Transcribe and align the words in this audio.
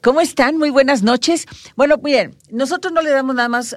¿Cómo 0.00 0.20
están? 0.20 0.56
Muy 0.56 0.70
buenas 0.70 1.02
noches. 1.02 1.46
Bueno, 1.76 1.98
bien, 1.98 2.36
nosotros 2.50 2.92
no 2.92 3.02
le 3.02 3.10
damos 3.10 3.34
nada 3.34 3.48
más 3.48 3.76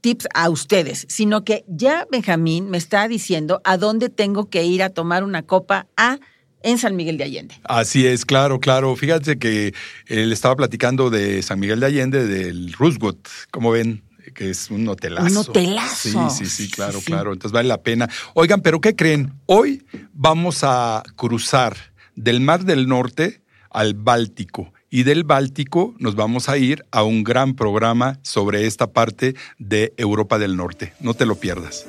tips 0.00 0.28
a 0.34 0.50
ustedes, 0.50 1.06
sino 1.08 1.44
que 1.44 1.64
ya 1.68 2.06
Benjamín 2.10 2.68
me 2.70 2.78
está 2.78 3.06
diciendo 3.08 3.60
a 3.64 3.76
dónde 3.76 4.08
tengo 4.08 4.50
que 4.50 4.64
ir 4.64 4.82
a 4.82 4.90
tomar 4.90 5.22
una 5.24 5.42
copa 5.42 5.86
a 5.96 6.18
en 6.62 6.78
San 6.78 6.96
Miguel 6.96 7.18
de 7.18 7.24
Allende. 7.24 7.54
Así 7.64 8.06
es, 8.06 8.24
claro, 8.24 8.60
claro. 8.60 8.94
Fíjate 8.96 9.38
que 9.38 9.74
él 10.06 10.32
estaba 10.32 10.56
platicando 10.56 11.10
de 11.10 11.42
San 11.42 11.58
Miguel 11.60 11.80
de 11.80 11.86
Allende, 11.86 12.26
del 12.26 12.72
Roosevelt, 12.72 13.28
como 13.50 13.72
ven, 13.72 14.04
que 14.34 14.50
es 14.50 14.70
un 14.70 14.86
hotelazo. 14.88 15.26
Un 15.26 15.36
hotelazo. 15.36 16.30
Sí, 16.30 16.44
sí, 16.44 16.46
sí, 16.46 16.70
claro, 16.70 17.00
claro. 17.04 17.32
Entonces 17.32 17.52
vale 17.52 17.68
la 17.68 17.82
pena. 17.82 18.08
Oigan, 18.34 18.60
pero 18.60 18.80
¿qué 18.80 18.94
creen? 18.94 19.32
Hoy 19.46 19.84
vamos 20.12 20.60
a 20.62 21.02
cruzar 21.16 21.76
del 22.14 22.40
Mar 22.40 22.64
del 22.64 22.88
Norte 22.88 23.42
al 23.70 23.94
Báltico. 23.94 24.72
Y 24.94 25.04
del 25.04 25.24
Báltico 25.24 25.94
nos 25.98 26.16
vamos 26.16 26.50
a 26.50 26.58
ir 26.58 26.84
a 26.90 27.02
un 27.02 27.24
gran 27.24 27.54
programa 27.54 28.18
sobre 28.20 28.66
esta 28.66 28.92
parte 28.92 29.34
de 29.58 29.94
Europa 29.96 30.38
del 30.38 30.54
Norte. 30.54 30.92
No 31.00 31.14
te 31.14 31.24
lo 31.24 31.36
pierdas. 31.36 31.86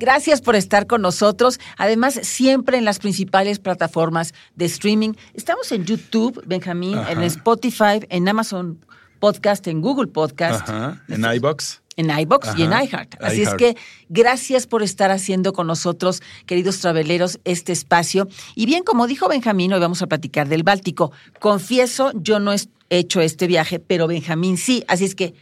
Gracias 0.00 0.40
por 0.40 0.56
estar 0.56 0.86
con 0.86 1.02
nosotros. 1.02 1.60
Además, 1.76 2.18
siempre 2.22 2.78
en 2.78 2.86
las 2.86 2.98
principales 2.98 3.58
plataformas 3.58 4.32
de 4.56 4.64
streaming. 4.64 5.12
Estamos 5.34 5.70
en 5.72 5.84
YouTube, 5.84 6.42
Benjamín, 6.46 6.96
en 7.10 7.22
Spotify, 7.22 8.00
en 8.08 8.26
Amazon 8.26 8.82
Podcast, 9.18 9.66
en 9.66 9.82
Google 9.82 10.06
Podcast. 10.06 10.66
En 11.08 11.22
iBox. 11.22 11.82
En 11.96 12.08
iBox 12.18 12.56
y 12.56 12.62
en 12.62 12.70
iHeart. 12.72 13.22
Así 13.22 13.42
es 13.42 13.52
que 13.52 13.76
gracias 14.08 14.66
por 14.66 14.82
estar 14.82 15.10
haciendo 15.10 15.52
con 15.52 15.66
nosotros, 15.66 16.22
queridos 16.46 16.80
traveleros, 16.80 17.38
este 17.44 17.72
espacio. 17.72 18.26
Y 18.54 18.64
bien, 18.64 18.84
como 18.84 19.06
dijo 19.06 19.28
Benjamín, 19.28 19.70
hoy 19.74 19.80
vamos 19.80 20.00
a 20.00 20.06
platicar 20.06 20.48
del 20.48 20.62
Báltico. 20.62 21.12
Confieso, 21.40 22.12
yo 22.14 22.40
no 22.40 22.54
he 22.54 22.58
hecho 22.88 23.20
este 23.20 23.46
viaje, 23.46 23.80
pero 23.80 24.06
Benjamín 24.06 24.56
sí. 24.56 24.82
Así 24.88 25.04
es 25.04 25.14
que 25.14 25.34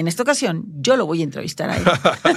en 0.00 0.08
esta 0.08 0.22
ocasión 0.22 0.64
yo 0.80 0.96
lo 0.96 1.04
voy 1.06 1.20
a 1.20 1.24
entrevistar 1.24 1.68
a 1.68 1.76
él. 1.76 1.84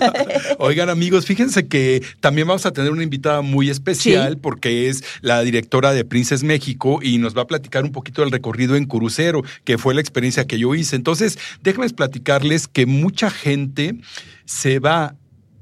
Oigan 0.59 0.89
amigos, 0.89 1.25
fíjense 1.25 1.67
que 1.67 2.03
también 2.19 2.45
vamos 2.45 2.65
a 2.65 2.71
tener 2.71 2.91
una 2.91 3.03
invitada 3.03 3.41
muy 3.41 3.69
especial 3.69 4.37
porque 4.37 4.89
es 4.89 5.03
la 5.21 5.41
directora 5.41 5.93
de 5.93 6.03
Princes 6.03 6.43
México 6.43 6.99
y 7.01 7.19
nos 7.19 7.37
va 7.37 7.43
a 7.43 7.47
platicar 7.47 7.85
un 7.85 7.93
poquito 7.93 8.21
del 8.21 8.31
recorrido 8.31 8.75
en 8.75 8.85
crucero, 8.85 9.43
que 9.63 9.77
fue 9.77 9.93
la 9.93 10.01
experiencia 10.01 10.45
que 10.45 10.59
yo 10.59 10.75
hice. 10.75 10.97
Entonces, 10.97 11.39
déjenme 11.61 11.89
platicarles 11.89 12.67
que 12.67 12.85
mucha 12.85 13.29
gente 13.31 13.95
se 14.43 14.79
va 14.79 15.15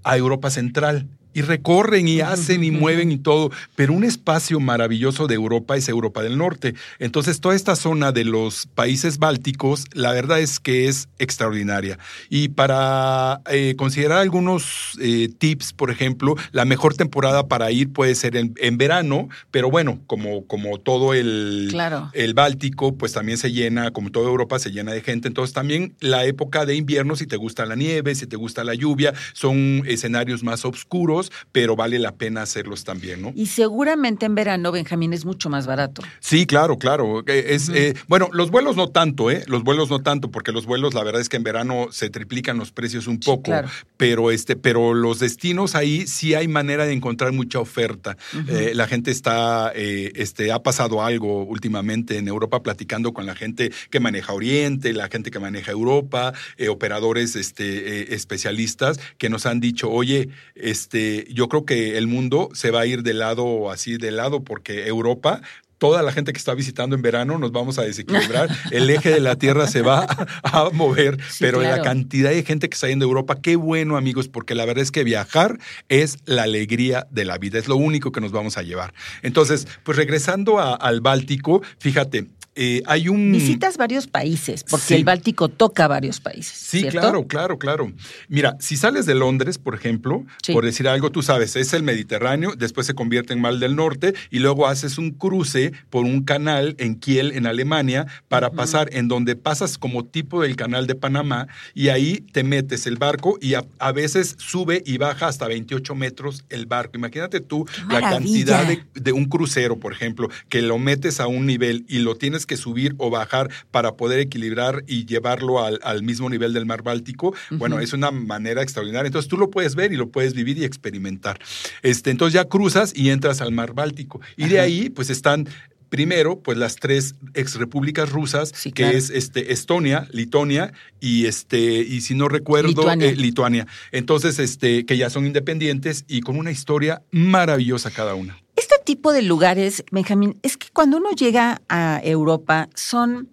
a 0.03 0.17
Europa 0.17 0.49
Central 0.49 1.07
y 1.33 1.41
recorren 1.41 2.07
y 2.07 2.21
hacen 2.21 2.63
y 2.63 2.71
mueven 2.71 3.11
y 3.11 3.17
todo, 3.17 3.51
pero 3.75 3.93
un 3.93 4.03
espacio 4.03 4.59
maravilloso 4.59 5.27
de 5.27 5.35
Europa 5.35 5.77
es 5.77 5.87
Europa 5.89 6.23
del 6.23 6.37
Norte. 6.37 6.75
Entonces, 6.99 7.39
toda 7.39 7.55
esta 7.55 7.75
zona 7.75 8.11
de 8.11 8.25
los 8.25 8.67
países 8.67 9.17
bálticos, 9.17 9.85
la 9.93 10.11
verdad 10.11 10.39
es 10.39 10.59
que 10.59 10.87
es 10.87 11.09
extraordinaria. 11.19 11.97
Y 12.29 12.49
para 12.49 13.41
eh, 13.49 13.75
considerar 13.77 14.19
algunos 14.19 14.97
eh, 15.01 15.29
tips, 15.37 15.73
por 15.73 15.91
ejemplo, 15.91 16.35
la 16.51 16.65
mejor 16.65 16.95
temporada 16.95 17.47
para 17.47 17.71
ir 17.71 17.91
puede 17.91 18.15
ser 18.15 18.35
en, 18.35 18.77
verano, 18.77 19.29
pero 19.51 19.69
bueno, 19.69 19.99
como, 20.07 20.45
como 20.47 20.79
todo 20.79 21.13
el, 21.13 21.75
el 22.13 22.33
Báltico, 22.33 22.95
pues 22.95 23.13
también 23.13 23.37
se 23.37 23.51
llena, 23.51 23.91
como 23.91 24.11
toda 24.11 24.27
Europa, 24.27 24.59
se 24.59 24.71
llena 24.71 24.91
de 24.91 25.01
gente. 25.01 25.27
Entonces, 25.27 25.53
también 25.53 25.93
la 25.99 26.25
época 26.25 26.65
de 26.65 26.75
invierno, 26.75 27.15
si 27.15 27.27
te 27.27 27.35
gusta 27.35 27.65
la 27.65 27.75
nieve, 27.75 28.15
si 28.15 28.27
te 28.27 28.35
gusta 28.35 28.63
la 28.63 28.73
lluvia, 28.73 29.13
son 29.33 29.83
escenarios 29.85 30.43
más 30.43 30.65
oscuros 30.65 31.20
pero 31.51 31.75
vale 31.75 31.99
la 31.99 32.13
pena 32.13 32.41
hacerlos 32.41 32.83
también, 32.83 33.21
¿no? 33.21 33.33
Y 33.35 33.47
seguramente 33.47 34.25
en 34.25 34.35
verano, 34.35 34.71
Benjamín, 34.71 35.13
es 35.13 35.25
mucho 35.25 35.49
más 35.49 35.67
barato. 35.67 36.01
Sí, 36.19 36.45
claro, 36.45 36.77
claro. 36.77 37.23
Eh, 37.27 37.45
es, 37.49 37.69
eh, 37.69 37.93
bueno, 38.07 38.29
los 38.31 38.51
vuelos 38.51 38.75
no 38.75 38.87
tanto, 38.87 39.29
¿eh? 39.29 39.43
Los 39.47 39.63
vuelos 39.63 39.89
no 39.89 39.99
tanto, 39.99 40.31
porque 40.31 40.51
los 40.51 40.65
vuelos, 40.65 40.93
la 40.93 41.03
verdad 41.03 41.21
es 41.21 41.29
que 41.29 41.37
en 41.37 41.43
verano 41.43 41.87
se 41.91 42.09
triplican 42.09 42.57
los 42.57 42.71
precios 42.71 43.07
un 43.07 43.19
poco, 43.19 43.51
pero, 43.97 44.31
este, 44.31 44.55
pero 44.55 44.93
los 44.93 45.19
destinos 45.19 45.75
ahí 45.75 46.07
sí 46.07 46.33
hay 46.33 46.47
manera 46.47 46.85
de 46.85 46.93
encontrar 46.93 47.31
mucha 47.31 47.59
oferta. 47.59 48.17
Eh, 48.47 48.71
la 48.75 48.87
gente 48.87 49.11
está, 49.11 49.71
este, 49.73 50.51
ha 50.51 50.63
pasado 50.63 51.03
algo 51.03 51.43
últimamente 51.43 52.17
en 52.17 52.27
Europa 52.27 52.63
platicando 52.63 53.13
con 53.13 53.25
la 53.25 53.35
gente 53.35 53.71
que 53.89 53.99
maneja 53.99 54.33
Oriente, 54.33 54.93
la 54.93 55.09
gente 55.09 55.31
que 55.31 55.39
maneja 55.39 55.71
Europa, 55.71 56.33
operadores 56.69 57.35
este, 57.35 58.13
especialistas 58.13 58.99
que 59.17 59.29
nos 59.29 59.45
han 59.45 59.59
dicho, 59.59 59.89
oye, 59.89 60.29
este, 60.55 61.10
yo 61.29 61.47
creo 61.47 61.65
que 61.65 61.97
el 61.97 62.07
mundo 62.07 62.49
se 62.53 62.71
va 62.71 62.81
a 62.81 62.85
ir 62.85 63.03
de 63.03 63.13
lado 63.13 63.71
así, 63.71 63.97
de 63.97 64.11
lado, 64.11 64.43
porque 64.43 64.87
Europa 64.87 65.41
toda 65.81 66.03
la 66.03 66.11
gente 66.11 66.31
que 66.31 66.37
está 66.37 66.53
visitando 66.53 66.95
en 66.95 67.01
verano 67.01 67.39
nos 67.39 67.51
vamos 67.51 67.79
a 67.79 67.81
desequilibrar, 67.81 68.49
el 68.71 68.87
eje 68.91 69.09
de 69.09 69.19
la 69.19 69.35
Tierra 69.35 69.65
se 69.65 69.81
va 69.81 70.05
a 70.43 70.69
mover, 70.71 71.17
pero 71.39 71.59
la 71.59 71.81
cantidad 71.81 72.29
de 72.29 72.43
gente 72.43 72.69
que 72.69 72.75
está 72.75 72.87
yendo 72.87 73.05
a 73.05 73.07
Europa, 73.07 73.41
qué 73.41 73.55
bueno 73.55 73.97
amigos, 73.97 74.27
porque 74.27 74.53
la 74.53 74.63
verdad 74.65 74.83
es 74.83 74.91
que 74.91 75.03
viajar 75.03 75.57
es 75.89 76.19
la 76.25 76.43
alegría 76.43 77.07
de 77.09 77.25
la 77.25 77.39
vida, 77.39 77.57
es 77.57 77.67
lo 77.67 77.77
único 77.77 78.11
que 78.11 78.21
nos 78.21 78.31
vamos 78.31 78.59
a 78.59 78.61
llevar. 78.61 78.93
Entonces, 79.23 79.67
pues 79.81 79.97
regresando 79.97 80.59
al 80.59 81.01
Báltico, 81.01 81.63
fíjate, 81.79 82.27
eh, 82.53 82.83
hay 82.85 83.07
un... 83.07 83.31
Visitas 83.31 83.77
varios 83.77 84.07
países, 84.07 84.65
porque 84.69 84.95
el 84.95 85.05
Báltico 85.05 85.47
toca 85.47 85.87
varios 85.87 86.19
países. 86.19 86.57
Sí, 86.57 86.83
claro, 86.83 87.25
claro, 87.25 87.57
claro. 87.57 87.91
Mira, 88.27 88.57
si 88.59 88.75
sales 88.75 89.05
de 89.05 89.15
Londres, 89.15 89.57
por 89.57 89.73
ejemplo, 89.73 90.25
por 90.51 90.65
decir 90.65 90.89
algo, 90.89 91.11
tú 91.11 91.21
sabes, 91.21 91.55
es 91.55 91.71
el 91.73 91.83
Mediterráneo, 91.83 92.53
después 92.57 92.87
se 92.87 92.93
convierte 92.93 93.33
en 93.33 93.39
Mal 93.39 93.61
del 93.61 93.77
Norte 93.77 94.13
y 94.31 94.39
luego 94.39 94.67
haces 94.67 94.97
un 94.97 95.11
cruce 95.11 95.71
por 95.89 96.03
un 96.03 96.23
canal 96.23 96.75
en 96.77 96.95
Kiel, 96.95 97.31
en 97.31 97.47
Alemania, 97.47 98.05
para 98.27 98.51
pasar 98.51 98.89
en 98.91 99.07
donde 99.07 99.37
pasas 99.37 99.77
como 99.77 100.03
tipo 100.03 100.41
del 100.41 100.57
canal 100.57 100.87
de 100.87 100.95
Panamá 100.95 101.47
y 101.73 101.87
ahí 101.87 102.17
te 102.33 102.43
metes 102.43 102.85
el 102.85 102.97
barco 102.97 103.37
y 103.41 103.53
a, 103.53 103.63
veces 103.93 104.35
sube 104.39 104.83
y 104.85 104.97
baja 104.97 105.27
hasta 105.27 105.47
28 105.47 105.95
metros 105.95 106.43
el 106.49 106.65
barco. 106.65 106.97
Imagínate 106.97 107.39
tú 107.39 107.65
la 107.89 108.01
cantidad 108.01 108.65
de, 108.65 108.83
de 108.93 109.11
un 109.11 109.25
crucero, 109.25 109.79
por 109.79 109.93
ejemplo, 109.93 110.29
que 110.49 110.61
lo 110.61 110.77
metes 110.77 111.19
a 111.19 111.27
un 111.27 111.45
nivel 111.45 111.85
y 111.87 111.99
lo 111.99 112.15
tienes 112.15 112.40
que 112.45 112.57
subir 112.57 112.95
o 112.97 113.09
bajar 113.09 113.49
para 113.71 113.95
poder 113.95 114.19
equilibrar 114.19 114.83
y 114.87 115.05
llevarlo 115.05 115.63
al, 115.63 116.03
mismo 116.03 116.29
nivel 116.29 116.53
del 116.53 116.65
mar 116.65 116.83
Báltico, 116.83 117.33
bueno, 117.51 117.79
es 117.79 117.93
una 117.93 118.11
manera 118.11 118.61
extraordinaria. 118.61 119.07
Entonces 119.07 119.29
tú 119.29 119.37
lo 119.37 119.49
puedes 119.49 119.75
ver 119.75 119.93
y 119.93 119.97
lo 119.97 120.09
puedes 120.09 120.33
vivir 120.33 120.57
y 120.57 120.63
experimentar. 120.63 121.39
Este, 121.81 122.09
entonces 122.09 122.33
ya 122.33 122.45
cruzas 122.45 122.93
y 122.95 123.09
entras 123.09 123.41
al 123.41 123.51
mar 123.51 123.73
Báltico. 123.73 124.21
Y 124.37 124.47
de 124.47 124.59
ahí, 124.59 124.89
pues 124.89 125.09
están 125.09 125.47
Primero, 125.91 126.39
pues 126.39 126.57
las 126.57 126.77
tres 126.77 127.15
exrepúblicas 127.33 128.09
rusas, 128.09 128.53
que 128.73 128.95
es 128.95 129.09
este, 129.09 129.51
Estonia, 129.51 130.07
Litonia 130.13 130.71
y 131.01 131.25
este, 131.25 131.59
y 131.59 131.99
si 131.99 132.15
no 132.15 132.29
recuerdo, 132.29 132.89
eh, 132.93 133.13
Lituania. 133.17 133.67
Entonces, 133.91 134.39
este, 134.39 134.85
que 134.85 134.95
ya 134.95 135.09
son 135.09 135.25
independientes 135.25 136.05
y 136.07 136.21
con 136.21 136.37
una 136.37 136.49
historia 136.49 137.01
maravillosa 137.11 137.91
cada 137.91 138.15
una. 138.15 138.41
Este 138.61 138.75
tipo 138.85 139.11
de 139.11 139.23
lugares, 139.23 139.83
Benjamín, 139.89 140.39
es 140.43 140.55
que 140.55 140.67
cuando 140.71 140.97
uno 140.97 141.09
llega 141.13 141.63
a 141.67 141.99
Europa, 142.03 142.69
son. 142.75 143.27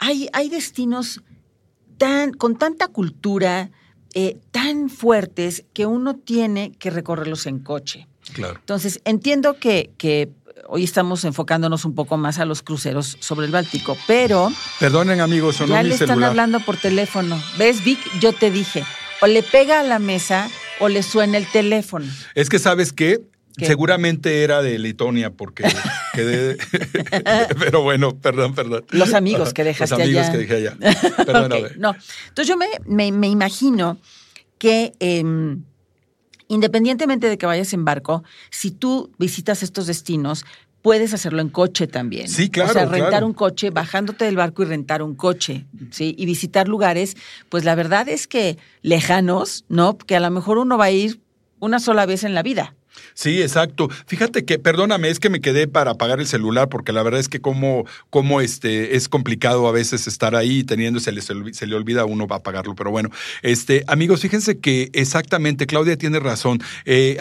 hay, 0.00 0.28
hay 0.32 0.48
destinos 0.48 1.22
tan, 1.98 2.32
con 2.32 2.58
tanta 2.58 2.88
cultura, 2.88 3.70
eh, 4.12 4.40
tan 4.50 4.90
fuertes, 4.90 5.64
que 5.72 5.86
uno 5.86 6.16
tiene 6.16 6.72
que 6.80 6.90
recorrerlos 6.90 7.46
en 7.46 7.60
coche. 7.60 8.08
Claro. 8.32 8.56
Entonces, 8.58 9.00
entiendo 9.04 9.56
que, 9.60 9.92
que 9.98 10.32
hoy 10.66 10.82
estamos 10.82 11.24
enfocándonos 11.24 11.84
un 11.84 11.94
poco 11.94 12.16
más 12.16 12.40
a 12.40 12.44
los 12.44 12.62
cruceros 12.62 13.16
sobre 13.20 13.46
el 13.46 13.52
Báltico, 13.52 13.96
pero... 14.08 14.50
Perdonen 14.80 15.20
amigos, 15.20 15.56
sonó 15.56 15.74
Ya 15.74 15.84
le 15.84 15.94
están 15.94 16.24
hablando 16.24 16.58
por 16.58 16.76
teléfono. 16.76 17.40
¿Ves, 17.56 17.84
Vic? 17.84 18.00
Yo 18.18 18.32
te 18.32 18.50
dije, 18.50 18.84
o 19.20 19.28
le 19.28 19.44
pega 19.44 19.78
a 19.78 19.84
la 19.84 20.00
mesa 20.00 20.50
o 20.80 20.88
le 20.88 21.04
suena 21.04 21.38
el 21.38 21.46
teléfono. 21.46 22.06
Es 22.34 22.48
que, 22.48 22.58
¿sabes 22.58 22.92
qué? 23.56 23.66
Seguramente 23.66 24.42
era 24.42 24.62
de 24.62 24.78
Litonia, 24.78 25.30
porque 25.30 25.64
quedé. 26.14 26.56
Pero 27.58 27.82
bueno, 27.82 28.16
perdón, 28.16 28.54
perdón. 28.54 28.84
Los 28.90 29.14
amigos 29.14 29.52
que 29.52 29.64
dejaste 29.64 29.94
allá. 29.94 30.04
Los 30.04 30.08
amigos 30.08 30.30
que 30.30 30.38
dejé 30.38 30.54
allá. 30.56 30.76
Perdón, 31.24 31.52
No. 31.78 31.94
Entonces 32.28 32.48
yo 32.48 32.56
me, 32.56 33.12
me, 33.12 33.28
imagino 33.28 33.98
que. 34.58 34.92
Em, 35.00 35.62
independientemente 36.48 37.28
de 37.28 37.38
que 37.38 37.46
vayas 37.46 37.72
en 37.72 37.86
barco, 37.86 38.24
si 38.50 38.70
tú 38.72 39.10
visitas 39.18 39.62
estos 39.62 39.86
destinos, 39.86 40.44
puedes 40.82 41.14
hacerlo 41.14 41.40
en 41.40 41.48
coche 41.48 41.86
también. 41.86 42.28
Sí, 42.28 42.50
claro. 42.50 42.70
O 42.70 42.72
sea, 42.74 42.84
rentar 42.84 43.24
un 43.24 43.32
coche, 43.32 43.70
bajándote 43.70 44.24
del 44.26 44.36
barco 44.36 44.62
y 44.62 44.66
rentar 44.66 45.02
un 45.02 45.14
coche, 45.14 45.64
¿sí? 45.90 46.14
Y 46.18 46.26
visitar 46.26 46.68
lugares, 46.68 47.16
pues 47.48 47.64
la 47.64 47.74
verdad 47.74 48.08
es 48.08 48.26
que 48.26 48.58
lejanos, 48.82 49.64
¿no? 49.68 49.96
Que 49.96 50.16
a 50.16 50.20
lo 50.20 50.30
mejor 50.30 50.58
uno 50.58 50.76
va 50.76 50.86
a 50.86 50.90
ir 50.90 51.20
una 51.60 51.78
sola 51.78 52.04
vez 52.04 52.24
en 52.24 52.34
la 52.34 52.42
vida. 52.42 52.74
Sí, 53.14 53.42
exacto. 53.42 53.88
Fíjate 54.06 54.44
que, 54.44 54.58
perdóname, 54.58 55.08
es 55.08 55.20
que 55.20 55.30
me 55.30 55.40
quedé 55.40 55.68
para 55.68 55.92
apagar 55.92 56.20
el 56.20 56.26
celular 56.26 56.68
porque 56.68 56.92
la 56.92 57.02
verdad 57.02 57.20
es 57.20 57.28
que 57.28 57.40
como, 57.40 57.86
como 58.10 58.40
este, 58.40 58.96
es 58.96 59.08
complicado 59.08 59.68
a 59.68 59.72
veces 59.72 60.06
estar 60.06 60.34
ahí 60.34 60.64
teniendo, 60.64 61.00
se 61.00 61.12
le, 61.12 61.20
se 61.20 61.66
le 61.66 61.74
olvida 61.74 62.02
a 62.02 62.04
uno 62.04 62.26
va 62.26 62.36
a 62.36 62.38
apagarlo. 62.38 62.74
Pero 62.74 62.90
bueno, 62.90 63.10
este, 63.42 63.84
amigos, 63.86 64.20
fíjense 64.20 64.58
que 64.58 64.90
exactamente, 64.92 65.66
Claudia 65.66 65.96
tiene 65.96 66.20
razón. 66.20 66.62
Eh, 66.84 67.18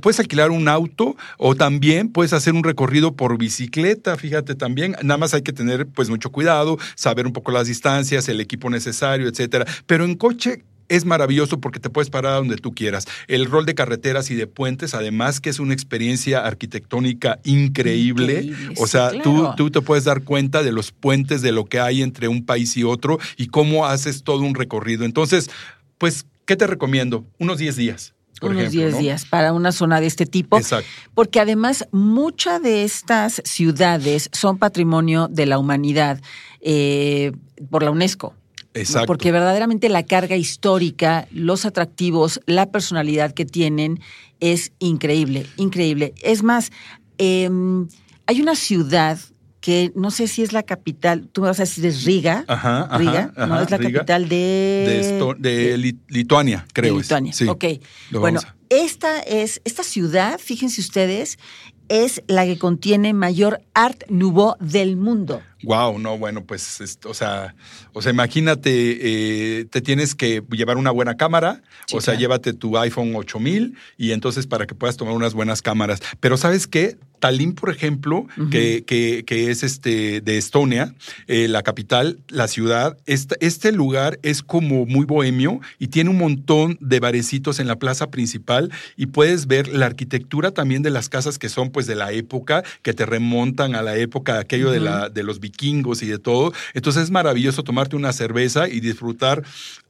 puedes 0.00 0.20
alquilar 0.20 0.50
un 0.50 0.68
auto 0.68 1.16
o 1.38 1.54
también 1.54 2.08
puedes 2.08 2.32
hacer 2.32 2.54
un 2.54 2.64
recorrido 2.64 3.12
por 3.12 3.36
bicicleta, 3.38 4.16
fíjate 4.16 4.54
también. 4.54 4.96
Nada 5.02 5.18
más 5.18 5.34
hay 5.34 5.42
que 5.42 5.52
tener 5.52 5.86
pues 5.86 6.08
mucho 6.08 6.30
cuidado, 6.30 6.78
saber 6.94 7.26
un 7.26 7.32
poco 7.32 7.52
las 7.52 7.66
distancias, 7.66 8.28
el 8.28 8.40
equipo 8.40 8.70
necesario, 8.70 9.28
etcétera. 9.28 9.66
Pero 9.86 10.04
en 10.04 10.14
coche 10.14 10.64
es 10.88 11.04
maravilloso 11.04 11.60
porque 11.60 11.80
te 11.80 11.90
puedes 11.90 12.10
parar 12.10 12.34
donde 12.34 12.56
tú 12.56 12.74
quieras. 12.74 13.06
El 13.28 13.46
rol 13.46 13.66
de 13.66 13.74
carreteras 13.74 14.30
y 14.30 14.34
de 14.34 14.46
puentes, 14.46 14.94
además 14.94 15.40
que 15.40 15.50
es 15.50 15.58
una 15.58 15.74
experiencia 15.74 16.46
arquitectónica 16.46 17.38
increíble. 17.44 18.52
o 18.78 18.86
sea, 18.86 19.10
tú, 19.22 19.50
tú 19.56 19.70
te 19.70 19.80
puedes 19.80 20.04
dar 20.04 20.22
cuenta 20.22 20.62
de 20.62 20.72
los 20.72 20.92
puentes, 20.92 21.42
de 21.42 21.52
lo 21.52 21.64
que 21.64 21.80
hay 21.80 22.02
entre 22.02 22.28
un 22.28 22.44
país 22.44 22.76
y 22.76 22.84
otro 22.84 23.18
y 23.36 23.48
cómo 23.48 23.86
haces 23.86 24.22
todo 24.22 24.40
un 24.40 24.54
recorrido. 24.54 25.04
Entonces, 25.04 25.50
pues, 25.98 26.26
¿qué 26.44 26.56
te 26.56 26.66
recomiendo? 26.66 27.24
Unos 27.38 27.58
10 27.58 27.76
días. 27.76 28.14
unos 28.42 28.70
10 28.70 28.98
días 28.98 29.24
para 29.24 29.52
una 29.52 29.72
zona 29.72 30.00
de 30.00 30.06
este 30.06 30.26
tipo. 30.26 30.58
Exacto. 30.58 30.88
Porque 31.14 31.40
además 31.40 31.86
muchas 31.92 32.62
de 32.62 32.84
estas 32.84 33.40
ciudades 33.44 34.28
son 34.32 34.58
patrimonio 34.58 35.28
de 35.28 35.46
la 35.46 35.58
humanidad 35.58 36.20
eh, 36.60 37.32
por 37.70 37.82
la 37.82 37.90
UNESCO. 37.90 38.34
Exacto. 38.74 39.06
Porque 39.06 39.32
verdaderamente 39.32 39.88
la 39.88 40.02
carga 40.02 40.36
histórica, 40.36 41.28
los 41.30 41.64
atractivos, 41.64 42.40
la 42.46 42.70
personalidad 42.70 43.32
que 43.32 43.46
tienen 43.46 44.00
es 44.40 44.72
increíble, 44.80 45.46
increíble. 45.56 46.12
Es 46.20 46.42
más, 46.42 46.70
em, 47.18 47.88
hay 48.26 48.40
una 48.40 48.56
ciudad 48.56 49.18
que 49.60 49.92
no 49.94 50.10
sé 50.10 50.28
si 50.28 50.42
es 50.42 50.52
la 50.52 50.62
capital, 50.62 51.26
tú 51.32 51.40
me 51.40 51.46
vas 51.46 51.58
a 51.58 51.62
decir 51.62 51.86
es 51.86 52.04
Riga. 52.04 52.44
Ajá, 52.48 52.98
Riga, 52.98 53.32
no 53.34 53.62
es 53.62 53.70
la 53.70 53.78
capital 53.78 54.28
de... 54.28 55.34
De, 55.38 55.94
Lituania, 56.08 56.66
creo. 56.74 56.96
De 56.96 57.00
Lituania, 57.00 57.32
sí, 57.32 57.48
ok. 57.48 57.64
Bueno, 58.10 58.40
esta 58.68 59.20
es, 59.20 59.62
esta 59.64 59.82
ciudad, 59.82 60.38
fíjense 60.38 60.82
ustedes, 60.82 61.38
es 61.88 62.22
la 62.26 62.44
que 62.44 62.58
contiene 62.58 63.14
mayor 63.14 63.62
Art 63.72 64.04
Nouveau 64.10 64.56
del 64.60 64.96
mundo. 64.96 65.40
Wow, 65.64 65.98
no, 65.98 66.18
bueno, 66.18 66.44
pues, 66.44 66.98
o 67.04 67.14
sea, 67.14 67.54
o 67.92 68.02
sea, 68.02 68.12
imagínate, 68.12 68.70
eh, 69.60 69.64
te 69.66 69.80
tienes 69.80 70.14
que 70.14 70.42
llevar 70.50 70.76
una 70.76 70.90
buena 70.90 71.16
cámara, 71.16 71.62
o 71.92 72.00
sea, 72.00 72.14
llévate 72.14 72.52
tu 72.52 72.76
iPhone 72.78 73.14
8000 73.14 73.76
y 73.96 74.12
entonces 74.12 74.46
para 74.46 74.66
que 74.66 74.74
puedas 74.74 74.96
tomar 74.96 75.14
unas 75.14 75.34
buenas 75.34 75.62
cámaras. 75.62 76.00
Pero 76.20 76.36
¿sabes 76.36 76.66
qué? 76.66 76.96
Tallinn, 77.24 77.54
por 77.54 77.70
ejemplo, 77.70 78.26
que, 78.50 78.84
que, 78.84 79.50
es 79.50 79.62
este 79.62 80.20
de 80.20 80.36
Estonia, 80.36 80.94
eh, 81.26 81.48
la 81.48 81.62
capital, 81.62 82.18
la 82.28 82.48
ciudad, 82.48 82.98
este, 83.06 83.36
este 83.40 83.72
lugar 83.72 84.18
es 84.22 84.42
como 84.42 84.84
muy 84.84 85.06
bohemio 85.06 85.60
y 85.78 85.86
tiene 85.86 86.10
un 86.10 86.18
montón 86.18 86.76
de 86.82 87.00
barecitos 87.00 87.60
en 87.60 87.66
la 87.66 87.76
plaza 87.76 88.10
principal 88.10 88.70
y 88.96 89.06
puedes 89.06 89.46
ver 89.46 89.68
la 89.68 89.86
arquitectura 89.86 90.50
también 90.50 90.82
de 90.82 90.90
las 90.90 91.08
casas 91.08 91.38
que 91.38 91.48
son 91.48 91.70
pues 91.70 91.86
de 91.86 91.94
la 91.94 92.12
época, 92.12 92.62
que 92.82 92.92
te 92.92 93.06
remontan 93.06 93.74
a 93.74 93.80
la 93.80 93.96
época 93.96 94.38
aquello 94.38 94.70
de, 94.70 94.80
la, 94.80 95.08
de 95.08 95.22
los 95.22 95.40
vikingos 95.40 95.53
y 96.02 96.06
de 96.06 96.18
todo. 96.18 96.52
Entonces 96.74 97.04
es 97.04 97.10
maravilloso 97.10 97.62
tomarte 97.62 97.96
una 97.96 98.12
cerveza 98.12 98.68
y 98.68 98.80
disfrutar 98.80 99.42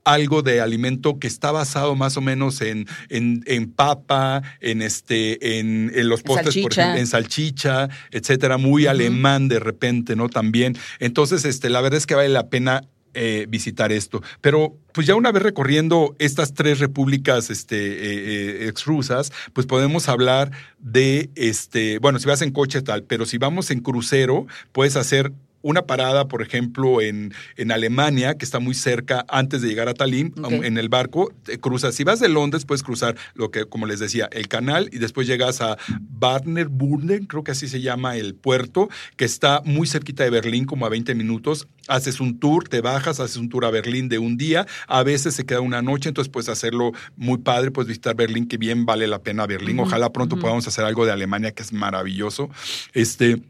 algo 0.05 0.43
de 0.43 0.61
alimento 0.61 1.19
que 1.19 1.27
está 1.27 1.51
basado 1.51 1.95
más 1.95 2.17
o 2.17 2.21
menos 2.21 2.61
en, 2.61 2.87
en, 3.09 3.71
papa, 3.73 4.43
en 4.61 4.83
este, 4.83 5.59
en, 5.59 5.91
los 6.09 6.23
postres, 6.23 6.57
por 6.59 6.73
ejemplo, 6.73 7.01
en 7.01 7.07
salchicha, 7.07 7.89
etcétera, 8.11 8.59
muy 8.59 8.87
alemán 8.87 9.49
de 9.49 9.59
repente, 9.59 10.15
¿no? 10.15 10.29
También. 10.29 10.77
Entonces, 11.01 11.45
este, 11.45 11.71
la 11.71 11.81
verdad 11.81 11.99
es 11.99 12.07
que 12.07 12.15
vale 12.15 12.29
la 12.29 12.49
pena 12.49 12.83
eh, 13.17 13.47
visitar 13.49 13.93
esto. 13.93 14.23
Pero 14.41 14.77
pues 14.91 15.07
ya 15.07 15.15
una 15.15 15.31
vez 15.31 15.45
recorriendo 15.45 16.17
estas 16.19 16.53
tres 16.53 16.81
repúblicas 16.81 17.49
este, 17.49 17.77
eh, 17.77 18.65
eh, 18.65 18.69
exrusas, 18.69 19.31
pues 19.53 19.69
podemos 19.69 20.09
hablar 20.09 20.51
de, 20.81 21.31
este, 21.37 22.01
bueno, 22.01 22.19
si 22.19 22.27
vas 22.27 22.43
en 22.43 22.51
coche 22.51 22.83
tal, 22.83 23.05
pero 23.05 23.25
si 23.25 23.39
vamos 23.39 23.71
en 23.71 23.79
crucero, 23.79 24.49
puedes 24.73 24.97
hacer 24.97 25.31
una 25.65 25.87
parada, 25.87 26.29
por 26.29 26.43
ejemplo, 26.43 27.01
en, 27.01 27.33
en 27.57 27.73
Alemania, 27.73 28.35
que 28.35 28.45
está 28.45 28.61
muy 28.61 28.75
cerca 28.75 29.25
antes 29.29 29.63
de 29.63 29.69
llegar 29.69 29.89
a 29.89 29.95
Tallinn, 29.95 30.35
um, 30.37 30.63
en 30.63 30.77
el 30.77 30.91
barco, 30.91 31.33
cruzas. 31.63 31.95
Si 31.95 32.05
vas 32.05 32.21
de 32.21 32.29
Londres, 32.29 32.67
puedes 32.67 32.83
cruzar 32.83 33.17
lo 33.35 33.51
que, 33.51 33.65
como 33.65 33.87
les 33.87 33.99
decía, 33.99 34.29
el 34.31 34.47
canal 34.47 34.91
y 34.93 34.99
después 34.99 35.27
llegas 35.27 35.63
a 35.63 35.79
Barnerburgen, 36.01 37.25
creo 37.25 37.43
que 37.45 37.53
así 37.53 37.67
se 37.67 37.81
llama 37.81 38.17
el 38.17 38.35
puerto, 38.35 38.91
que 39.17 39.25
está 39.25 39.63
muy 39.65 39.87
cerquita 39.87 40.23
de 40.23 40.31
Berlín, 40.31 40.67
como 40.67 40.85
a 40.85 40.91
20 40.91 41.15
minutos. 41.15 41.67
Haces 41.89 42.21
un 42.21 42.39
tour, 42.39 42.69
te 42.69 42.83
bajas, 42.83 43.19
haces 43.19 43.39
un 43.39 43.49
tour 43.49 43.65
a 43.65 43.71
Berlín 43.71 44.11
de 44.11 44.19
un 44.19 44.37
día, 44.37 44.67
a 44.87 45.03
veces 45.03 45.35
se 45.35 45.47
queda 45.47 45.61
una 45.61 45.81
noche, 45.81 46.11
entonces 46.11 46.31
puedes 46.31 46.51
hacerlo 46.51 46.93
muy 47.17 47.39
padre, 47.39 47.71
puedes 47.71 47.89
visitar 47.89 48.15
Berlín, 48.15 48.47
que 48.47 48.59
bien 48.59 48.85
vale 48.85 49.07
la 49.07 49.23
pena 49.23 49.47
Berlín. 49.47 49.81
Ojalá 49.81 50.13
pronto 50.13 50.39
podamos 50.39 50.69
hacer 50.69 50.85
algo 50.85 51.07
de 51.07 51.13
Alemania, 51.13 51.53
que 51.53 51.63
es 51.63 51.73
maravilloso. 51.73 52.51
Este. 52.93 53.41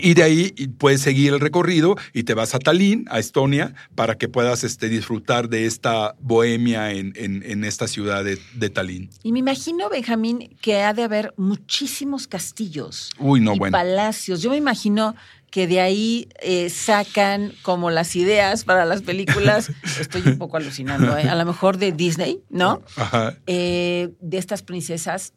Y 0.00 0.14
de 0.14 0.22
ahí 0.24 0.50
puedes 0.78 1.00
seguir 1.00 1.34
el 1.34 1.40
recorrido 1.40 1.96
y 2.12 2.24
te 2.24 2.34
vas 2.34 2.54
a 2.54 2.58
Tallinn, 2.58 3.06
a 3.10 3.20
Estonia, 3.20 3.74
para 3.94 4.16
que 4.16 4.28
puedas 4.28 4.64
este, 4.64 4.88
disfrutar 4.88 5.48
de 5.48 5.66
esta 5.66 6.16
bohemia 6.20 6.90
en, 6.90 7.12
en, 7.16 7.64
esta 7.64 7.86
ciudad 7.86 8.24
de, 8.24 8.38
de, 8.54 8.70
Tallinn. 8.70 9.10
Y 9.22 9.30
me 9.30 9.38
imagino, 9.38 9.88
Benjamín, 9.88 10.56
que 10.60 10.82
ha 10.82 10.92
de 10.94 11.04
haber 11.04 11.32
muchísimos 11.36 12.26
castillos 12.26 13.10
Uy, 13.18 13.40
no, 13.40 13.54
y 13.54 13.70
palacios. 13.70 14.42
Yo 14.42 14.50
me 14.50 14.56
imagino 14.56 15.14
que 15.50 15.68
de 15.68 15.80
ahí 15.80 16.28
eh, 16.42 16.68
sacan 16.70 17.52
como 17.62 17.92
las 17.92 18.16
ideas 18.16 18.64
para 18.64 18.84
las 18.84 19.02
películas. 19.02 19.70
Estoy 20.00 20.22
un 20.26 20.38
poco 20.38 20.56
alucinando, 20.56 21.16
¿eh? 21.16 21.28
a 21.28 21.36
lo 21.36 21.44
mejor 21.44 21.78
de 21.78 21.92
Disney, 21.92 22.42
¿no? 22.50 22.82
Ajá. 22.96 23.36
Eh, 23.46 24.10
de 24.20 24.38
estas 24.38 24.62
princesas, 24.62 25.32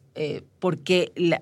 porque 0.58 1.12
el, 1.14 1.38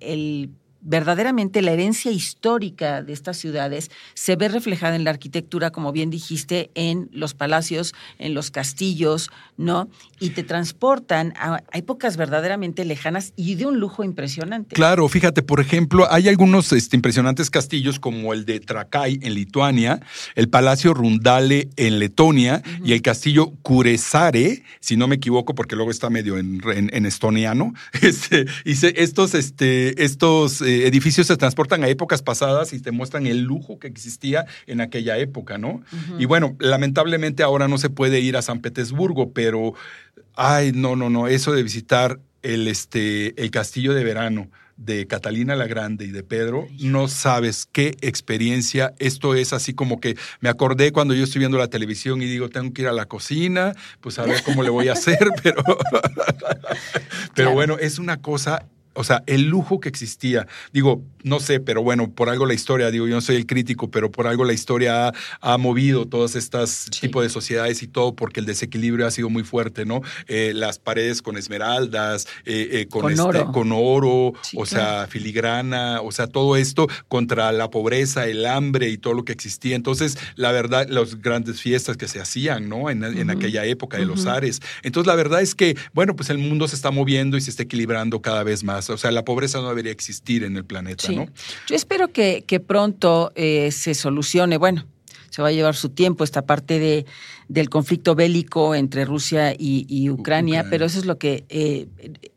el 0.00 0.50
verdaderamente 0.84 1.62
la 1.62 1.72
herencia 1.72 2.12
histórica 2.12 3.02
de 3.02 3.12
estas 3.12 3.38
ciudades 3.38 3.90
se 4.12 4.36
ve 4.36 4.48
reflejada 4.48 4.94
en 4.94 5.04
la 5.04 5.10
arquitectura, 5.10 5.70
como 5.70 5.90
bien 5.92 6.10
dijiste, 6.10 6.70
en 6.74 7.08
los 7.10 7.34
palacios, 7.34 7.94
en 8.18 8.34
los 8.34 8.50
castillos, 8.50 9.30
¿no? 9.56 9.88
Y 10.20 10.30
te 10.30 10.42
transportan 10.42 11.32
a 11.36 11.62
épocas 11.72 12.16
verdaderamente 12.16 12.84
lejanas 12.84 13.32
y 13.34 13.54
de 13.54 13.66
un 13.66 13.80
lujo 13.80 14.04
impresionante. 14.04 14.74
Claro, 14.74 15.08
fíjate, 15.08 15.42
por 15.42 15.60
ejemplo, 15.60 16.06
hay 16.10 16.28
algunos 16.28 16.72
este, 16.72 16.96
impresionantes 16.96 17.50
castillos 17.50 17.98
como 17.98 18.34
el 18.34 18.44
de 18.44 18.60
Trakai 18.60 19.18
en 19.22 19.34
Lituania, 19.34 20.00
el 20.34 20.48
Palacio 20.48 20.92
Rundale 20.92 21.68
en 21.76 21.98
Letonia 21.98 22.62
y 22.84 22.92
el 22.92 23.00
Castillo 23.00 23.52
Kuresare, 23.62 24.62
si 24.80 24.96
no 24.96 25.08
me 25.08 25.16
equivoco, 25.16 25.54
porque 25.54 25.76
luego 25.76 25.90
está 25.90 26.10
medio 26.10 26.38
en, 26.38 27.06
estoniano. 27.06 27.72
Este, 28.04 28.44
y 28.66 28.72
estos, 28.72 29.34
este, 29.34 30.04
estos 30.04 30.60
edificios 30.86 31.26
se 31.26 31.36
transportan 31.36 31.84
a 31.84 31.88
épocas 31.88 32.22
pasadas 32.22 32.72
y 32.72 32.80
te 32.80 32.90
muestran 32.90 33.26
el 33.26 33.42
lujo 33.42 33.78
que 33.78 33.86
existía 33.86 34.46
en 34.66 34.80
aquella 34.80 35.18
época, 35.18 35.58
¿no? 35.58 35.82
Y 36.18 36.26
bueno, 36.26 36.56
lamentablemente 36.58 37.42
ahora 37.42 37.68
no 37.68 37.78
se 37.78 37.90
puede 37.90 38.20
ir 38.20 38.36
a 38.36 38.42
San 38.42 38.60
Petersburgo, 38.60 39.32
pero, 39.32 39.74
ay, 40.34 40.72
no, 40.72 40.96
no, 40.96 41.10
no, 41.10 41.28
eso 41.28 41.52
de 41.52 41.62
visitar 41.62 42.20
el, 42.42 42.68
este, 42.68 43.40
el 43.42 43.50
castillo 43.50 43.94
de 43.94 44.04
verano 44.04 44.50
de 44.76 45.06
Catalina 45.06 45.54
la 45.54 45.66
Grande 45.66 46.04
y 46.04 46.10
de 46.10 46.22
Pedro, 46.22 46.66
no 46.80 47.08
sabes 47.08 47.68
qué 47.70 47.96
experiencia. 48.00 48.94
Esto 48.98 49.34
es 49.34 49.52
así 49.52 49.74
como 49.74 50.00
que 50.00 50.16
me 50.40 50.48
acordé 50.48 50.92
cuando 50.92 51.14
yo 51.14 51.24
estoy 51.24 51.40
viendo 51.40 51.58
la 51.58 51.68
televisión 51.68 52.22
y 52.22 52.26
digo, 52.26 52.48
tengo 52.48 52.72
que 52.72 52.82
ir 52.82 52.88
a 52.88 52.92
la 52.92 53.06
cocina, 53.06 53.74
pues 54.00 54.18
a 54.18 54.24
ver 54.24 54.42
cómo 54.42 54.62
le 54.62 54.70
voy 54.70 54.88
a 54.88 54.94
hacer, 54.94 55.30
pero, 55.42 55.62
pero 57.34 57.52
bueno, 57.52 57.78
es 57.78 57.98
una 57.98 58.20
cosa 58.20 58.66
o 58.94 59.04
sea, 59.04 59.22
el 59.26 59.48
lujo 59.48 59.80
que 59.80 59.88
existía. 59.88 60.46
Digo, 60.72 61.02
no 61.22 61.40
sé, 61.40 61.60
pero 61.60 61.82
bueno, 61.82 62.10
por 62.10 62.28
algo 62.28 62.46
la 62.46 62.54
historia, 62.54 62.90
digo, 62.90 63.06
yo 63.06 63.14
no 63.14 63.20
soy 63.20 63.36
el 63.36 63.46
crítico, 63.46 63.90
pero 63.90 64.10
por 64.10 64.26
algo 64.26 64.44
la 64.44 64.52
historia 64.52 65.12
ha, 65.40 65.58
movido 65.58 66.06
todas 66.06 66.34
estas 66.34 66.86
tipos 67.00 67.22
de 67.22 67.30
sociedades 67.30 67.82
y 67.82 67.86
todo, 67.86 68.14
porque 68.14 68.40
el 68.40 68.46
desequilibrio 68.46 69.06
ha 69.06 69.10
sido 69.10 69.30
muy 69.30 69.44
fuerte, 69.44 69.86
¿no? 69.86 70.02
Eh, 70.26 70.52
las 70.54 70.78
paredes 70.78 71.22
con 71.22 71.36
esmeraldas, 71.36 72.26
eh, 72.44 72.68
eh, 72.72 72.86
con, 72.88 73.10
este, 73.10 73.22
oro, 73.22 73.52
con 73.52 73.72
oro 73.72 74.34
o 74.54 74.66
sea, 74.66 75.06
filigrana, 75.08 76.00
o 76.02 76.12
sea, 76.12 76.26
todo 76.26 76.56
esto 76.56 76.86
contra 77.08 77.52
la 77.52 77.70
pobreza, 77.70 78.26
el 78.26 78.46
hambre 78.46 78.90
y 78.90 78.98
todo 78.98 79.14
lo 79.14 79.24
que 79.24 79.32
existía. 79.32 79.76
Entonces, 79.76 80.18
la 80.36 80.52
verdad, 80.52 80.88
las 80.88 81.20
grandes 81.20 81.60
fiestas 81.60 81.96
que 81.96 82.08
se 82.08 82.20
hacían, 82.20 82.68
¿no? 82.68 82.90
En, 82.90 83.04
aquella 83.30 83.64
época 83.64 83.96
de 83.96 84.04
los 84.04 84.26
Ares. 84.26 84.60
Entonces, 84.82 85.06
la 85.06 85.14
verdad 85.14 85.40
es 85.40 85.54
que, 85.54 85.76
bueno, 85.92 86.14
pues 86.14 86.30
el 86.30 86.38
mundo 86.38 86.68
se 86.68 86.76
está 86.76 86.90
moviendo 86.90 87.36
y 87.36 87.40
se 87.40 87.50
está 87.50 87.62
equilibrando 87.62 88.20
cada 88.20 88.42
vez 88.42 88.62
más. 88.62 88.83
O 88.90 88.98
sea, 88.98 89.10
la 89.10 89.24
pobreza 89.24 89.60
no 89.60 89.68
debería 89.68 89.92
existir 89.92 90.44
en 90.44 90.56
el 90.56 90.64
planeta, 90.64 91.10
¿no? 91.12 91.26
Yo 91.68 91.76
espero 91.76 92.08
que, 92.08 92.44
que 92.46 92.60
pronto 92.60 93.32
eh, 93.34 93.70
se 93.72 93.94
solucione. 93.94 94.56
Bueno, 94.58 94.86
se 95.34 95.42
va 95.42 95.48
a 95.48 95.52
llevar 95.52 95.74
su 95.74 95.88
tiempo 95.88 96.22
esta 96.22 96.42
parte 96.42 96.78
de, 96.78 97.06
del 97.48 97.68
conflicto 97.68 98.14
bélico 98.14 98.74
entre 98.76 99.04
Rusia 99.04 99.52
y, 99.58 100.08
Ucrania, 100.08 100.66
pero 100.70 100.86
eso 100.86 100.98
es 100.98 101.06
lo 101.06 101.18
que 101.18 101.44
eh, 101.48 101.88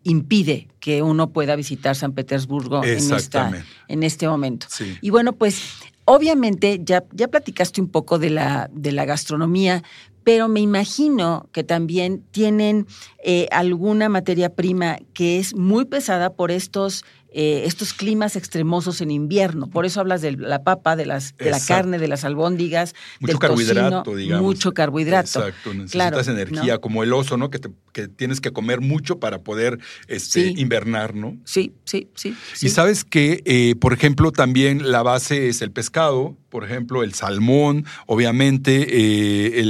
impide 0.04 0.68
que 0.80 1.04
uno 1.04 1.30
pueda 1.30 1.56
visitar 1.56 1.96
San 1.96 2.14
Petersburgo 2.14 2.84
en, 2.84 3.14
esta, 3.14 3.52
en 3.88 4.02
este 4.02 4.28
momento. 4.28 4.66
Y 5.02 5.12
bueno, 5.12 5.34
pues 5.34 5.62
obviamente 6.06 6.80
ya, 6.84 7.04
ya 7.12 7.28
platicaste 7.28 7.82
un 7.82 7.90
poco 7.90 8.18
de 8.18 8.32
la, 8.32 8.70
de 8.74 8.92
la 8.92 9.06
gastronomía, 9.06 9.84
pero 10.28 10.50
me 10.50 10.60
imagino 10.60 11.48
que 11.54 11.64
también 11.64 12.22
tienen 12.32 12.86
eh, 13.24 13.48
alguna 13.50 14.10
materia 14.10 14.54
prima 14.54 14.98
que 15.14 15.40
es 15.40 15.56
muy 15.56 15.86
pesada 15.86 16.34
por 16.34 16.52
estos 16.52 17.06
eh, 17.30 17.64
estos 17.66 17.94
climas 17.94 18.36
extremosos 18.36 19.02
en 19.02 19.12
invierno. 19.12 19.68
Por 19.68 19.86
eso 19.86 20.00
hablas 20.00 20.22
de 20.22 20.32
la 20.32 20.64
papa, 20.64 20.96
de, 20.96 21.06
las, 21.06 21.36
de 21.38 21.52
la 21.52 21.60
carne, 21.60 22.00
de 22.00 22.08
las 22.08 22.24
albóndigas, 22.24 22.96
mucho 23.20 23.38
carbohidrato, 23.38 24.16
digamos. 24.16 24.44
Mucho 24.44 24.74
carbohidrato. 24.74 25.40
Exacto, 25.40 25.74
necesitas 25.74 26.28
energía, 26.30 26.78
como 26.78 27.04
el 27.04 27.12
oso, 27.12 27.36
¿no? 27.38 27.50
Que, 27.50 27.60
que, 27.92 28.08
tienes 28.08 28.40
que 28.40 28.52
comer 28.52 28.80
mucho 28.80 29.20
para 29.20 29.40
poder 29.40 29.80
este, 30.08 30.54
invernar, 30.58 31.16
¿no? 31.16 31.38
Sí, 31.44 31.74
sí, 31.84 32.10
sí. 32.16 32.36
Y 32.62 32.70
sabes 32.70 33.04
que, 33.04 33.42
eh, 33.46 33.76
por 33.76 33.94
ejemplo, 33.94 34.32
también 34.32 34.90
la 34.92 35.04
base 35.04 35.50
es 35.50 35.62
el 35.62 35.72
pescado, 35.72 36.38
por 36.50 36.64
ejemplo, 36.64 37.04
el 37.04 37.14
salmón, 37.14 37.86
obviamente, 38.06 38.88
eh, 38.90 39.64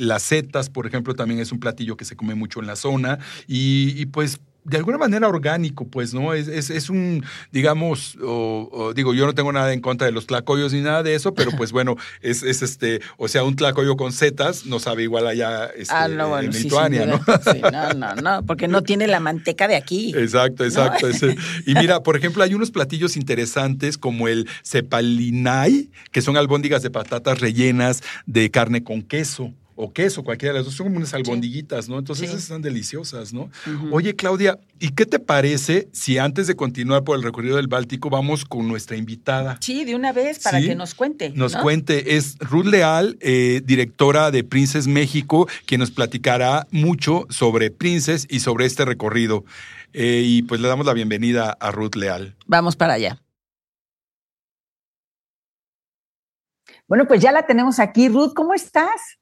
las 0.00 0.24
setas, 0.24 0.68
por 0.68 0.86
ejemplo, 0.86 1.14
también 1.14 1.38
es 1.40 1.52
un 1.52 1.60
platillo 1.60 1.96
que 1.96 2.04
se 2.04 2.16
come 2.16 2.34
mucho 2.34 2.60
en 2.60 2.66
la 2.66 2.76
zona. 2.76 3.18
Y, 3.46 3.94
y 3.96 4.06
pues 4.06 4.40
de 4.68 4.76
alguna 4.76 4.98
manera 4.98 5.28
orgánico, 5.28 5.86
pues, 5.86 6.14
¿no? 6.14 6.34
Es, 6.34 6.48
es, 6.48 6.90
un, 6.90 7.24
digamos, 7.52 8.16
digo, 8.94 9.14
yo 9.14 9.26
no 9.26 9.34
tengo 9.34 9.52
nada 9.52 9.72
en 9.72 9.80
contra 9.80 10.06
de 10.06 10.12
los 10.12 10.26
tlacoyos 10.26 10.72
ni 10.72 10.80
nada 10.80 11.02
de 11.02 11.14
eso, 11.14 11.34
pero 11.34 11.50
pues 11.52 11.72
bueno, 11.72 11.96
es, 12.20 12.42
es 12.42 12.62
este, 12.62 13.00
o 13.16 13.28
sea, 13.28 13.44
un 13.44 13.56
tlacoyo 13.56 13.96
con 13.96 14.12
setas 14.12 14.66
no 14.66 14.78
sabe 14.78 15.04
igual 15.04 15.26
allá 15.26 15.66
este, 15.76 15.94
ah, 15.94 16.08
no, 16.08 16.38
en 16.38 16.50
Lituania, 16.50 17.06
¿no? 17.06 17.18
Sí, 17.18 17.60
no, 17.72 17.94
no, 17.94 18.14
no, 18.16 18.46
porque 18.46 18.68
no 18.68 18.82
tiene 18.82 19.06
la 19.06 19.20
manteca 19.20 19.68
de 19.68 19.76
aquí. 19.76 20.12
Exacto, 20.16 20.64
exacto. 20.64 21.08
y 21.66 21.74
mira, 21.74 22.02
por 22.02 22.16
ejemplo, 22.16 22.42
hay 22.42 22.54
unos 22.54 22.70
platillos 22.70 23.16
interesantes 23.16 23.96
como 23.98 24.28
el 24.28 24.48
cepalinay, 24.64 25.90
que 26.12 26.22
son 26.22 26.36
albóndigas 26.36 26.82
de 26.82 26.90
patatas 26.90 27.40
rellenas 27.40 28.02
de 28.26 28.50
carne 28.50 28.84
con 28.84 29.02
queso 29.02 29.54
o 29.80 29.92
queso, 29.92 30.24
cualquiera 30.24 30.52
de 30.52 30.58
las 30.58 30.66
dos, 30.66 30.74
son 30.74 30.86
como 30.86 30.96
unas 30.96 31.14
albondiguitas, 31.14 31.88
¿no? 31.88 32.00
Entonces 32.00 32.28
esas 32.28 32.42
están 32.42 32.62
deliciosas, 32.62 33.32
¿no? 33.32 33.48
Oye, 33.92 34.16
Claudia, 34.16 34.58
¿y 34.80 34.90
qué 34.90 35.06
te 35.06 35.20
parece 35.20 35.88
si 35.92 36.18
antes 36.18 36.48
de 36.48 36.56
continuar 36.56 37.04
por 37.04 37.16
el 37.16 37.22
recorrido 37.22 37.56
del 37.56 37.68
Báltico 37.68 38.10
vamos 38.10 38.44
con 38.44 38.66
nuestra 38.66 38.96
invitada? 38.96 39.56
Sí, 39.60 39.84
de 39.84 39.94
una 39.94 40.12
vez, 40.12 40.40
para 40.40 40.60
que 40.60 40.74
nos 40.74 40.96
cuente. 40.96 41.30
Nos 41.30 41.54
cuente. 41.54 42.16
Es 42.16 42.36
Ruth 42.40 42.66
Leal, 42.66 43.18
eh, 43.20 43.62
directora 43.64 44.32
de 44.32 44.42
Princes 44.42 44.88
México, 44.88 45.48
quien 45.64 45.78
nos 45.78 45.92
platicará 45.92 46.66
mucho 46.72 47.26
sobre 47.30 47.70
Princes 47.70 48.26
y 48.28 48.40
sobre 48.40 48.66
este 48.66 48.84
recorrido. 48.84 49.44
Eh, 49.92 50.22
y 50.24 50.42
pues 50.42 50.60
le 50.60 50.66
damos 50.66 50.86
la 50.86 50.92
bienvenida 50.92 51.56
a 51.60 51.70
Ruth 51.70 51.94
Leal. 51.94 52.34
Vamos 52.46 52.74
para 52.74 52.94
allá. 52.94 53.22
Bueno, 56.88 57.06
pues 57.06 57.20
ya 57.20 57.30
la 57.30 57.46
tenemos 57.46 57.78
aquí. 57.78 58.08
Ruth, 58.08 58.32
¿cómo 58.34 58.54
estás? 58.54 59.18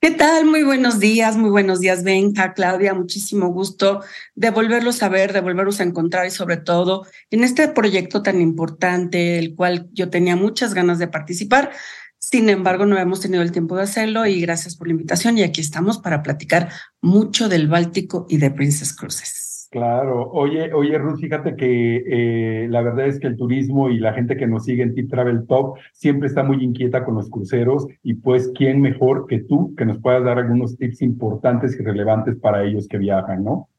¿Qué 0.00 0.10
tal? 0.10 0.46
Muy 0.46 0.64
buenos 0.64 0.98
días, 0.98 1.36
muy 1.36 1.50
buenos 1.50 1.78
días, 1.78 2.02
Benja, 2.02 2.54
Claudia, 2.54 2.92
muchísimo 2.92 3.52
gusto 3.52 4.02
de 4.34 4.50
volverlos 4.50 5.00
a 5.04 5.08
ver, 5.08 5.32
de 5.32 5.40
volverlos 5.40 5.78
a 5.78 5.84
encontrar 5.84 6.26
y 6.26 6.30
sobre 6.30 6.56
todo 6.56 7.06
en 7.30 7.44
este 7.44 7.68
proyecto 7.68 8.20
tan 8.20 8.40
importante, 8.40 9.38
el 9.38 9.54
cual 9.54 9.88
yo 9.92 10.10
tenía 10.10 10.34
muchas 10.34 10.74
ganas 10.74 10.98
de 10.98 11.06
participar. 11.06 11.70
Sin 12.18 12.48
embargo, 12.48 12.84
no 12.84 12.98
hemos 12.98 13.20
tenido 13.20 13.42
el 13.42 13.52
tiempo 13.52 13.76
de 13.76 13.84
hacerlo 13.84 14.26
y 14.26 14.40
gracias 14.40 14.74
por 14.74 14.88
la 14.88 14.92
invitación 14.94 15.38
y 15.38 15.44
aquí 15.44 15.60
estamos 15.60 15.98
para 15.98 16.24
platicar 16.24 16.70
mucho 17.00 17.48
del 17.48 17.68
Báltico 17.68 18.26
y 18.28 18.38
de 18.38 18.50
Princess 18.50 18.96
Cruises. 18.96 19.41
Claro, 19.72 20.28
oye, 20.32 20.70
oye 20.74 20.98
Ruth, 20.98 21.18
fíjate 21.18 21.56
que 21.56 22.04
eh, 22.06 22.68
la 22.68 22.82
verdad 22.82 23.06
es 23.06 23.18
que 23.18 23.26
el 23.26 23.38
turismo 23.38 23.88
y 23.88 23.98
la 23.98 24.12
gente 24.12 24.36
que 24.36 24.46
nos 24.46 24.64
sigue 24.66 24.82
en 24.82 24.92
Tip 24.92 25.08
Travel 25.08 25.46
Top 25.46 25.78
siempre 25.94 26.28
está 26.28 26.42
muy 26.42 26.62
inquieta 26.62 27.06
con 27.06 27.14
los 27.14 27.30
cruceros 27.30 27.86
y 28.02 28.12
pues 28.12 28.52
quién 28.54 28.82
mejor 28.82 29.26
que 29.26 29.38
tú 29.38 29.74
que 29.74 29.86
nos 29.86 29.98
puedas 29.98 30.24
dar 30.24 30.38
algunos 30.38 30.76
tips 30.76 31.00
importantes 31.00 31.74
y 31.80 31.82
relevantes 31.82 32.36
para 32.36 32.64
ellos 32.64 32.86
que 32.86 32.98
viajan, 32.98 33.44
¿no? 33.44 33.70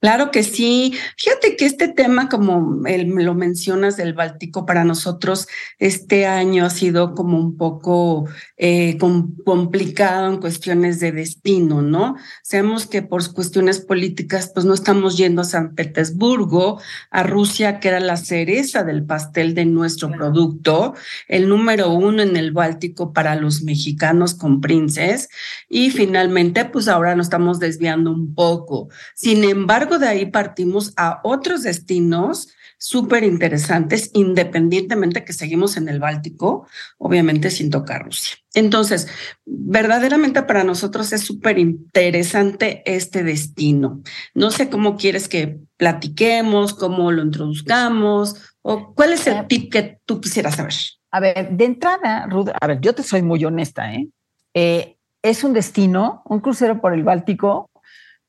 Claro 0.00 0.30
que 0.30 0.44
sí. 0.44 0.94
Fíjate 1.16 1.56
que 1.56 1.66
este 1.66 1.88
tema, 1.88 2.28
como 2.28 2.82
lo 2.86 3.34
mencionas 3.34 3.96
del 3.96 4.14
Báltico, 4.14 4.64
para 4.64 4.84
nosotros 4.84 5.48
este 5.80 6.24
año 6.24 6.64
ha 6.64 6.70
sido 6.70 7.16
como 7.16 7.36
un 7.36 7.56
poco 7.56 8.28
eh, 8.56 8.96
complicado 9.44 10.32
en 10.32 10.38
cuestiones 10.38 11.00
de 11.00 11.10
destino, 11.10 11.82
¿no? 11.82 12.14
Sabemos 12.44 12.86
que 12.86 13.02
por 13.02 13.32
cuestiones 13.32 13.80
políticas, 13.80 14.52
pues 14.54 14.64
no 14.64 14.72
estamos 14.72 15.16
yendo 15.16 15.42
a 15.42 15.44
San 15.44 15.74
Petersburgo, 15.74 16.80
a 17.10 17.24
Rusia, 17.24 17.80
que 17.80 17.88
era 17.88 17.98
la 17.98 18.18
cereza 18.18 18.84
del 18.84 19.04
pastel 19.04 19.52
de 19.54 19.64
nuestro 19.64 20.12
producto, 20.12 20.94
el 21.26 21.48
número 21.48 21.90
uno 21.90 22.22
en 22.22 22.36
el 22.36 22.52
Báltico 22.52 23.12
para 23.12 23.34
los 23.34 23.62
mexicanos 23.62 24.34
con 24.34 24.60
princes, 24.60 25.28
y 25.68 25.90
finalmente, 25.90 26.64
pues 26.66 26.86
ahora 26.86 27.16
nos 27.16 27.26
estamos 27.26 27.58
desviando 27.58 28.12
un 28.12 28.36
poco. 28.36 28.90
Sin 29.16 29.42
embargo, 29.42 29.87
de 29.96 30.08
ahí 30.08 30.26
partimos 30.26 30.92
a 30.96 31.20
otros 31.22 31.62
destinos 31.62 32.48
súper 32.78 33.24
interesantes, 33.24 34.10
independientemente 34.14 35.24
que 35.24 35.32
seguimos 35.32 35.76
en 35.76 35.88
el 35.88 35.98
Báltico, 35.98 36.66
obviamente 36.96 37.50
sin 37.50 37.70
tocar 37.70 38.04
Rusia. 38.04 38.36
Entonces, 38.54 39.08
verdaderamente 39.44 40.42
para 40.42 40.64
nosotros 40.64 41.12
es 41.12 41.22
súper 41.22 41.58
interesante 41.58 42.82
este 42.86 43.24
destino. 43.24 44.00
No 44.34 44.50
sé 44.50 44.68
cómo 44.70 44.96
quieres 44.96 45.28
que 45.28 45.58
platiquemos, 45.76 46.74
cómo 46.74 47.10
lo 47.10 47.22
introduzcamos, 47.22 48.36
o 48.62 48.94
cuál 48.94 49.12
es 49.12 49.26
el 49.26 49.46
tip 49.46 49.72
que 49.72 49.98
tú 50.04 50.20
quisieras 50.20 50.56
saber. 50.56 50.74
A 51.10 51.20
ver, 51.20 51.50
de 51.50 51.64
entrada, 51.64 52.26
Ruth, 52.26 52.50
a 52.60 52.66
ver, 52.66 52.80
yo 52.80 52.94
te 52.94 53.02
soy 53.02 53.22
muy 53.22 53.44
honesta, 53.44 53.92
¿eh? 53.92 54.08
eh 54.54 54.94
es 55.20 55.42
un 55.42 55.52
destino, 55.52 56.22
un 56.26 56.40
crucero 56.40 56.80
por 56.80 56.94
el 56.94 57.02
Báltico, 57.02 57.68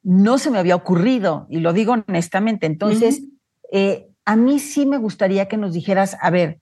no 0.04 0.38
se 0.38 0.52
me 0.52 0.60
había 0.60 0.76
ocurrido, 0.76 1.48
y 1.50 1.60
lo 1.60 1.74
digo 1.74 1.94
honestamente. 1.94 2.66
Entonces, 2.66 3.24
eh, 3.72 4.08
a 4.26 4.36
mí 4.36 4.60
sí 4.60 4.86
me 4.86 4.98
gustaría 4.98 5.48
que 5.48 5.58
nos 5.58 5.74
dijeras, 5.74 6.18
a 6.22 6.30
ver, 6.30 6.60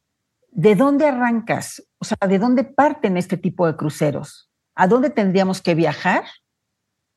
¿de 0.52 0.76
dónde 0.76 1.06
arrancas? 1.06 1.84
O 2.00 2.06
sea, 2.06 2.18
¿de 2.28 2.40
dónde 2.40 2.64
parten 2.64 3.18
este 3.18 3.38
tipo 3.38 3.68
de 3.68 3.76
cruceros? 3.76 4.50
¿A 4.76 4.88
dónde 4.88 5.10
tendríamos 5.10 5.62
que 5.62 5.76
viajar 5.76 6.24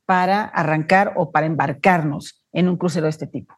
para 0.07 0.43
arrancar 0.43 1.12
o 1.17 1.31
para 1.31 1.47
embarcarnos 1.47 2.45
en 2.53 2.69
un 2.69 2.77
crucero 2.77 3.05
de 3.05 3.11
este 3.11 3.27
tipo? 3.27 3.55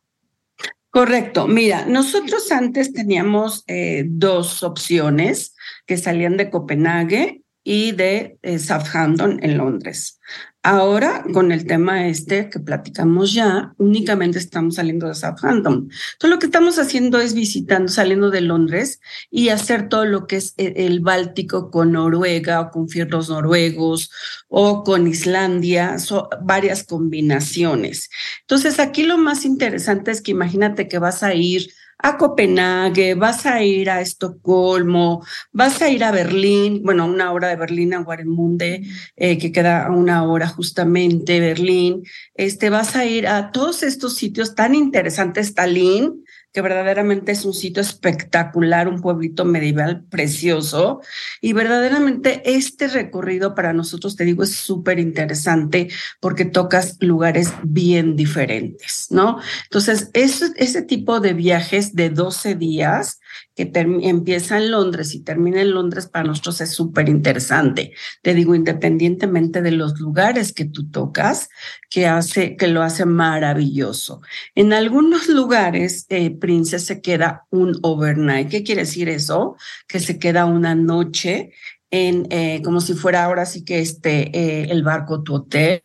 Correcto. 0.91 1.49
Mira, 1.49 1.87
nosotros 1.87 2.53
antes 2.53 2.93
teníamos 2.93 3.65
eh, 3.67 4.05
dos 4.07 4.63
opciones 4.63 5.57
que 5.87 5.97
salían 5.97 6.37
de 6.37 6.51
Copenhague 6.51 7.43
y 7.65 7.93
de 7.93 8.37
eh, 8.43 8.59
Southampton 8.59 9.39
en 9.43 9.57
Londres. 9.57 10.21
Ahora, 10.65 11.25
con 11.33 11.51
el 11.51 11.67
tema 11.67 12.07
este 12.07 12.49
que 12.49 12.61
platicamos 12.61 13.33
ya, 13.33 13.75
únicamente 13.79 14.39
estamos 14.39 14.77
saliendo 14.77 15.09
de 15.09 15.17
Southampton. 15.17 15.91
Todo 16.19 16.31
lo 16.31 16.39
que 16.39 16.47
estamos 16.47 16.79
haciendo 16.79 17.19
es 17.19 17.35
visitando, 17.35 17.91
saliendo 17.91 18.31
de 18.31 18.43
Londres 18.43 19.01
y 19.29 19.49
hacer 19.49 19.89
todo 19.89 20.05
lo 20.05 20.29
que 20.29 20.37
es 20.37 20.55
e, 20.59 20.87
el 20.87 21.01
Báltico 21.01 21.73
con 21.73 21.91
Noruega 21.91 22.61
o 22.61 22.71
con 22.71 22.89
fierros 22.89 23.29
noruegos 23.29 24.13
o 24.49 24.85
con 24.85 25.09
Islandia, 25.09 25.99
son 25.99 26.27
varias 26.43 26.85
combinaciones. 26.85 28.09
Entonces, 28.43 28.79
aquí 28.79 29.03
lo 29.03 29.19
más 29.19 29.45
interesante 29.45 30.13
es 30.13 30.23
que 30.23 30.31
imagínate 30.31 30.87
que 30.87 30.99
vas 30.99 31.25
a 31.25 31.35
ir 31.35 31.73
a 32.03 32.17
Copenhague, 32.19 33.15
vas 33.15 33.47
a 33.47 33.63
ir 33.63 33.89
a 33.89 34.01
Estocolmo, 34.01 35.25
vas 35.53 35.81
a 35.83 35.89
ir 35.89 36.03
a 36.03 36.11
Berlín, 36.11 36.83
bueno, 36.83 37.07
una 37.07 37.33
hora 37.33 37.49
de 37.49 37.57
Berlín 37.57 37.95
a 37.95 38.01
Waremünde, 38.01 38.83
eh, 39.17 39.39
que 39.39 39.53
queda 39.53 39.87
a 39.87 39.91
una 39.91 40.25
hora 40.25 40.49
justamente, 40.49 41.39
Berlín, 41.39 42.03
este, 42.35 42.71
vas 42.71 42.97
a 42.97 43.07
ir 43.07 43.29
a 43.29 43.53
todos 43.53 43.85
estos 43.85 44.17
sitios 44.17 44.55
tan 44.57 44.75
interesantes, 44.75 45.55
Tallinn, 45.55 46.25
que 46.53 46.61
verdaderamente 46.61 47.33
es 47.33 47.45
un 47.45 47.55
sitio 47.55 47.81
espectacular, 47.81 48.89
un 48.89 49.01
pueblito 49.01 49.45
medieval 49.45 50.05
precioso. 50.05 51.01
Y 51.41 51.55
verdaderamente 51.55 52.43
este 52.45 52.89
recorrido 52.89 53.55
para 53.55 53.73
nosotros, 53.73 54.17
te 54.17 54.25
digo, 54.25 54.43
es 54.43 54.55
súper 54.55 54.99
interesante 54.99 55.89
porque 56.21 56.45
tocas 56.45 56.97
lugares 57.01 57.53
bien 57.63 58.17
diferentes, 58.17 59.07
¿no? 59.11 59.39
Entonces, 59.65 60.11
ese 60.13 60.83
tipo 60.83 61.21
de 61.21 61.33
viajes 61.33 61.95
de 61.95 62.11
12 62.11 62.55
días 62.55 63.19
que 63.55 63.71
empieza 63.75 64.59
en 64.59 64.71
Londres 64.71 65.15
y 65.15 65.21
termina 65.21 65.61
en 65.61 65.73
Londres 65.73 66.07
para 66.07 66.27
nosotros 66.27 66.61
es 66.61 66.71
súper 66.71 67.09
interesante. 67.09 67.93
Te 68.23 68.35
digo, 68.35 68.55
independientemente 68.55 69.63
de 69.63 69.73
los 69.73 70.01
lugares 70.01 70.53
que 70.53 70.65
tú 70.65 70.91
tocas, 70.91 71.49
que 71.91 72.07
hace, 72.07 72.57
que 72.57 72.69
lo 72.69 72.83
hace 72.83 73.05
maravilloso. 73.05 74.23
En 74.55 74.73
algunos 74.73 75.29
lugares, 75.29 76.07
eh, 76.09 76.31
Prince 76.31 76.79
se 76.79 77.01
queda 77.01 77.47
un 77.51 77.79
overnight. 77.83 78.49
¿Qué 78.49 78.63
quiere 78.63 78.83
decir 78.83 79.09
eso? 79.09 79.57
Que 79.87 80.01
se 80.01 80.19
queda 80.19 80.47
una 80.47 80.75
noche 80.75 81.53
en 81.93 82.27
eh, 82.31 82.63
como 82.65 82.81
si 82.81 82.95
fuera 82.95 83.23
ahora 83.23 83.45
sí 83.45 83.65
que 83.65 83.79
este 83.79 84.37
eh, 84.37 84.71
el 84.71 84.83
barco 84.83 85.23
tu 85.23 85.35
hotel 85.35 85.81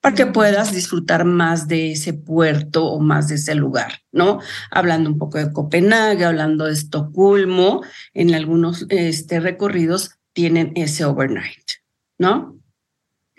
para 0.00 0.14
que 0.14 0.26
puedas 0.26 0.72
disfrutar 0.72 1.24
más 1.24 1.66
de 1.66 1.92
ese 1.92 2.14
puerto 2.14 2.86
o 2.86 3.00
más 3.00 3.28
de 3.28 3.34
ese 3.34 3.56
lugar, 3.56 4.00
¿no? 4.12 4.40
Hablando 4.70 5.10
un 5.10 5.18
poco 5.18 5.38
de 5.38 5.52
Copenhague, 5.52 6.24
hablando 6.24 6.66
de 6.66 6.72
Estocolmo, 6.72 7.82
en 8.14 8.34
algunos 8.34 8.86
este, 8.88 9.40
recorridos 9.40 10.12
tienen 10.32 10.72
ese 10.76 11.04
overnight, 11.04 11.72
¿no? 12.18 12.56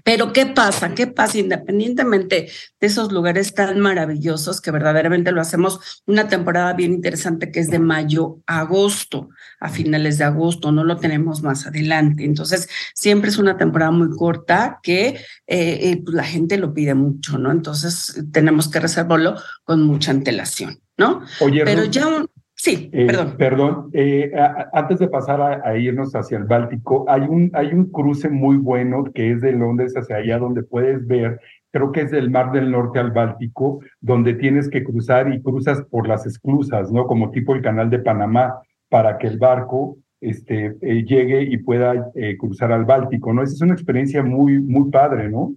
Pero 0.03 0.33
¿qué 0.33 0.45
pasa? 0.45 0.93
¿Qué 0.93 1.07
pasa 1.07 1.37
independientemente 1.37 2.49
de 2.79 2.87
esos 2.87 3.11
lugares 3.11 3.53
tan 3.53 3.79
maravillosos 3.79 4.61
que 4.61 4.71
verdaderamente 4.71 5.31
lo 5.31 5.41
hacemos 5.41 6.01
una 6.05 6.27
temporada 6.27 6.73
bien 6.73 6.93
interesante 6.93 7.51
que 7.51 7.59
es 7.59 7.69
de 7.69 7.79
mayo 7.79 8.39
a 8.45 8.61
agosto, 8.61 9.29
a 9.59 9.69
finales 9.69 10.17
de 10.17 10.23
agosto, 10.23 10.71
no 10.71 10.83
lo 10.83 10.97
tenemos 10.97 11.43
más 11.43 11.67
adelante. 11.67 12.23
Entonces, 12.23 12.69
siempre 12.93 13.29
es 13.29 13.37
una 13.37 13.57
temporada 13.57 13.91
muy 13.91 14.09
corta 14.15 14.79
que 14.81 15.07
eh, 15.07 15.19
eh, 15.47 16.01
pues, 16.03 16.15
la 16.15 16.23
gente 16.23 16.57
lo 16.57 16.73
pide 16.73 16.93
mucho, 16.93 17.37
¿no? 17.37 17.51
Entonces, 17.51 18.23
tenemos 18.31 18.69
que 18.69 18.79
reservarlo 18.79 19.35
con 19.63 19.83
mucha 19.83 20.11
antelación, 20.11 20.79
¿no? 20.97 21.23
Oye, 21.39 21.63
Pero 21.65 21.83
ya 21.85 22.07
un, 22.07 22.29
Sí, 22.61 22.89
eh, 22.91 23.05
perdón. 23.05 23.35
Perdón, 23.37 23.89
eh, 23.93 24.33
antes 24.73 24.99
de 24.99 25.07
pasar 25.07 25.61
a, 25.63 25.77
irnos 25.77 26.13
hacia 26.13 26.37
el 26.37 26.43
Báltico, 26.43 27.05
hay 27.07 27.21
un, 27.21 27.49
hay 27.53 27.67
un 27.67 27.85
cruce 27.85 28.27
muy 28.27 28.57
bueno 28.57 29.05
que 29.15 29.31
es 29.31 29.39
de 29.39 29.53
Londres 29.53 29.93
hacia 29.93 30.17
allá, 30.17 30.39
donde 30.39 30.63
puedes 30.63 31.07
ver, 31.07 31.39
creo 31.71 31.93
que 31.93 32.01
es 32.01 32.11
del 32.11 32.29
Mar 32.29 32.51
del 32.51 32.69
Norte 32.69 32.99
al 32.99 33.11
Báltico, 33.11 33.79
donde 34.01 34.33
tienes 34.33 34.67
que 34.67 34.83
cruzar 34.83 35.33
y 35.33 35.41
cruzas 35.41 35.83
por 35.89 36.05
las 36.05 36.25
esclusas, 36.25 36.91
¿no? 36.91 37.07
Como 37.07 37.31
tipo 37.31 37.55
el 37.55 37.61
canal 37.61 37.89
de 37.89 37.99
Panamá, 37.99 38.61
para 38.89 39.17
que 39.19 39.27
el 39.27 39.37
barco 39.37 39.97
este, 40.19 40.75
eh, 40.81 41.05
llegue 41.05 41.43
y 41.43 41.59
pueda 41.59 42.11
cruzar 42.37 42.73
al 42.73 42.83
Báltico, 42.83 43.31
¿no? 43.31 43.41
Esa 43.41 43.53
es 43.53 43.61
una 43.61 43.73
experiencia 43.73 44.21
muy, 44.21 44.59
muy 44.59 44.91
padre, 44.91 45.29
¿no? 45.29 45.53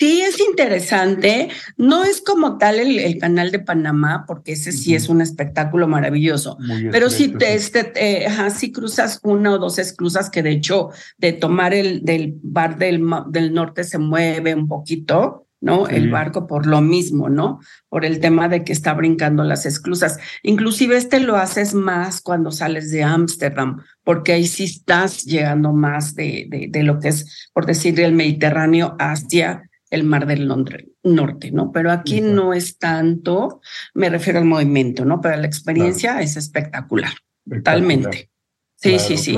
Sí, 0.00 0.22
es 0.22 0.40
interesante. 0.40 1.50
No 1.76 2.04
es 2.04 2.22
como 2.22 2.56
tal 2.56 2.78
el, 2.78 3.18
canal 3.18 3.50
de 3.50 3.58
Panamá, 3.58 4.24
porque 4.26 4.52
ese 4.52 4.72
sí 4.72 4.94
es 4.94 5.10
un 5.10 5.20
espectáculo 5.20 5.86
maravilloso. 5.88 6.56
Pero 6.90 7.10
si 7.10 7.28
te, 7.28 7.52
este, 7.52 8.26
si 8.56 8.72
cruzas 8.72 9.20
una 9.22 9.52
o 9.52 9.58
dos 9.58 9.78
esclusas, 9.78 10.30
que 10.30 10.42
de 10.42 10.52
hecho 10.52 10.88
de 11.18 11.34
tomar 11.34 11.74
el 11.74 12.02
del 12.02 12.38
bar 12.42 12.78
del, 12.78 13.06
del 13.28 13.52
norte 13.52 13.84
se 13.84 13.98
mueve 13.98 14.54
un 14.54 14.68
poquito, 14.68 15.46
¿no? 15.60 15.86
El 15.86 16.10
barco 16.10 16.46
por 16.46 16.64
lo 16.64 16.80
mismo, 16.80 17.28
¿no? 17.28 17.60
Por 17.90 18.06
el 18.06 18.20
tema 18.20 18.48
de 18.48 18.64
que 18.64 18.72
está 18.72 18.94
brincando 18.94 19.44
las 19.44 19.66
esclusas. 19.66 20.18
Inclusive 20.42 20.96
este 20.96 21.20
lo 21.20 21.36
haces 21.36 21.74
más 21.74 22.22
cuando 22.22 22.52
sales 22.52 22.90
de 22.90 23.02
Ámsterdam, 23.02 23.82
porque 24.02 24.32
ahí 24.32 24.46
sí 24.46 24.64
estás 24.64 25.24
llegando 25.24 25.74
más 25.74 26.14
de, 26.14 26.46
de, 26.48 26.68
de, 26.70 26.82
lo 26.84 26.98
que 27.00 27.08
es, 27.08 27.50
por 27.52 27.66
decir, 27.66 28.00
el 28.00 28.14
Mediterráneo 28.14 28.96
hacia 28.98 29.69
el 29.90 30.04
mar 30.04 30.26
del 30.26 30.46
norte, 30.46 31.50
¿no? 31.50 31.72
Pero 31.72 31.90
aquí 31.90 32.20
no 32.20 32.54
es 32.54 32.78
tanto, 32.78 33.60
me 33.94 34.08
refiero 34.08 34.38
al 34.38 34.44
movimiento, 34.44 35.04
¿no? 35.04 35.20
Pero 35.20 35.36
la 35.36 35.46
experiencia 35.46 36.20
es 36.22 36.36
espectacular, 36.36 37.12
totalmente. 37.48 38.30
Sí, 38.76 38.98
sí, 38.98 39.16
sí. 39.16 39.36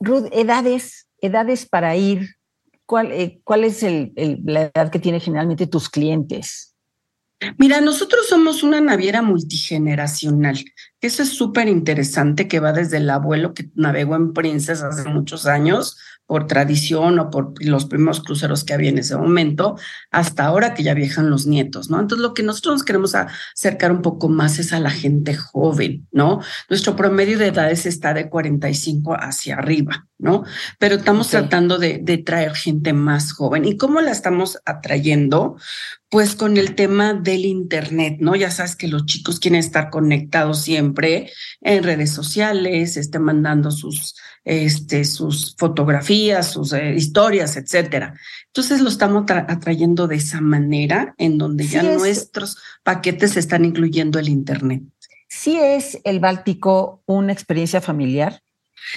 Ruth, 0.00 0.28
edades, 0.32 1.08
edades 1.20 1.66
para 1.66 1.96
ir, 1.96 2.36
¿cuál, 2.86 3.12
eh, 3.12 3.40
cuál 3.44 3.64
es 3.64 3.82
el, 3.82 4.12
la 4.44 4.70
edad 4.74 4.90
que 4.90 4.98
tienen 4.98 5.20
generalmente 5.20 5.66
tus 5.66 5.88
clientes? 5.88 6.74
Mira, 7.56 7.80
nosotros 7.80 8.26
somos 8.28 8.64
una 8.64 8.80
naviera 8.80 9.22
multigeneracional. 9.22 10.64
Eso 11.00 11.22
es 11.22 11.28
súper 11.28 11.68
interesante 11.68 12.48
que 12.48 12.58
va 12.58 12.72
desde 12.72 12.96
el 12.96 13.08
abuelo 13.10 13.54
que 13.54 13.70
navegó 13.74 14.16
en 14.16 14.32
Princess 14.32 14.82
hace 14.82 15.08
muchos 15.08 15.46
años 15.46 15.98
por 16.28 16.46
tradición 16.46 17.18
o 17.18 17.30
por 17.30 17.54
los 17.64 17.86
primeros 17.86 18.20
cruceros 18.20 18.62
que 18.62 18.74
había 18.74 18.90
en 18.90 18.98
ese 18.98 19.16
momento, 19.16 19.78
hasta 20.10 20.44
ahora 20.44 20.74
que 20.74 20.82
ya 20.82 20.92
viajan 20.92 21.30
los 21.30 21.46
nietos, 21.46 21.88
¿no? 21.88 21.98
Entonces, 21.98 22.22
lo 22.22 22.34
que 22.34 22.42
nosotros 22.42 22.74
nos 22.74 22.84
queremos 22.84 23.14
acercar 23.14 23.90
un 23.90 24.02
poco 24.02 24.28
más 24.28 24.58
es 24.58 24.74
a 24.74 24.78
la 24.78 24.90
gente 24.90 25.34
joven, 25.34 26.06
¿no? 26.12 26.40
Nuestro 26.68 26.94
promedio 26.96 27.38
de 27.38 27.46
edades 27.46 27.86
está 27.86 28.12
de 28.12 28.28
45 28.28 29.14
hacia 29.18 29.56
arriba, 29.56 30.06
¿no? 30.18 30.44
Pero 30.78 30.96
estamos 30.96 31.28
tratando 31.28 31.78
de, 31.78 31.98
de 32.02 32.18
traer 32.18 32.54
gente 32.54 32.92
más 32.92 33.32
joven. 33.32 33.64
¿Y 33.64 33.78
cómo 33.78 34.02
la 34.02 34.10
estamos 34.10 34.58
atrayendo? 34.66 35.56
Pues 36.10 36.34
con 36.34 36.56
el 36.56 36.74
tema 36.74 37.12
del 37.12 37.44
Internet, 37.44 38.16
¿no? 38.20 38.34
Ya 38.34 38.50
sabes 38.50 38.76
que 38.76 38.88
los 38.88 39.04
chicos 39.04 39.40
quieren 39.40 39.60
estar 39.60 39.90
conectados 39.90 40.62
siempre 40.62 41.30
en 41.60 41.82
redes 41.82 42.10
sociales, 42.12 42.96
estén 42.96 43.22
mandando 43.22 43.70
sus 43.70 44.14
este, 44.48 45.04
sus 45.04 45.54
fotografías, 45.58 46.50
sus 46.50 46.72
eh, 46.72 46.94
historias, 46.94 47.58
etcétera. 47.58 48.14
Entonces 48.46 48.80
lo 48.80 48.88
estamos 48.88 49.24
atrayendo 49.28 50.08
de 50.08 50.16
esa 50.16 50.40
manera, 50.40 51.14
en 51.18 51.36
donde 51.36 51.66
ya 51.66 51.82
nuestros 51.82 52.56
paquetes 52.82 53.36
están 53.36 53.66
incluyendo 53.66 54.18
el 54.18 54.30
Internet. 54.30 54.82
¿Sí 55.28 55.58
es 55.58 55.98
el 56.04 56.18
Báltico 56.20 57.02
una 57.04 57.34
experiencia 57.34 57.82
familiar? 57.82 58.40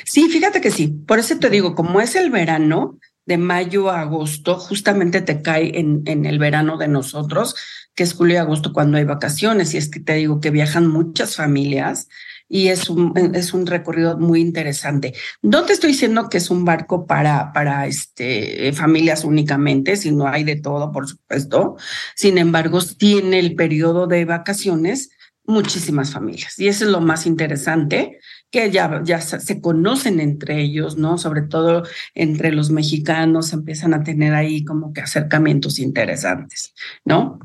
Sí, 0.05 0.29
fíjate 0.29 0.61
que 0.61 0.71
sí. 0.71 0.87
Por 0.87 1.19
eso 1.19 1.37
te 1.37 1.49
digo, 1.49 1.75
como 1.75 1.99
es 1.99 2.15
el 2.15 2.31
verano, 2.31 2.97
de 3.25 3.37
mayo 3.37 3.89
a 3.89 4.01
agosto, 4.01 4.57
justamente 4.57 5.21
te 5.21 5.41
cae 5.41 5.79
en, 5.79 6.25
el 6.25 6.39
verano 6.39 6.77
de 6.77 6.87
nosotros, 6.87 7.55
que 7.95 8.03
es 8.03 8.13
julio 8.13 8.35
y 8.35 8.37
agosto 8.37 8.73
cuando 8.73 8.97
hay 8.97 9.03
vacaciones, 9.03 9.73
y 9.73 9.77
es 9.77 9.89
que 9.89 9.99
te 9.99 10.13
digo 10.15 10.39
que 10.39 10.49
viajan 10.49 10.87
muchas 10.87 11.35
familias, 11.35 12.07
y 12.47 12.67
es 12.67 12.89
un, 12.89 13.13
es 13.33 13.53
un 13.53 13.65
recorrido 13.65 14.17
muy 14.17 14.41
interesante. 14.41 15.13
No 15.41 15.63
te 15.63 15.71
estoy 15.71 15.91
diciendo 15.91 16.27
que 16.27 16.37
es 16.37 16.49
un 16.49 16.65
barco 16.65 17.05
para, 17.05 17.53
para 17.53 17.87
este, 17.87 18.73
familias 18.73 19.23
únicamente, 19.23 19.95
sino 19.95 20.27
hay 20.27 20.43
de 20.43 20.57
todo, 20.57 20.91
por 20.91 21.07
supuesto. 21.07 21.77
Sin 22.13 22.37
embargo, 22.37 22.79
tiene 22.97 23.39
el 23.39 23.55
periodo 23.55 24.05
de 24.05 24.25
vacaciones 24.25 25.11
muchísimas 25.45 26.11
familias 26.11 26.57
y 26.59 26.67
eso 26.67 26.85
es 26.85 26.91
lo 26.91 27.01
más 27.01 27.25
interesante 27.25 28.19
que 28.51 28.69
ya, 28.69 29.01
ya 29.03 29.21
se 29.21 29.61
conocen 29.61 30.19
entre 30.19 30.61
ellos, 30.61 30.97
¿no? 30.97 31.17
Sobre 31.17 31.41
todo 31.43 31.83
entre 32.13 32.51
los 32.51 32.69
mexicanos 32.69 33.53
empiezan 33.53 33.93
a 33.93 34.03
tener 34.03 34.33
ahí 34.33 34.65
como 34.65 34.91
que 34.91 35.01
acercamientos 35.01 35.79
interesantes, 35.79 36.73
¿no? 37.05 37.39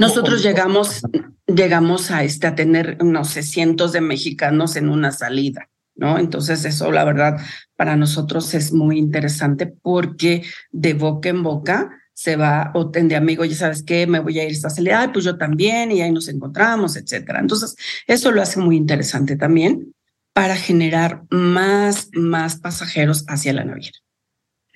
Nosotros 0.00 0.42
llegamos, 0.42 1.02
llegamos 1.46 2.10
a, 2.10 2.24
este, 2.24 2.46
a 2.46 2.54
tener, 2.54 3.02
no 3.04 3.24
sé, 3.24 3.42
cientos 3.42 3.92
de 3.92 4.00
mexicanos 4.00 4.76
en 4.76 4.88
una 4.88 5.12
salida, 5.12 5.68
¿no? 5.94 6.18
Entonces 6.18 6.64
eso, 6.64 6.90
la 6.90 7.04
verdad, 7.04 7.38
para 7.76 7.96
nosotros 7.96 8.54
es 8.54 8.72
muy 8.72 8.98
interesante 8.98 9.66
porque 9.66 10.42
de 10.72 10.94
boca 10.94 11.28
en 11.28 11.42
boca 11.42 11.90
se 12.16 12.36
va, 12.36 12.70
o 12.72 12.86
de 12.86 13.14
amigo, 13.14 13.44
ya 13.44 13.54
sabes 13.54 13.82
qué, 13.82 14.06
me 14.06 14.20
voy 14.20 14.38
a 14.38 14.44
ir 14.44 14.48
a 14.48 14.52
esta 14.52 14.70
salida, 14.70 15.10
pues 15.12 15.26
yo 15.26 15.36
también, 15.36 15.92
y 15.92 16.00
ahí 16.00 16.10
nos 16.10 16.28
encontramos, 16.28 16.96
etcétera. 16.96 17.40
Entonces, 17.40 17.76
eso 18.06 18.32
lo 18.32 18.40
hace 18.40 18.58
muy 18.58 18.74
interesante 18.74 19.36
también 19.36 19.92
para 20.32 20.56
generar 20.56 21.24
más, 21.28 22.08
más 22.14 22.58
pasajeros 22.58 23.26
hacia 23.28 23.52
la 23.52 23.66
naviera. 23.66 23.98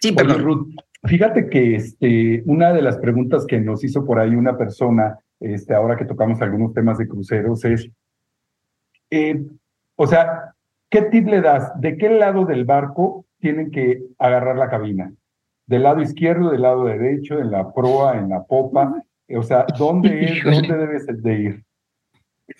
Sí, 0.02 0.12
perdón. 0.12 0.42
Ruth, 0.42 0.68
fíjate 1.04 1.48
que 1.48 1.76
este, 1.76 2.42
una 2.44 2.74
de 2.74 2.82
las 2.82 2.98
preguntas 2.98 3.46
que 3.46 3.58
nos 3.58 3.82
hizo 3.84 4.04
por 4.04 4.18
ahí 4.18 4.34
una 4.34 4.58
persona 4.58 5.18
este, 5.40 5.74
ahora 5.74 5.96
que 5.96 6.04
tocamos 6.04 6.42
algunos 6.42 6.74
temas 6.74 6.98
de 6.98 7.08
cruceros, 7.08 7.64
es, 7.64 7.88
eh, 9.10 9.42
o 9.96 10.06
sea, 10.06 10.54
¿qué 10.90 11.02
tip 11.02 11.26
le 11.26 11.40
das? 11.40 11.72
¿De 11.80 11.96
qué 11.96 12.10
lado 12.10 12.44
del 12.44 12.66
barco 12.66 13.24
tienen 13.38 13.70
que 13.70 14.02
agarrar 14.18 14.56
la 14.56 14.68
cabina? 14.68 15.10
¿Del 15.70 15.84
lado 15.84 16.02
izquierdo, 16.02 16.50
del 16.50 16.62
lado 16.62 16.84
derecho, 16.84 17.38
en 17.38 17.52
la 17.52 17.72
proa, 17.72 18.18
en 18.18 18.28
la 18.28 18.42
popa? 18.42 19.04
O 19.36 19.42
sea, 19.44 19.64
¿dónde 19.78 20.24
es, 20.24 20.44
dónde 20.44 20.76
debes 20.76 21.06
de 21.06 21.32
ir? 21.38 21.64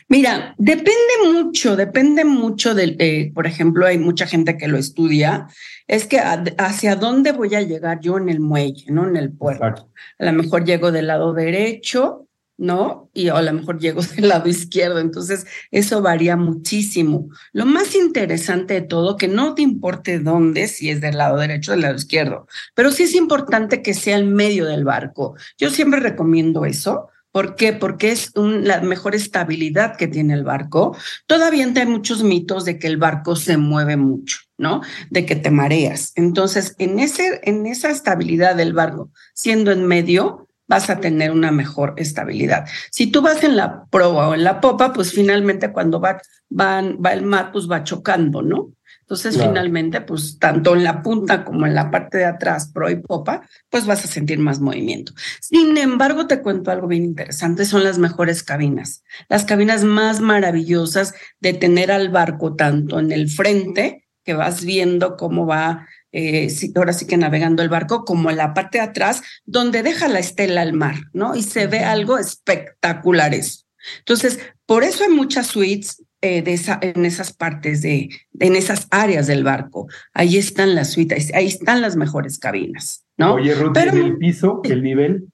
Mira, 0.08 0.54
depende 0.58 1.14
mucho, 1.34 1.74
depende 1.74 2.24
mucho 2.24 2.72
del, 2.72 2.94
eh, 3.00 3.32
por 3.34 3.48
ejemplo, 3.48 3.84
hay 3.84 3.98
mucha 3.98 4.28
gente 4.28 4.56
que 4.56 4.68
lo 4.68 4.78
estudia, 4.78 5.48
es 5.88 6.06
que 6.06 6.20
hacia 6.20 6.94
dónde 6.94 7.32
voy 7.32 7.52
a 7.56 7.62
llegar 7.62 7.98
yo 7.98 8.16
en 8.16 8.28
el 8.28 8.38
muelle, 8.38 8.84
¿no? 8.92 9.08
En 9.08 9.16
el 9.16 9.32
puerto. 9.32 9.90
A 10.20 10.24
lo 10.24 10.32
mejor 10.32 10.64
llego 10.64 10.92
del 10.92 11.08
lado 11.08 11.32
derecho 11.32 12.28
¿no? 12.60 13.10
Y 13.14 13.28
a 13.28 13.40
lo 13.40 13.52
mejor 13.54 13.80
llego 13.80 14.02
del 14.16 14.28
lado 14.28 14.48
izquierdo. 14.48 15.00
Entonces, 15.00 15.46
eso 15.70 16.02
varía 16.02 16.36
muchísimo. 16.36 17.30
Lo 17.52 17.64
más 17.64 17.96
interesante 17.96 18.74
de 18.74 18.82
todo, 18.82 19.16
que 19.16 19.28
no 19.28 19.54
te 19.54 19.62
importe 19.62 20.20
dónde, 20.20 20.68
si 20.68 20.90
es 20.90 21.00
del 21.00 21.16
lado 21.16 21.38
derecho 21.38 21.72
o 21.72 21.74
del 21.74 21.82
lado 21.82 21.96
izquierdo, 21.96 22.46
pero 22.74 22.92
sí 22.92 23.04
es 23.04 23.14
importante 23.14 23.82
que 23.82 23.94
sea 23.94 24.16
el 24.16 24.26
medio 24.26 24.66
del 24.66 24.84
barco. 24.84 25.34
Yo 25.58 25.70
siempre 25.70 26.00
recomiendo 26.00 26.66
eso. 26.66 27.08
¿Por 27.32 27.54
qué? 27.54 27.72
Porque 27.72 28.10
es 28.10 28.32
la 28.34 28.80
mejor 28.80 29.14
estabilidad 29.14 29.96
que 29.96 30.08
tiene 30.08 30.34
el 30.34 30.42
barco. 30.42 30.96
Todavía 31.26 31.64
hay 31.74 31.86
muchos 31.86 32.24
mitos 32.24 32.64
de 32.64 32.78
que 32.78 32.88
el 32.88 32.96
barco 32.96 33.36
se 33.36 33.56
mueve 33.56 33.96
mucho, 33.96 34.38
¿no? 34.58 34.82
De 35.10 35.24
que 35.24 35.36
te 35.36 35.52
mareas. 35.52 36.12
Entonces, 36.16 36.74
en, 36.78 36.98
ese, 36.98 37.40
en 37.44 37.66
esa 37.66 37.90
estabilidad 37.90 38.56
del 38.56 38.72
barco, 38.72 39.12
siendo 39.32 39.70
en 39.70 39.86
medio, 39.86 40.49
vas 40.70 40.88
a 40.88 41.00
tener 41.00 41.32
una 41.32 41.50
mejor 41.50 41.94
estabilidad. 41.96 42.64
Si 42.92 43.08
tú 43.08 43.22
vas 43.22 43.42
en 43.42 43.56
la 43.56 43.86
proa 43.86 44.28
o 44.28 44.34
en 44.34 44.44
la 44.44 44.60
popa, 44.60 44.92
pues 44.92 45.12
finalmente 45.12 45.72
cuando 45.72 46.00
va, 46.00 46.22
va 46.48 47.12
el 47.12 47.22
mar, 47.22 47.50
pues 47.52 47.68
va 47.68 47.82
chocando, 47.82 48.40
¿no? 48.40 48.72
Entonces, 49.00 49.36
finalmente, 49.36 50.00
pues 50.02 50.38
tanto 50.38 50.76
en 50.76 50.84
la 50.84 51.02
punta 51.02 51.44
como 51.44 51.66
en 51.66 51.74
la 51.74 51.90
parte 51.90 52.18
de 52.18 52.26
atrás, 52.26 52.70
pro 52.72 52.88
y 52.88 52.94
popa, 52.94 53.42
pues 53.68 53.84
vas 53.84 54.04
a 54.04 54.08
sentir 54.08 54.38
más 54.38 54.60
movimiento. 54.60 55.12
Sin 55.40 55.76
embargo, 55.76 56.28
te 56.28 56.40
cuento 56.40 56.70
algo 56.70 56.86
bien 56.86 57.02
interesante, 57.02 57.64
son 57.64 57.82
las 57.82 57.98
mejores 57.98 58.44
cabinas, 58.44 59.02
las 59.28 59.44
cabinas 59.44 59.82
más 59.82 60.20
maravillosas 60.20 61.14
de 61.40 61.54
tener 61.54 61.90
al 61.90 62.10
barco 62.10 62.54
tanto 62.54 63.00
en 63.00 63.10
el 63.10 63.28
frente, 63.28 64.06
que 64.22 64.34
vas 64.34 64.64
viendo 64.64 65.16
cómo 65.16 65.44
va 65.44 65.88
eh, 66.12 66.48
ahora 66.74 66.92
sí 66.92 67.06
que 67.06 67.16
navegando 67.16 67.62
el 67.62 67.68
barco, 67.68 68.04
como 68.04 68.30
en 68.30 68.36
la 68.36 68.54
parte 68.54 68.78
de 68.78 68.84
atrás, 68.84 69.22
donde 69.44 69.82
deja 69.82 70.08
la 70.08 70.18
estela 70.18 70.62
al 70.62 70.72
mar, 70.72 70.96
¿no? 71.12 71.34
Y 71.36 71.42
se 71.42 71.66
ve 71.66 71.80
algo 71.80 72.18
espectacular 72.18 73.34
eso. 73.34 73.64
Entonces, 73.98 74.40
por 74.66 74.84
eso 74.84 75.04
hay 75.04 75.10
muchas 75.10 75.46
suites 75.46 76.04
eh, 76.20 76.42
de 76.42 76.52
esa, 76.52 76.78
en 76.82 77.04
esas 77.04 77.32
partes 77.32 77.80
de, 77.80 78.10
en 78.38 78.56
esas 78.56 78.86
áreas 78.90 79.26
del 79.26 79.42
barco. 79.42 79.88
Ahí 80.12 80.36
están 80.36 80.74
las 80.74 80.92
suites, 80.92 81.32
ahí 81.32 81.46
están 81.46 81.80
las 81.80 81.96
mejores 81.96 82.38
cabinas, 82.38 83.06
¿no? 83.16 83.34
Oye, 83.34 83.54
Ruth, 83.54 83.72
Pero, 83.72 83.92
el 83.92 84.18
piso, 84.18 84.60
el 84.64 84.82
nivel? 84.82 85.28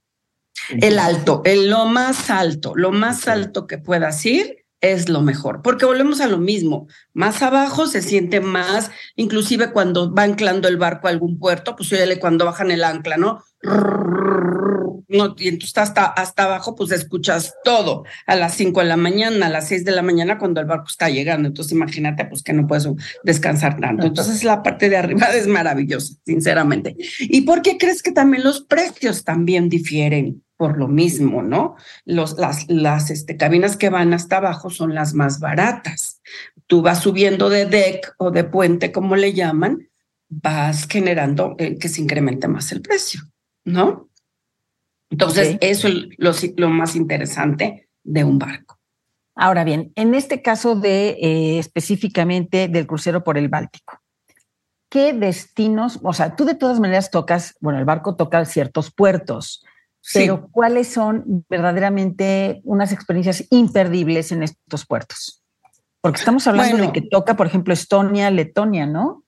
El 0.81 0.99
alto, 0.99 1.43
el 1.45 1.71
lo 1.71 1.87
más 1.87 2.31
alto, 2.31 2.75
lo 2.77 2.93
más 2.93 3.29
alto 3.29 3.67
que 3.67 3.79
puedas 3.79 4.25
ir 4.27 4.65
es 4.92 5.09
lo 5.09 5.22
mejor, 5.22 5.62
porque 5.62 5.87
volvemos 5.87 6.20
a 6.20 6.27
lo 6.27 6.38
mismo, 6.38 6.88
más 7.12 7.42
abajo 7.42 7.87
se 7.87 8.03
siente 8.03 8.40
más, 8.40 8.90
inclusive 9.16 9.72
cuando 9.72 10.12
va 10.12 10.22
anclando 10.22 10.68
el 10.68 10.77
barco 10.77 11.07
a 11.07 11.11
algún 11.11 11.38
puerto, 11.38 11.77
pues 11.77 11.92
oye, 11.92 12.18
cuando 12.18 12.44
bajan 12.44 12.70
el 12.70 12.85
ancla, 12.85 13.16
¿no? 13.16 13.42
no, 15.09 15.35
y 15.38 15.49
entonces 15.49 15.77
hasta, 15.79 16.07
hasta 16.07 16.44
abajo, 16.44 16.75
pues 16.75 16.90
escuchas 16.92 17.55
todo 17.64 18.05
a 18.27 18.37
las 18.37 18.55
5 18.55 18.81
de 18.81 18.87
la 18.87 18.96
mañana, 18.96 19.46
a 19.46 19.51
las 19.51 19.68
6 19.68 19.85
de 19.85 19.92
la 19.92 20.03
mañana 20.03 20.38
cuando 20.38 20.61
el 20.61 20.66
barco 20.66 20.87
está 20.88 21.09
llegando. 21.09 21.49
Entonces 21.49 21.72
imagínate, 21.72 22.25
pues 22.27 22.42
que 22.42 22.53
no 22.53 22.66
puedes 22.66 22.88
descansar 23.25 23.79
tanto. 23.79 24.07
Entonces 24.07 24.42
la 24.44 24.62
parte 24.62 24.88
de 24.88 24.96
arriba 24.96 25.27
es 25.35 25.46
maravillosa, 25.46 26.14
sinceramente. 26.25 26.96
¿Y 27.20 27.42
por 27.42 27.62
qué 27.62 27.79
crees 27.79 28.03
que 28.03 28.12
también 28.12 28.44
los 28.44 28.62
precios 28.62 29.25
también 29.25 29.68
difieren? 29.68 30.42
Por 30.57 30.79
lo 30.79 30.88
mismo, 30.88 31.42
¿no? 31.42 31.77
Los, 32.05 32.38
las 32.38 32.69
las 32.69 33.11
este, 33.11 33.37
cabinas 33.37 33.77
que 33.77 33.90
van 33.90 34.14
hasta 34.14 34.38
abajo 34.38 34.71
son 34.71 34.95
las 34.95 35.12
más 35.12 35.38
baratas. 35.40 36.23
Tú 36.66 36.83
vas 36.83 37.01
subiendo 37.01 37.51
de 37.51 37.66
deck 37.66 38.14
o 38.19 38.31
de 38.31 38.45
puente, 38.45 38.90
como 38.90 39.16
le 39.16 39.35
llaman, 39.35 39.88
vas 40.29 40.87
generando 40.88 41.55
eh, 41.59 41.79
que 41.79 41.88
se 41.88 42.01
incremente 42.01 42.49
más 42.49 42.73
el 42.73 42.83
precio, 42.83 43.21
¿no? 43.64 44.09
Entonces, 45.11 45.57
eso 45.61 45.88
es 45.88 46.55
lo, 46.57 46.69
más 46.69 46.97
interesante 46.97 47.88
de 48.03 48.25
un 48.25 48.38
barco. 48.38 48.81
Ahora 49.35 49.64
bien, 49.64 49.92
en 49.95 50.14
este 50.14 50.42
caso 50.42 50.75
de 50.75 51.11
eh, 51.21 51.59
específicamente 51.59 52.69
del 52.69 52.87
crucero 52.87 53.23
por 53.23 53.38
el 53.38 53.49
Báltico, 53.49 54.01
¿qué 54.90 55.12
destinos? 55.12 56.01
O 56.03 56.12
sea, 56.12 56.35
tú 56.35 56.45
de 56.45 56.55
todas 56.55 56.81
maneras 56.81 57.11
tocas, 57.11 57.55
bueno, 57.61 57.79
el 57.79 57.85
barco 57.85 58.16
toca 58.16 58.45
ciertos 58.47 58.90
puertos, 58.90 59.64
pero 60.12 60.49
¿cuáles 60.51 60.88
son 60.88 61.45
verdaderamente 61.49 62.61
unas 62.64 62.92
experiencias 62.92 63.45
imperdibles 63.51 64.33
en 64.33 64.42
estos 64.42 64.87
puertos? 64.87 65.42
Porque 66.01 66.21
estamos 66.21 66.47
hablando 66.47 66.77
de 66.77 66.92
que 66.92 67.03
toca, 67.03 67.37
por 67.37 67.47
ejemplo, 67.47 67.75
Estonia, 67.75 68.31
Letonia, 68.31 68.87
¿no? 68.87 69.25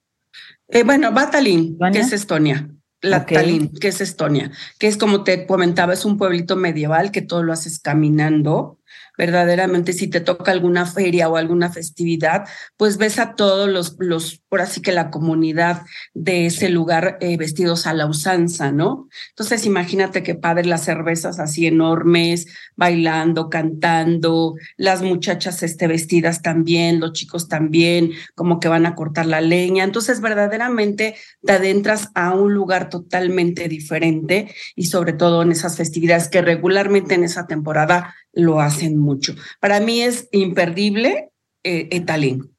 Eh, 0.69 0.85
bueno, 0.85 1.13
Batalín, 1.13 1.79
que 1.93 2.01
es 2.01 2.13
Estonia. 2.13 2.69
La 3.01 3.27
Tallinn, 3.27 3.69
que 3.69 3.89
es 3.89 4.01
Estonia, 4.01 4.51
que 4.79 4.89
es 4.89 4.97
como 4.97 5.23
te 5.23 5.47
comentaba, 5.47 5.93
es 5.93 6.05
un 6.05 6.19
pueblito 6.19 6.57
medieval 6.57 7.13
que 7.13 7.23
todo 7.23 7.45
lo 7.45 7.53
haces 7.53 7.79
caminando 7.79 8.78
verdaderamente 9.19 9.93
si 9.93 10.07
te 10.07 10.21
toca 10.21 10.53
alguna 10.53 10.87
feria 10.87 11.29
o 11.29 11.37
alguna 11.37 11.71
festividad, 11.71 12.49
pues 12.77 12.97
ves 12.97 13.19
a 13.19 13.35
todos 13.35 13.69
los, 13.69 13.97
los 13.99 14.41
por 14.49 14.61
así 14.61 14.81
que 14.81 14.93
la 14.93 15.11
comunidad 15.11 15.83
de 16.15 16.47
ese 16.47 16.71
lugar 16.71 17.19
eh, 17.21 17.37
vestidos 17.37 17.87
a 17.87 17.95
la 17.95 18.07
usanza, 18.07 18.71
¿no? 18.71 19.09
Entonces 19.31 19.67
imagínate 19.67 20.23
qué 20.23 20.37
padre 20.37 20.65
las 20.65 20.85
cervezas 20.85 21.41
así 21.41 21.67
enormes, 21.67 22.47
bailando, 22.77 23.51
cantando, 23.51 24.55
las 24.77 25.03
muchachas 25.03 25.63
este, 25.65 25.89
vestidas 25.89 26.41
también, 26.41 27.01
los 27.01 27.13
chicos 27.13 27.49
también, 27.49 28.13
como 28.37 28.61
que 28.61 28.69
van 28.69 28.87
a 28.87 28.95
cortar 28.95 29.27
la 29.27 29.41
leña. 29.41 29.83
Entonces 29.83 30.21
verdaderamente 30.21 31.17
te 31.45 31.53
adentras 31.53 32.11
a 32.15 32.35
un 32.35 32.55
lugar 32.55 32.89
totalmente 32.89 33.69
diferente 33.69 34.55
y 34.77 34.87
sobre 34.87 35.13
todo 35.13 35.43
en 35.43 35.51
esas 35.51 35.77
festividades 35.77 36.29
que 36.29 36.41
regularmente 36.41 37.15
en 37.15 37.25
esa 37.25 37.49
temporada 37.49 38.15
lo 38.33 38.61
hacen 38.61 38.99
mucho. 38.99 39.35
Para 39.61 39.81
mí 39.81 40.03
es 40.03 40.29
imperdible 40.33 41.31
eh, 41.65 41.89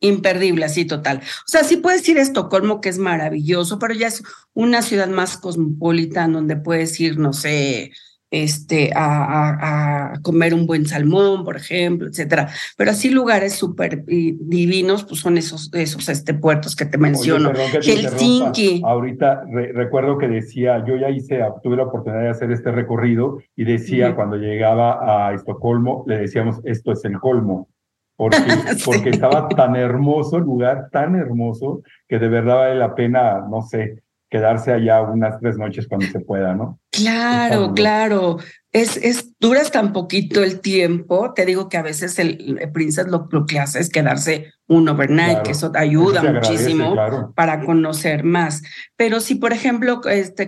imperdible, 0.01 0.65
así 0.65 0.85
total. 0.85 1.19
O 1.19 1.47
sea, 1.47 1.63
sí 1.63 1.77
puedes 1.77 2.07
ir 2.09 2.19
a 2.19 2.21
Estocolmo, 2.21 2.81
que 2.81 2.89
es 2.89 2.97
maravilloso, 2.97 3.79
pero 3.79 3.93
ya 3.93 4.07
es 4.07 4.21
una 4.53 4.81
ciudad 4.81 5.07
más 5.07 5.37
cosmopolita 5.37 6.27
donde 6.27 6.57
puedes 6.57 6.99
ir, 6.99 7.17
no 7.17 7.33
sé, 7.33 7.91
este, 8.31 8.91
a, 8.95 10.13
a, 10.13 10.21
comer 10.21 10.53
un 10.53 10.67
buen 10.67 10.85
salmón, 10.85 11.43
por 11.43 11.57
ejemplo, 11.57 12.07
etcétera. 12.07 12.49
Pero 12.77 12.91
así 12.91 13.09
lugares 13.09 13.53
súper 13.55 14.05
divinos, 14.05 15.03
pues 15.03 15.21
son 15.21 15.37
esos, 15.37 15.71
esos 15.73 16.07
este, 16.09 16.33
puertos 16.33 16.75
que 16.75 16.85
te 16.85 16.97
menciono. 16.97 17.51
Helsinki. 17.81 18.81
Ahorita 18.85 19.43
recuerdo 19.73 20.17
que 20.17 20.27
decía, 20.27 20.83
yo 20.85 20.95
ya 20.95 21.09
hice, 21.09 21.39
tuve 21.63 21.77
la 21.77 21.83
oportunidad 21.83 22.21
de 22.21 22.29
hacer 22.29 22.51
este 22.51 22.71
recorrido 22.71 23.39
y 23.55 23.65
decía 23.65 24.15
cuando 24.15 24.37
llegaba 24.37 25.27
a 25.27 25.33
Estocolmo, 25.33 26.03
le 26.07 26.19
decíamos, 26.19 26.59
esto 26.63 26.91
es 26.91 27.03
el 27.05 27.19
colmo. 27.19 27.67
Porque, 28.15 28.37
porque 28.85 29.09
estaba 29.11 29.47
tan 29.47 29.77
hermoso 29.77 30.37
el 30.37 30.43
lugar, 30.43 30.89
tan 30.91 31.15
hermoso, 31.15 31.81
que 32.07 32.19
de 32.19 32.27
verdad 32.27 32.55
vale 32.57 32.75
la 32.75 32.93
pena, 32.93 33.45
no 33.49 33.61
sé, 33.61 34.03
quedarse 34.29 34.71
allá 34.71 35.01
unas 35.01 35.39
tres 35.39 35.57
noches 35.57 35.87
cuando 35.87 36.05
se 36.07 36.19
pueda, 36.19 36.53
¿no? 36.53 36.79
Claro, 37.01 37.73
claro. 37.73 38.37
Es, 38.71 38.97
es, 38.97 39.33
duras 39.39 39.71
tan 39.71 39.93
poquito 39.93 40.43
el 40.43 40.59
tiempo. 40.59 41.33
Te 41.33 41.45
digo 41.45 41.69
que 41.69 41.77
a 41.77 41.81
veces 41.81 42.19
el, 42.19 42.59
el 42.59 42.71
Princess 42.71 43.07
lo, 43.07 43.27
que 43.47 43.59
hace 43.59 43.79
es 43.79 43.89
quedarse 43.89 44.53
un 44.69 44.87
overnight, 44.87 45.41
que 45.41 45.51
eso 45.51 45.71
te 45.71 45.79
ayuda 45.79 46.21
muchísimo 46.21 46.95
para 47.35 47.65
conocer 47.65 48.23
más. 48.23 48.61
Pero 48.95 49.19
si, 49.19 49.33
por 49.33 49.51
ejemplo, 49.51 49.99
este, 50.07 50.47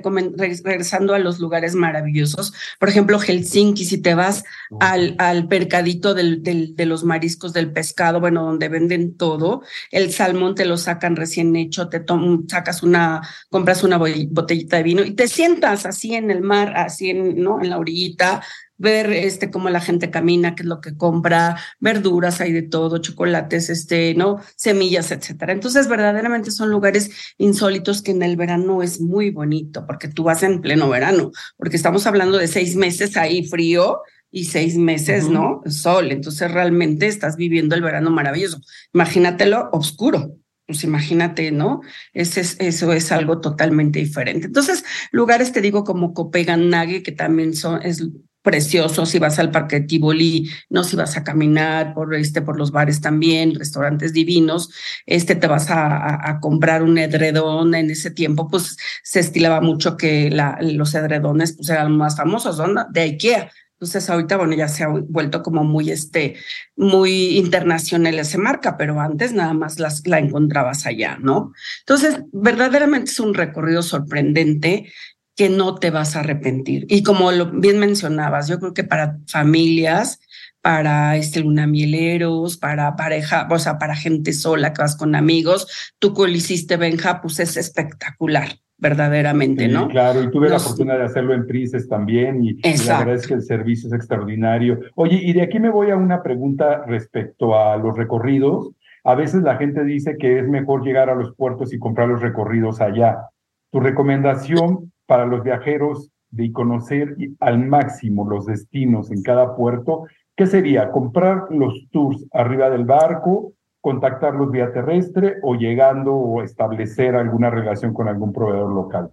regresando 0.64 1.16
a 1.16 1.20
los 1.20 1.40
lugares 1.40 1.74
maravillosos, 1.74 2.54
por 2.80 2.88
ejemplo, 2.88 3.20
Helsinki, 3.20 3.84
si 3.84 4.00
te 4.00 4.14
vas 4.14 4.44
al, 4.80 5.16
al 5.18 5.48
percadito 5.48 6.14
del, 6.14 6.44
del, 6.44 6.76
de 6.76 6.86
los 6.86 7.04
mariscos 7.04 7.52
del 7.52 7.72
pescado, 7.72 8.20
bueno, 8.20 8.46
donde 8.46 8.70
venden 8.70 9.18
todo, 9.18 9.64
el 9.90 10.14
salmón 10.14 10.54
te 10.54 10.66
lo 10.66 10.78
sacan 10.78 11.16
recién 11.16 11.56
hecho, 11.56 11.90
te 11.90 12.06
sacas 12.48 12.84
una, 12.84 13.28
compras 13.50 13.84
una 13.84 13.98
botellita 13.98 14.78
de 14.78 14.84
vino 14.84 15.04
y 15.04 15.16
te 15.16 15.28
sientas 15.28 15.88
así 15.88 16.14
en 16.14 16.30
el 16.30 16.41
mar, 16.42 16.74
así 16.76 17.10
en, 17.10 17.42
¿no? 17.42 17.62
en 17.62 17.70
la 17.70 17.78
orilla 17.78 18.42
ver 18.82 19.14
este 19.14 19.52
cómo 19.52 19.70
la 19.70 19.80
gente 19.80 20.10
camina, 20.10 20.56
qué 20.56 20.64
es 20.64 20.68
lo 20.68 20.82
que 20.82 20.98
compra, 20.98 21.58
verduras, 21.80 22.42
hay 22.42 22.52
de 22.52 22.64
todo, 22.64 22.98
chocolates, 22.98 23.70
este, 23.70 24.16
¿no? 24.16 24.40
Semillas, 24.56 25.12
etcétera. 25.12 25.54
Entonces, 25.54 25.88
verdaderamente 25.88 26.50
son 26.50 26.72
lugares 26.72 27.12
insólitos 27.38 28.02
que 28.02 28.12
en 28.12 28.24
el 28.24 28.36
verano 28.38 28.82
es 28.82 29.00
muy 29.00 29.30
bonito, 29.30 29.86
porque 29.86 30.08
tú 30.08 30.24
vas 30.24 30.42
en 30.42 30.62
pleno 30.62 30.90
verano, 30.90 31.32
porque 31.58 31.76
estamos 31.76 32.08
hablando 32.08 32.40
de 32.40 32.48
seis 32.48 32.76
meses 32.76 33.18
ahí 33.18 33.46
frío 33.48 34.00
y 34.32 34.46
seis 34.46 34.78
meses, 34.78 35.30
¿no? 35.30 35.62
Sol. 35.68 36.12
Entonces, 36.12 36.50
realmente 36.50 37.06
estás 37.06 37.36
viviendo 37.36 37.76
el 37.76 37.84
verano 37.84 38.10
maravilloso. 38.10 38.62
Imagínatelo 38.94 39.70
oscuro 39.74 40.41
pues 40.72 40.84
imagínate, 40.84 41.52
¿no? 41.52 41.82
Ese 42.14 42.42
es, 42.42 42.58
eso 42.60 42.94
es 42.94 43.12
algo 43.12 43.40
totalmente 43.42 44.00
diferente. 44.00 44.48
Entonces, 44.48 44.84
lugares, 45.12 45.52
te 45.52 45.62
digo, 45.62 45.84
como 45.84 46.14
Copenhague, 46.14 47.04
que 47.04 47.12
también 47.12 47.54
son, 47.54 47.82
es 47.84 48.04
precioso, 48.42 49.06
si 49.06 49.20
vas 49.20 49.38
al 49.40 49.52
parque 49.52 49.82
de 49.82 49.88
Tivoli, 49.88 50.50
no 50.70 50.84
si 50.84 50.96
vas 50.96 51.16
a 51.16 51.24
caminar 51.24 51.94
por 51.94 52.16
este, 52.16 52.42
por 52.42 52.58
los 52.58 52.72
bares 52.72 53.02
también, 53.02 53.56
restaurantes 53.56 54.14
divinos, 54.14 54.70
este 55.06 55.36
te 55.36 55.48
vas 55.48 55.70
a, 55.70 56.30
a, 56.30 56.40
comprar 56.40 56.82
un 56.82 56.98
edredón, 56.98 57.76
en 57.76 57.92
ese 57.92 58.10
tiempo 58.10 58.48
pues 58.48 58.78
se 59.04 59.20
estilaba 59.20 59.62
mucho 59.62 59.96
que 59.96 60.32
la, 60.32 60.58
los 60.62 60.96
edredones 60.96 61.54
pues 61.56 61.70
eran 61.70 61.96
más 61.96 62.18
famosos, 62.18 62.58
son 62.58 62.76
de 62.92 63.02
IKEA, 63.02 63.52
entonces 63.82 64.12
ahorita, 64.12 64.38
bueno, 64.38 64.54
ya 64.54 64.68
se 64.68 64.84
ha 64.84 64.90
vuelto 64.90 65.42
como 65.42 65.64
muy, 65.64 65.90
este, 65.90 66.36
muy 66.76 67.40
internacional 67.40 68.20
esa 68.20 68.38
marca, 68.38 68.78
pero 68.78 69.02
antes 69.02 69.34
nada 69.34 69.56
más 69.56 69.80
las, 69.80 70.06
la 70.06 70.20
encontrabas 70.20 70.86
allá, 70.86 71.18
¿no? 71.20 71.52
Entonces, 71.80 72.22
verdaderamente 72.32 73.10
es 73.10 73.20
un 73.20 73.34
recorrido 73.34 73.82
sorprendente 73.82 74.92
que 75.36 75.50
no 75.50 75.74
te 75.80 75.90
vas 75.90 76.16
a 76.16 76.20
arrepentir. 76.20 76.86
Y 76.90 77.02
como 77.02 77.32
lo 77.32 77.48
bien 77.48 77.80
mencionabas, 77.80 78.48
yo 78.48 78.60
creo 78.60 78.76
que 78.76 78.84
para 78.84 79.18
familias, 79.28 80.20
para 80.62 81.18
este 81.18 81.40
lunamieleros, 81.40 82.58
para 82.58 82.96
pareja, 82.96 83.48
o 83.50 83.58
sea, 83.58 83.80
para 83.80 83.96
gente 83.96 84.34
sola 84.34 84.74
que 84.74 84.84
vas 84.84 84.96
con 84.96 85.16
amigos, 85.16 85.68
tú 85.98 86.14
que 86.14 86.22
lo 86.22 86.30
hiciste, 86.30 86.78
Benja, 86.78 87.20
pues 87.20 87.40
es 87.40 87.58
espectacular 87.58 88.60
verdaderamente, 88.82 89.68
¿no? 89.68 89.88
Claro, 89.88 90.24
y 90.24 90.32
tuve 90.32 90.50
la 90.50 90.60
fortuna 90.60 90.96
de 90.96 91.04
hacerlo 91.04 91.36
en 91.36 91.46
Prices 91.46 91.88
también, 91.88 92.44
y, 92.44 92.56
la 92.88 93.00
verdad 93.00 93.16
es 93.16 93.28
que 93.28 93.36
el 93.36 93.44
servicio 93.44 93.88
es 93.88 93.94
extraordinario. 93.94 94.80
Oye, 94.96 95.20
y 95.22 95.34
de 95.34 95.44
aquí 95.44 95.60
me 95.60 95.70
voy 95.70 95.92
a 95.92 95.96
una 95.96 96.24
pregunta 96.24 96.84
respecto 96.88 97.56
a 97.58 97.78
los 97.78 97.96
recorridos. 97.96 98.72
A 99.04 99.14
veces 99.14 99.44
la 99.44 99.58
gente 99.58 99.84
dice 99.84 100.18
que 100.18 100.40
es 100.40 100.48
mejor 100.48 100.84
llegar 100.84 101.12
a 101.12 101.16
los 101.16 101.36
puertos 101.36 101.74
y 101.74 101.80
comprar 101.80 102.10
los 102.10 102.22
recorridos 102.22 102.82
allá. 102.82 103.30
Tu 103.72 103.80
recomendación 103.80 104.92
para 105.06 105.28
los 105.28 105.44
viajeros 105.44 106.10
de 106.32 106.52
conocer 106.52 107.16
al 107.40 107.60
máximo 107.60 108.28
los 108.28 108.48
destinos 108.48 109.12
en 109.12 109.22
cada 109.22 109.56
puerto, 109.56 110.06
¿qué 110.36 110.48
sería? 110.48 110.90
¿Comprar 110.90 111.46
los 111.52 111.88
tours 111.92 112.26
arriba 112.32 112.70
del 112.70 112.86
barco, 112.86 113.54
contactarlos 113.82 114.52
vía 114.52 114.72
terrestre 114.72 115.38
o 115.42 115.56
llegando 115.56 116.14
o 116.14 116.44
establecer 116.44 117.16
alguna 117.16 117.50
relación 117.50 117.94
con 117.94 118.08
algún 118.08 118.32
proveedor 118.32 118.72
local? 118.74 119.12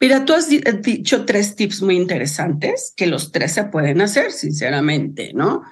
Mira, 0.00 0.24
tú 0.24 0.34
has 0.34 0.48
dicho 0.48 1.24
tres 1.24 1.56
tips 1.56 1.82
muy 1.82 1.96
interesantes 1.96 2.92
que 2.96 3.06
los 3.06 3.32
tres 3.32 3.52
se 3.52 3.64
pueden 3.64 4.00
hacer, 4.00 4.30
sinceramente, 4.30 5.32
¿no? 5.34 5.62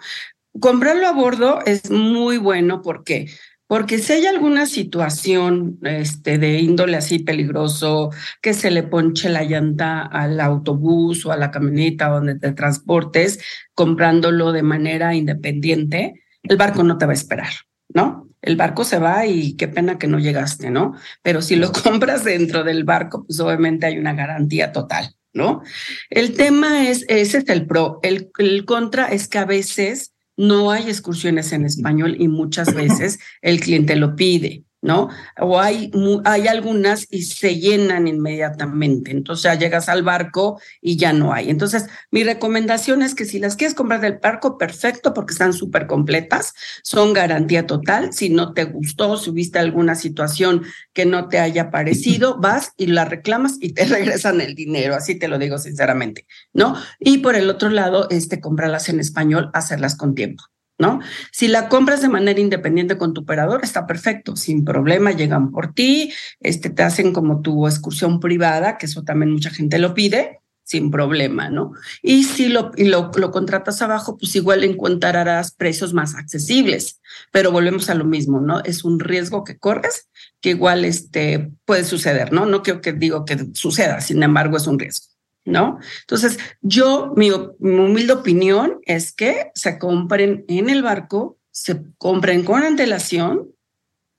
Comprarlo 0.61 1.07
a 1.07 1.13
bordo 1.13 1.59
es 1.67 1.91
muy 1.91 2.39
bueno 2.39 2.81
porque 2.83 3.29
porque 3.67 3.99
si 3.99 4.13
hay 4.13 4.27
alguna 4.27 4.67
situación 4.67 5.79
este, 5.83 6.39
de 6.39 6.61
índole 6.61 6.97
así 6.97 7.19
peligroso, 7.19 8.11
que 8.43 8.53
se 8.53 8.71
le 8.71 8.83
ponche 8.83 9.31
la 9.31 9.43
llanta 9.43 10.03
al 10.03 10.39
autobús 10.41 11.25
o 11.25 11.33
a 11.33 11.37
la 11.37 11.51
camioneta 11.51 12.09
donde 12.09 12.39
te 12.39 12.53
transportes, 12.53 13.41
comprándolo 13.75 14.53
de 14.53 14.63
manera 14.63 15.15
independiente, 15.15 16.23
el 16.43 16.57
barco 16.57 16.83
no 16.83 16.99
te 16.99 17.07
va 17.07 17.13
a 17.13 17.15
esperar, 17.15 17.53
¿no? 17.89 18.29
El 18.43 18.57
barco 18.57 18.85
se 18.85 18.99
va 18.99 19.27
y 19.27 19.55
qué 19.55 19.69
pena 19.69 19.99
que 19.99 20.07
no 20.07 20.19
llegaste, 20.19 20.71
¿no? 20.71 20.95
Pero 21.23 21.43
si 21.43 21.57
lo 21.57 21.73
compras 21.85 22.25
dentro 22.25 22.65
del 22.65 22.85
barco, 22.85 23.25
pues 23.27 23.41
obviamente 23.41 23.87
hay 23.87 23.99
una 23.99 24.15
garantía 24.15 24.73
total, 24.73 25.15
¿no? 25.33 25.63
El 26.11 26.35
tema 26.35 26.89
es, 26.89 27.05
ese 27.09 27.39
es 27.39 27.49
el 27.49 27.67
pro. 27.67 28.01
El, 28.03 28.31
el 28.39 28.65
contra 28.65 29.07
es 29.07 29.29
que 29.29 29.39
a 29.39 29.45
veces 29.45 30.13
no 30.37 30.71
hay 30.71 30.85
excursiones 30.89 31.53
en 31.53 31.65
español 31.65 32.17
y 32.19 32.29
muchas 32.29 32.75
veces 32.75 33.19
el 33.41 33.61
cliente 33.61 33.97
lo 33.97 34.17
pide. 34.17 34.65
¿No? 34.85 35.09
O 35.41 35.59
hay, 35.59 35.91
hay 36.25 36.47
algunas 36.47 37.07
y 37.11 37.23
se 37.23 37.59
llenan 37.59 38.07
inmediatamente. 38.07 39.11
Entonces 39.11 39.45
ya 39.45 39.55
llegas 39.55 39.89
al 39.89 40.03
barco 40.03 40.61
y 40.83 40.97
ya 40.99 41.15
no 41.15 41.33
hay. 41.33 41.49
Entonces, 41.49 41.87
mi 42.11 42.23
recomendación 42.23 43.01
es 43.03 43.15
que 43.15 43.25
si 43.25 43.39
las 43.39 43.57
quieres 43.57 43.75
comprar 43.75 44.03
del 44.03 44.19
barco, 44.23 44.59
perfecto, 44.59 45.15
porque 45.15 45.33
están 45.33 45.55
súper 45.55 45.87
completas, 45.87 46.53
son 46.83 47.15
garantía 47.15 47.67
total. 47.67 48.13
Si 48.13 48.29
no 48.29 48.53
te 48.53 48.65
gustó, 48.65 49.17
si 49.17 49.31
viste 49.31 49.59
alguna 49.59 49.95
situación 49.95 50.65
que 50.93 51.07
no 51.07 51.29
te 51.29 51.39
haya 51.39 51.71
parecido, 51.71 52.39
vas 52.39 52.73
y 52.77 52.87
la 52.87 53.07
reclamas 53.07 53.57
y 53.61 53.73
te 53.73 53.85
regresan 53.87 54.43
el 54.43 54.55
dinero. 54.55 54.95
Así 54.95 55.15
te 55.19 55.29
lo 55.29 55.39
digo 55.39 55.57
sinceramente, 55.57 56.27
¿no? 56.53 56.77
Y 57.01 57.19
por 57.19 57.37
el 57.37 57.49
otro 57.49 57.71
lado, 57.71 58.07
este, 58.11 58.39
comprarlas 58.39 58.91
en 58.91 59.01
español, 59.01 59.51
hacerlas 59.55 59.97
con 59.97 60.15
tiempo. 60.15 60.45
¿No? 60.79 61.01
Si 61.33 61.49
la 61.49 61.69
compras 61.69 62.03
de 62.03 62.09
manera 62.09 62.41
independiente 62.41 62.99
con 62.99 63.15
tu 63.15 63.23
operador, 63.23 63.61
está 63.63 63.87
perfecto, 63.87 64.37
sin 64.37 64.65
problema, 64.65 65.13
llegan 65.13 65.51
por 65.51 65.73
ti, 65.73 66.13
este, 66.41 66.71
te 66.71 66.83
hacen 66.83 67.13
como 67.13 67.43
tu 67.43 67.67
excursión 67.67 68.21
privada, 68.21 68.79
que 68.79 68.87
eso 68.87 69.05
también 69.05 69.33
mucha 69.33 69.51
gente 69.51 69.79
lo 69.79 69.95
pide, 69.95 70.41
sin 70.65 70.91
problema, 70.91 71.51
¿no? 71.51 71.73
Y 72.03 72.25
si 72.25 72.49
lo, 72.49 72.73
lo, 72.77 73.31
contratas 73.31 73.83
abajo, 73.83 74.17
pues 74.17 74.35
igual 74.35 74.65
encontrarás 74.65 75.53
precios 75.53 75.93
más 75.93 76.15
accesibles, 76.15 77.01
pero 77.31 77.53
volvemos 77.53 77.91
a 77.91 77.95
lo 77.95 78.07
mismo, 78.07 78.41
¿no? 78.41 78.61
Es 78.65 78.83
un 78.83 78.99
riesgo 78.99 79.45
que 79.45 79.59
corres 79.59 80.09
que 80.41 80.51
igual 80.51 80.85
este, 80.85 81.53
puede 81.67 81.85
suceder, 81.85 82.33
¿no? 82.33 82.47
No 82.47 82.63
quiero 82.63 82.81
que 82.81 82.95
digo 82.95 83.25
que 83.27 83.49
suceda, 83.53 84.01
sin 84.01 84.23
embargo, 84.23 84.57
es 84.57 84.67
un 84.67 84.79
riesgo. 84.79 85.14
¿No? 85.45 85.79
Entonces, 86.01 86.39
yo, 86.63 87.13
mi, 87.17 87.31
humilde 87.31 88.13
opinión 88.13 88.81
es 88.87 89.13
que 89.13 89.51
se 89.55 89.79
compren 89.79 90.45
en 90.49 90.71
el 90.71 90.83
barco, 90.83 91.39
se 91.51 91.83
compren 91.99 92.45
con 92.45 92.63
antelación, 92.63 93.51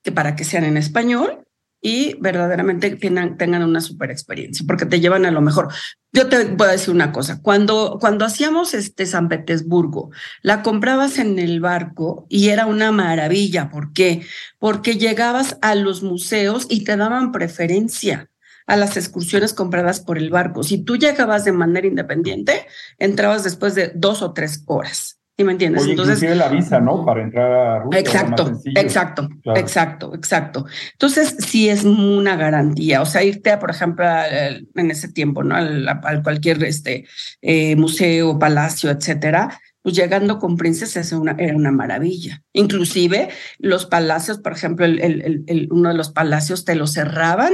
que 0.04 0.12
para 0.12 0.36
que 0.36 0.44
sean 0.44 0.64
en 0.64 0.78
español 0.78 1.46
y 1.82 2.16
verdaderamente 2.20 2.96
tengan, 2.96 3.38
tengan 3.38 3.64
una 3.64 3.82
super 3.82 4.10
experiencia, 4.10 4.66
porque 4.68 4.86
te 4.86 5.00
llevan 5.00 5.26
a 5.26 5.32
lo 5.32 5.42
mejor. 5.42 5.68
Yo 6.14 6.28
te 6.30 6.46
voy 6.46 6.68
a 6.68 6.72
decir 6.72 6.94
una 6.94 7.12
cosa, 7.12 7.42
cuando, 7.42 7.98
cuando 8.00 8.26
hacíamos 8.26 8.74
este 8.74 9.06
San 9.06 9.30
Petersburgo, 9.30 10.12
la 10.42 10.64
comprabas 10.64 11.20
en 11.20 11.38
el 11.38 11.60
barco 11.60 12.26
y 12.30 12.50
era 12.50 12.66
una 12.66 12.92
maravilla. 12.92 13.70
¿Por 13.70 13.94
qué? 13.94 14.26
Porque 14.58 14.98
llegabas 14.98 15.58
a 15.62 15.76
los 15.76 16.02
museos 16.04 16.66
y 16.70 16.84
te 16.86 16.98
daban 16.98 17.32
preferencia 17.32 18.30
a 18.68 18.76
las 18.76 18.98
excursiones 18.98 19.54
compradas 19.54 20.00
por 20.00 20.18
el 20.18 20.30
barco. 20.30 20.64
Si 20.64 20.80
tú 20.80 20.98
llegabas 20.98 21.46
de 21.46 21.52
manera 21.52 21.88
independiente, 21.88 22.66
entrabas 22.98 23.44
después 23.44 23.76
de 23.76 23.92
dos 23.96 24.22
o 24.22 24.34
tres 24.34 24.64
horas. 24.66 25.20
¿Sí 25.38 25.44
me 25.44 25.52
entiendes? 25.52 25.84
Oye, 25.84 25.92
Entonces, 25.92 26.38
la 26.38 26.48
visa, 26.48 26.80
¿no? 26.80 27.04
Para 27.04 27.22
entrar 27.22 27.52
a 27.52 27.80
Rusia. 27.80 28.00
Exacto, 28.00 28.62
exacto, 28.74 29.30
exacto, 29.54 30.16
exacto. 30.16 30.66
Entonces, 30.94 31.36
sí 31.40 31.68
es 31.68 31.84
una 31.84 32.38
garantía. 32.38 33.02
O 33.02 33.06
sea, 33.06 33.22
irte, 33.22 33.58
por 33.58 33.70
ejemplo, 33.70 34.06
en 34.06 34.92
ese 34.92 35.10
tiempo, 35.10 35.44
¿no? 35.44 35.56
Al, 35.56 36.24
cualquier 36.24 36.64
este, 36.64 37.06
eh, 37.42 37.76
museo, 37.76 38.40
palacio, 38.40 38.90
etcétera, 38.90 39.60
pues 39.82 39.94
llegando 39.94 40.40
con 40.40 40.56
princesas 40.56 41.12
una, 41.12 41.36
era 41.38 41.56
una 41.56 41.72
maravilla. 41.72 42.42
Inclusive 42.54 43.28
los 43.60 43.86
palacios, 43.86 44.40
por 44.40 44.54
ejemplo, 44.54 44.86
el, 44.86 45.44
el, 45.46 45.68
uno 45.70 45.90
de 45.90 45.96
los 45.96 46.12
palacios 46.12 46.64
te 46.64 46.76
lo 46.76 46.88
cerraban 46.88 47.54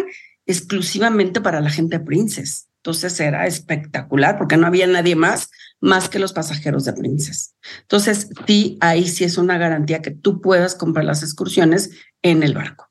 exclusivamente 0.52 1.42
para 1.42 1.62
la 1.62 1.70
gente 1.70 2.00
Princess. 2.00 2.68
Entonces 2.78 3.20
era 3.20 3.46
espectacular 3.46 4.38
porque 4.38 4.58
no 4.58 4.68
había 4.68 4.88
nadie 4.88 5.16
más 5.16 5.50
más 5.82 6.08
que 6.08 6.20
los 6.20 6.32
pasajeros 6.32 6.86
de 6.86 6.94
Princess. 6.94 7.56
Entonces, 7.82 8.30
sí, 8.48 8.78
ahí 8.80 9.08
sí 9.08 9.24
es 9.24 9.38
una 9.38 9.58
garantía 9.58 10.02
que 10.02 10.12
tú 10.12 10.40
puedas 10.40 10.76
comprar 10.76 11.06
las 11.06 11.24
excursiones 11.24 11.90
en 12.22 12.44
el 12.44 12.54
barco. 12.54 12.90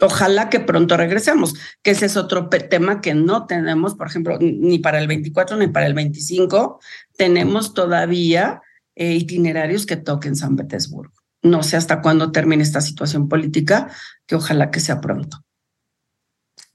Ojalá 0.00 0.48
que 0.48 0.58
pronto 0.58 0.96
regresemos, 0.96 1.54
que 1.82 1.92
ese 1.92 2.06
es 2.06 2.16
otro 2.16 2.48
tema 2.48 3.00
que 3.00 3.14
no 3.14 3.46
tenemos, 3.46 3.94
por 3.94 4.08
ejemplo, 4.08 4.36
ni 4.40 4.80
para 4.80 4.98
el 4.98 5.06
24 5.06 5.56
ni 5.58 5.68
para 5.68 5.86
el 5.86 5.94
25, 5.94 6.80
tenemos 7.16 7.72
todavía 7.72 8.62
eh, 8.96 9.12
itinerarios 9.12 9.86
que 9.86 9.96
toquen 9.96 10.34
San 10.34 10.56
Petersburgo. 10.56 11.14
No 11.42 11.62
sé 11.62 11.76
hasta 11.76 12.00
cuándo 12.00 12.32
termine 12.32 12.64
esta 12.64 12.80
situación 12.80 13.28
política, 13.28 13.92
que 14.26 14.34
ojalá 14.34 14.72
que 14.72 14.80
sea 14.80 15.00
pronto. 15.00 15.44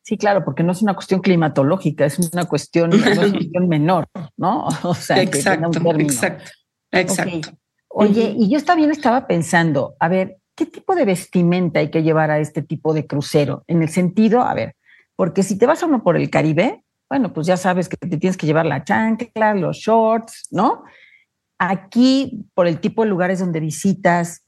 Sí, 0.07 0.17
claro, 0.17 0.45
porque 0.45 0.63
no 0.63 0.71
es 0.71 0.81
una 0.81 0.93
cuestión 0.93 1.19
climatológica, 1.19 2.05
es 2.05 2.17
una 2.31 2.45
cuestión, 2.45 2.91
menor, 3.67 4.07
¿no? 4.37 4.69
O 4.83 4.93
sea, 4.93 5.21
exacto, 5.21 5.69
exacto, 5.99 6.49
exacto. 6.93 7.49
Oye, 7.89 8.33
y 8.37 8.49
yo 8.49 8.63
también 8.63 8.89
estaba 8.89 9.27
pensando, 9.27 9.97
a 9.99 10.07
ver, 10.07 10.37
¿qué 10.55 10.65
tipo 10.65 10.95
de 10.95 11.03
vestimenta 11.03 11.81
hay 11.81 11.91
que 11.91 12.03
llevar 12.03 12.31
a 12.31 12.39
este 12.39 12.61
tipo 12.61 12.93
de 12.93 13.05
crucero? 13.05 13.65
En 13.67 13.81
el 13.81 13.89
sentido, 13.89 14.43
a 14.43 14.53
ver, 14.53 14.77
porque 15.17 15.43
si 15.43 15.57
te 15.57 15.65
vas 15.65 15.83
a 15.83 15.87
uno 15.87 16.01
por 16.01 16.15
el 16.15 16.29
Caribe, 16.29 16.85
bueno, 17.09 17.33
pues 17.33 17.45
ya 17.45 17.57
sabes 17.57 17.89
que 17.89 17.97
te 17.97 18.15
tienes 18.15 18.37
que 18.37 18.47
llevar 18.47 18.65
la 18.65 18.85
chancla, 18.85 19.55
los 19.55 19.75
shorts, 19.75 20.47
¿no? 20.51 20.85
Aquí, 21.59 22.45
por 22.53 22.67
el 22.67 22.79
tipo 22.79 23.03
de 23.03 23.09
lugares 23.09 23.39
donde 23.39 23.59
visitas, 23.59 24.46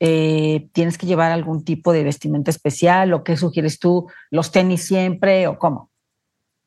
eh, 0.00 0.68
tienes 0.72 0.98
que 0.98 1.06
llevar 1.06 1.32
algún 1.32 1.64
tipo 1.64 1.92
de 1.92 2.04
vestimenta 2.04 2.50
especial 2.50 3.12
o 3.12 3.24
qué 3.24 3.36
sugieres 3.36 3.78
tú, 3.78 4.08
los 4.30 4.52
tenis 4.52 4.84
siempre 4.84 5.46
o 5.46 5.58
cómo? 5.58 5.90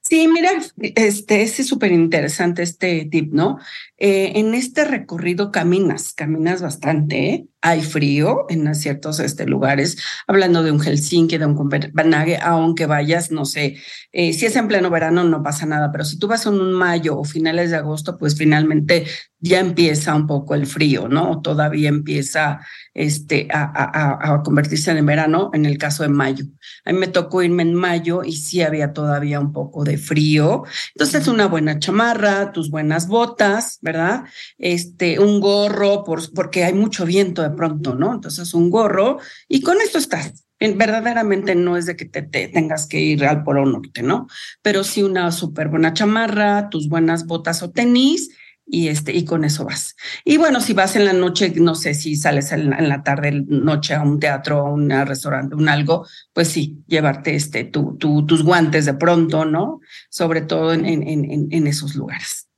Sí, 0.01 0.27
mira, 0.27 0.51
este, 0.77 1.43
es 1.43 1.67
súper 1.67 1.91
interesante 1.91 2.63
este 2.63 3.05
tip, 3.05 3.33
¿no? 3.33 3.59
Eh, 3.97 4.31
en 4.35 4.55
este 4.55 4.85
recorrido 4.85 5.51
caminas, 5.51 6.13
caminas 6.13 6.61
bastante, 6.61 7.29
¿eh? 7.29 7.47
Hay 7.61 7.81
frío 7.81 8.45
en 8.49 8.73
ciertos 8.75 9.19
este, 9.19 9.45
lugares, 9.45 9.97
hablando 10.27 10.63
de 10.63 10.71
un 10.71 10.79
Helsinki, 10.79 11.37
de 11.37 11.45
un 11.45 11.55
Copenhague, 11.55 12.37
aunque 12.41 12.85
vayas, 12.85 13.31
no 13.31 13.45
sé, 13.45 13.77
eh, 14.11 14.33
si 14.33 14.45
es 14.45 14.55
en 14.55 14.67
pleno 14.67 14.89
verano 14.89 15.23
no 15.23 15.43
pasa 15.43 15.65
nada, 15.65 15.91
pero 15.91 16.05
si 16.05 16.17
tú 16.17 16.27
vas 16.27 16.45
en 16.45 16.53
un 16.53 16.73
mayo 16.73 17.17
o 17.17 17.23
finales 17.23 17.71
de 17.71 17.77
agosto, 17.77 18.17
pues 18.17 18.35
finalmente 18.37 19.05
ya 19.39 19.59
empieza 19.59 20.15
un 20.15 20.27
poco 20.27 20.53
el 20.53 20.67
frío, 20.67 21.07
¿no? 21.07 21.41
Todavía 21.41 21.89
empieza 21.89 22.59
este, 22.93 23.47
a, 23.51 24.41
convertirse 24.43 24.91
en 24.91 25.05
verano, 25.05 25.49
en 25.53 25.65
el 25.65 25.77
caso 25.77 26.03
de 26.03 26.09
mayo. 26.09 26.45
A 26.83 26.91
mí 26.91 26.99
me 26.99 27.07
tocó 27.07 27.41
irme 27.41 27.63
en 27.63 27.73
mayo 27.73 28.23
y 28.23 28.33
sí 28.33 28.61
había 28.61 28.91
todavía 28.91 29.39
un 29.39 29.53
poco 29.53 29.85
de 29.85 29.97
frío. 29.97 30.63
Entonces, 30.93 31.27
una 31.27 31.47
buena 31.47 31.79
chamarra, 31.79 32.51
tus 32.51 32.69
buenas 32.69 33.07
botas, 33.07 33.79
¿verdad? 33.81 34.23
Este, 34.57 35.19
un 35.19 35.39
gorro, 35.39 36.03
por, 36.03 36.33
porque 36.33 36.65
hay 36.65 36.73
mucho 36.73 37.05
viento 37.05 37.41
pronto, 37.49 37.95
¿no? 37.95 38.13
Entonces, 38.13 38.53
un 38.53 38.69
gorro 38.69 39.19
y 39.47 39.61
con 39.61 39.81
esto 39.81 39.97
estás. 39.97 40.45
Verdaderamente 40.59 41.55
no 41.55 41.77
es 41.77 41.85
de 41.85 41.95
que 41.95 42.05
te, 42.05 42.21
tengas 42.21 42.85
que 42.85 42.99
ir 42.99 43.25
al 43.25 43.43
Polo 43.43 43.65
Norte, 43.65 44.03
¿no? 44.03 44.27
Pero 44.61 44.83
sí 44.83 45.03
una 45.03 45.31
súper 45.31 45.69
buena 45.69 45.93
chamarra, 45.93 46.69
tus 46.69 46.89
buenas 46.89 47.25
botas 47.25 47.63
o 47.63 47.71
tenis 47.71 48.29
y 48.65 48.89
este 48.89 49.13
y 49.15 49.25
con 49.25 49.45
eso 49.45 49.65
vas. 49.65 49.95
Y 50.23 50.37
bueno, 50.37 50.59
si 50.59 50.73
vas 50.73 50.95
en 50.95 51.05
la 51.05 51.13
noche, 51.13 51.53
no 51.55 51.75
sé 51.75 51.93
si 51.93 52.15
sales 52.15 52.51
en, 52.51 52.69
la 52.69 53.03
tarde 53.03 53.43
noche 53.47 53.95
a 53.95 54.01
un 54.01 54.19
teatro, 54.19 54.59
a 54.59 54.69
un 54.69 54.89
restaurante, 54.89 55.55
un 55.55 55.69
algo, 55.69 56.05
pues 56.33 56.49
sí, 56.49 56.83
llevarte 56.87 57.35
este 57.35 57.63
tu, 57.63 57.95
tus 57.97 58.43
guantes 58.43 58.85
de 58.85 58.93
pronto, 58.93 59.45
¿no? 59.45 59.79
Sobre 60.09 60.41
todo 60.41 60.73
en, 60.73 60.85
en, 60.85 61.07
en, 61.07 61.47
en 61.49 61.67
esos 61.67 61.95
lugares. 61.95 62.49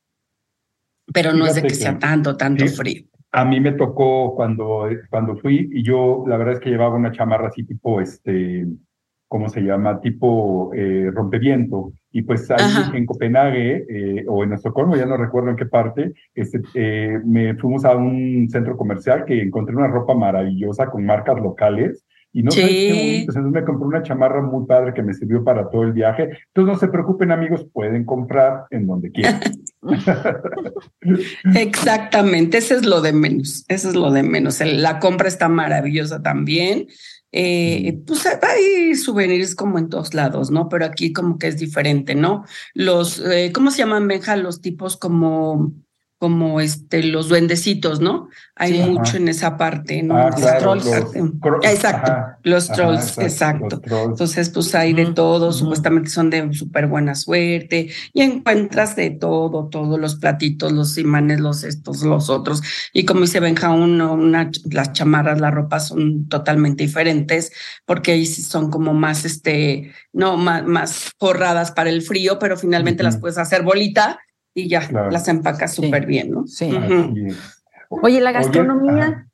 Pero 1.13 1.33
no 1.33 1.45
es 1.45 1.55
de 1.55 1.63
que, 1.63 1.75
sea 1.75 1.99
tanto, 1.99 2.37
tanto 2.37 2.65
frío. 2.67 3.03
A 3.31 3.45
mí 3.45 3.59
me 3.59 3.71
tocó 3.73 4.35
cuando, 4.35 4.89
cuando 5.09 5.37
fui 5.37 5.69
y 5.71 5.83
yo 5.83 6.23
la 6.27 6.37
verdad 6.37 6.55
es 6.55 6.59
que 6.59 6.69
llevaba 6.69 6.95
una 6.95 7.11
chamarra 7.11 7.47
así 7.47 7.63
tipo, 7.63 8.01
este, 8.01 8.65
¿cómo 9.27 9.47
se 9.47 9.61
llama? 9.61 10.01
Tipo 10.01 10.73
eh, 10.73 11.09
rompeviento. 11.13 11.93
Y 12.11 12.23
pues 12.23 12.51
ahí 12.51 12.59
en 12.93 13.05
Copenhague 13.05 13.85
eh, 13.89 14.25
o 14.27 14.43
en 14.43 14.51
Estocolmo, 14.51 14.97
ya 14.97 15.05
no 15.05 15.15
recuerdo 15.15 15.49
en 15.49 15.55
qué 15.55 15.65
parte, 15.65 16.13
este, 16.35 16.61
eh, 16.73 17.21
me 17.23 17.55
fuimos 17.55 17.85
a 17.85 17.95
un 17.95 18.49
centro 18.49 18.75
comercial 18.75 19.23
que 19.23 19.41
encontré 19.41 19.73
una 19.73 19.87
ropa 19.87 20.13
maravillosa 20.13 20.87
con 20.87 21.05
marcas 21.05 21.39
locales 21.39 22.05
y 22.33 22.43
no 22.43 22.51
qué 22.51 23.19
Entonces 23.21 23.43
me 23.43 23.63
compré 23.63 23.87
una 23.87 24.03
chamarra 24.03 24.41
muy 24.41 24.65
padre 24.65 24.93
que 24.93 25.03
me 25.03 25.13
sirvió 25.13 25.43
para 25.43 25.69
todo 25.69 25.83
el 25.83 25.93
viaje. 25.93 26.23
Entonces 26.23 26.73
no 26.73 26.77
se 26.77 26.87
preocupen 26.87 27.31
amigos, 27.31 27.65
pueden 27.73 28.05
comprar 28.05 28.65
en 28.69 28.87
donde 28.87 29.11
quieran. 29.11 29.41
Exactamente, 31.55 32.59
ese 32.59 32.75
es 32.75 32.85
lo 32.85 33.01
de 33.01 33.13
menos, 33.13 33.65
eso 33.67 33.89
es 33.89 33.95
lo 33.95 34.11
de 34.11 34.23
menos. 34.23 34.59
La 34.61 34.99
compra 34.99 35.27
está 35.27 35.49
maravillosa 35.49 36.21
también. 36.21 36.87
Eh, 37.33 38.01
pues 38.05 38.25
hay 38.25 38.93
souvenirs 38.95 39.55
como 39.55 39.79
en 39.79 39.89
todos 39.89 40.13
lados, 40.13 40.51
¿no? 40.51 40.67
Pero 40.67 40.85
aquí 40.85 41.13
como 41.13 41.37
que 41.37 41.47
es 41.47 41.57
diferente, 41.57 42.13
¿no? 42.13 42.43
Los, 42.73 43.19
eh, 43.25 43.51
¿cómo 43.53 43.71
se 43.71 43.79
llaman, 43.79 44.07
Benja? 44.07 44.35
Los 44.35 44.61
tipos 44.61 44.97
como 44.97 45.73
como 46.21 46.61
este, 46.61 47.01
los 47.01 47.29
duendecitos, 47.29 47.99
¿no? 47.99 48.29
Hay 48.55 48.79
mucho 48.87 49.17
en 49.17 49.27
esa 49.27 49.57
parte, 49.57 50.03
¿no? 50.03 50.17
Ah, 50.17 50.29
los 50.29 50.57
trolls. 50.59 50.87
exacto, 51.63 52.13
los 52.43 52.67
trolls, 52.67 53.17
exacto. 53.17 53.81
Entonces, 53.83 54.51
pues 54.51 54.75
hay 54.75 54.93
de 54.93 55.13
todo, 55.13 55.51
supuestamente 55.51 56.11
son 56.11 56.29
de 56.29 56.53
súper 56.53 56.85
buena 56.85 57.15
suerte 57.15 57.89
y 58.13 58.21
encuentras 58.21 58.95
de 58.95 59.09
todo, 59.09 59.67
todos 59.69 59.99
los 59.99 60.17
platitos, 60.17 60.71
los 60.71 60.95
imanes, 60.99 61.39
los 61.39 61.63
estos, 61.63 62.03
los 62.03 62.29
otros. 62.29 62.61
Y 62.93 63.03
como 63.05 63.21
dice 63.21 63.39
Benja, 63.39 63.71
uno, 63.71 64.13
una, 64.13 64.51
las 64.69 64.93
chamarras, 64.93 65.41
la 65.41 65.49
ropa 65.49 65.79
son 65.79 66.27
totalmente 66.27 66.83
diferentes 66.83 67.51
porque 67.87 68.11
ahí 68.11 68.27
son 68.27 68.69
como 68.69 68.93
más, 68.93 69.25
este, 69.25 69.91
no, 70.13 70.37
más, 70.37 70.63
más 70.67 71.09
forradas 71.17 71.71
para 71.71 71.89
el 71.89 72.03
frío, 72.03 72.37
pero 72.37 72.57
finalmente 72.57 73.01
las 73.01 73.17
puedes 73.17 73.39
hacer 73.39 73.63
bolita 73.63 74.19
y 74.53 74.67
ya 74.67 74.89
las 75.11 75.27
empacas 75.27 75.75
súper 75.75 76.05
bien, 76.05 76.31
¿no? 76.31 76.47
Sí. 76.47 76.69
Oye, 77.89 78.21
la 78.21 78.31
gastronomía. 78.31 79.27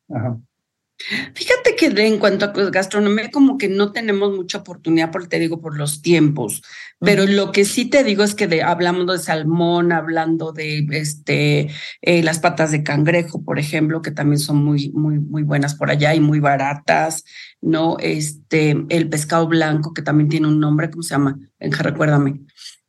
Fíjate 1.32 1.76
que 1.76 1.86
en 2.06 2.18
cuanto 2.18 2.46
a 2.46 2.70
gastronomía, 2.70 3.30
como 3.30 3.56
que 3.56 3.68
no 3.68 3.92
tenemos 3.92 4.34
mucha 4.34 4.58
oportunidad, 4.58 5.12
porque 5.12 5.28
te 5.28 5.38
digo, 5.38 5.60
por 5.60 5.76
los 5.76 6.02
tiempos. 6.02 6.62
Pero 6.98 7.24
lo 7.24 7.52
que 7.52 7.64
sí 7.64 7.88
te 7.88 8.02
digo 8.02 8.24
es 8.24 8.34
que 8.34 8.48
de, 8.48 8.64
hablamos 8.64 9.06
de 9.06 9.18
salmón, 9.18 9.92
hablando 9.92 10.52
de 10.52 10.84
este, 10.90 11.70
eh, 12.02 12.22
las 12.24 12.40
patas 12.40 12.72
de 12.72 12.82
cangrejo, 12.82 13.44
por 13.44 13.60
ejemplo, 13.60 14.02
que 14.02 14.10
también 14.10 14.40
son 14.40 14.56
muy, 14.56 14.90
muy, 14.90 15.20
muy 15.20 15.44
buenas 15.44 15.76
por 15.76 15.88
allá 15.88 16.16
y 16.16 16.20
muy 16.20 16.40
baratas, 16.40 17.24
¿no? 17.60 17.96
Este, 18.00 18.76
el 18.88 19.08
pescado 19.08 19.46
blanco, 19.46 19.94
que 19.94 20.02
también 20.02 20.28
tiene 20.28 20.48
un 20.48 20.58
nombre, 20.58 20.90
¿cómo 20.90 21.04
se 21.04 21.10
llama? 21.10 21.38
Venga, 21.60 21.78
recuérdame. 21.78 22.40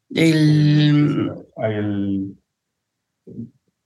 El, 0.10 1.32
el 1.58 2.36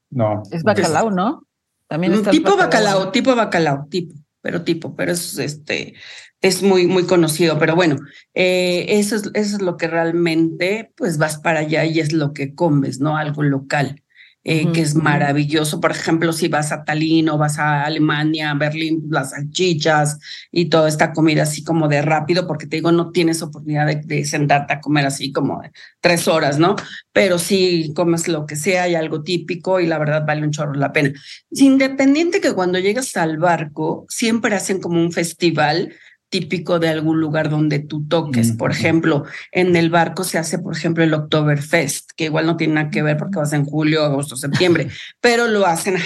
no. 0.09 0.43
Es 0.51 0.63
bacalao, 0.63 1.11
¿no? 1.11 1.47
También 1.87 2.13
está 2.13 2.31
tipo 2.31 2.55
bacalao, 2.55 3.11
tipo 3.11 3.35
bacalao, 3.35 3.87
tipo, 3.89 4.15
pero 4.41 4.63
tipo, 4.63 4.95
pero 4.95 5.11
es 5.11 5.37
este 5.37 5.95
es 6.41 6.61
muy 6.61 6.87
muy 6.87 7.05
conocido, 7.05 7.57
pero 7.57 7.75
bueno, 7.75 7.97
eh, 8.33 8.85
eso 8.89 9.15
es 9.15 9.31
eso 9.33 9.55
es 9.57 9.61
lo 9.61 9.77
que 9.77 9.87
realmente 9.87 10.91
pues 10.95 11.17
vas 11.17 11.37
para 11.37 11.59
allá 11.59 11.85
y 11.85 11.99
es 11.99 12.13
lo 12.13 12.33
que 12.33 12.53
comes, 12.53 12.99
¿no? 12.99 13.17
Algo 13.17 13.43
local. 13.43 14.02
Eh, 14.45 14.73
que 14.73 14.81
es 14.81 14.93
maravilloso. 14.93 15.79
Por 15.79 15.91
ejemplo, 15.91 16.33
si 16.33 16.49
vas 16.49 16.73
a 16.73 16.83
Tallinn 16.83 17.29
o 17.29 17.37
vas 17.37 17.59
a 17.59 17.85
Alemania, 17.85 18.53
Berlín, 18.55 19.05
las 19.09 19.29
salchichas 19.29 20.19
y 20.51 20.65
toda 20.65 20.89
esta 20.89 21.13
comida 21.13 21.43
así 21.43 21.63
como 21.63 21.87
de 21.87 22.01
rápido, 22.01 22.45
porque 22.45 22.67
te 22.67 22.75
digo, 22.75 22.91
no 22.91 23.11
tienes 23.11 23.41
oportunidad 23.41 23.87
de, 23.87 24.25
sentarte 24.25 24.73
a 24.73 24.81
comer 24.81 25.05
así 25.05 25.31
como 25.31 25.61
de 25.61 25.71
tres 26.01 26.27
horas, 26.27 26.59
¿no? 26.59 26.75
Pero 27.13 27.39
sí 27.39 27.93
comes 27.95 28.27
lo 28.27 28.45
que 28.45 28.57
sea 28.57 28.89
y 28.89 28.95
algo 28.95 29.23
típico 29.23 29.79
y 29.79 29.87
la 29.87 29.97
verdad 29.97 30.25
vale 30.27 30.43
un 30.43 30.51
chorro 30.51 30.73
la 30.73 30.91
pena. 30.91 31.13
Independiente 31.49 32.41
que 32.41 32.51
cuando 32.51 32.79
llegas 32.79 33.15
al 33.15 33.37
barco, 33.37 34.05
siempre 34.09 34.55
hacen 34.55 34.81
como 34.81 34.99
un 34.99 35.13
festival 35.13 35.93
típico 36.33 36.79
de 36.79 36.89
algún 36.89 37.21
lugar 37.21 37.51
donde 37.51 37.77
tú 37.77 38.07
toques. 38.07 38.53
Por 38.53 38.71
ejemplo, 38.71 39.23
en 39.51 39.75
el 39.75 39.91
barco 39.91 40.23
se 40.23 40.39
hace, 40.39 40.57
por 40.57 40.75
ejemplo, 40.75 41.03
el 41.03 41.13
Oktoberfest, 41.13 42.09
que 42.15 42.23
igual 42.23 42.47
no 42.47 42.57
tiene 42.57 42.73
nada 42.73 42.89
que 42.89 43.03
ver 43.03 43.17
porque 43.17 43.37
vas 43.37 43.53
en 43.53 43.65
julio, 43.65 44.03
agosto, 44.03 44.35
septiembre, 44.35 44.87
pero 45.21 45.47
lo 45.47 45.67
hacen, 45.67 45.97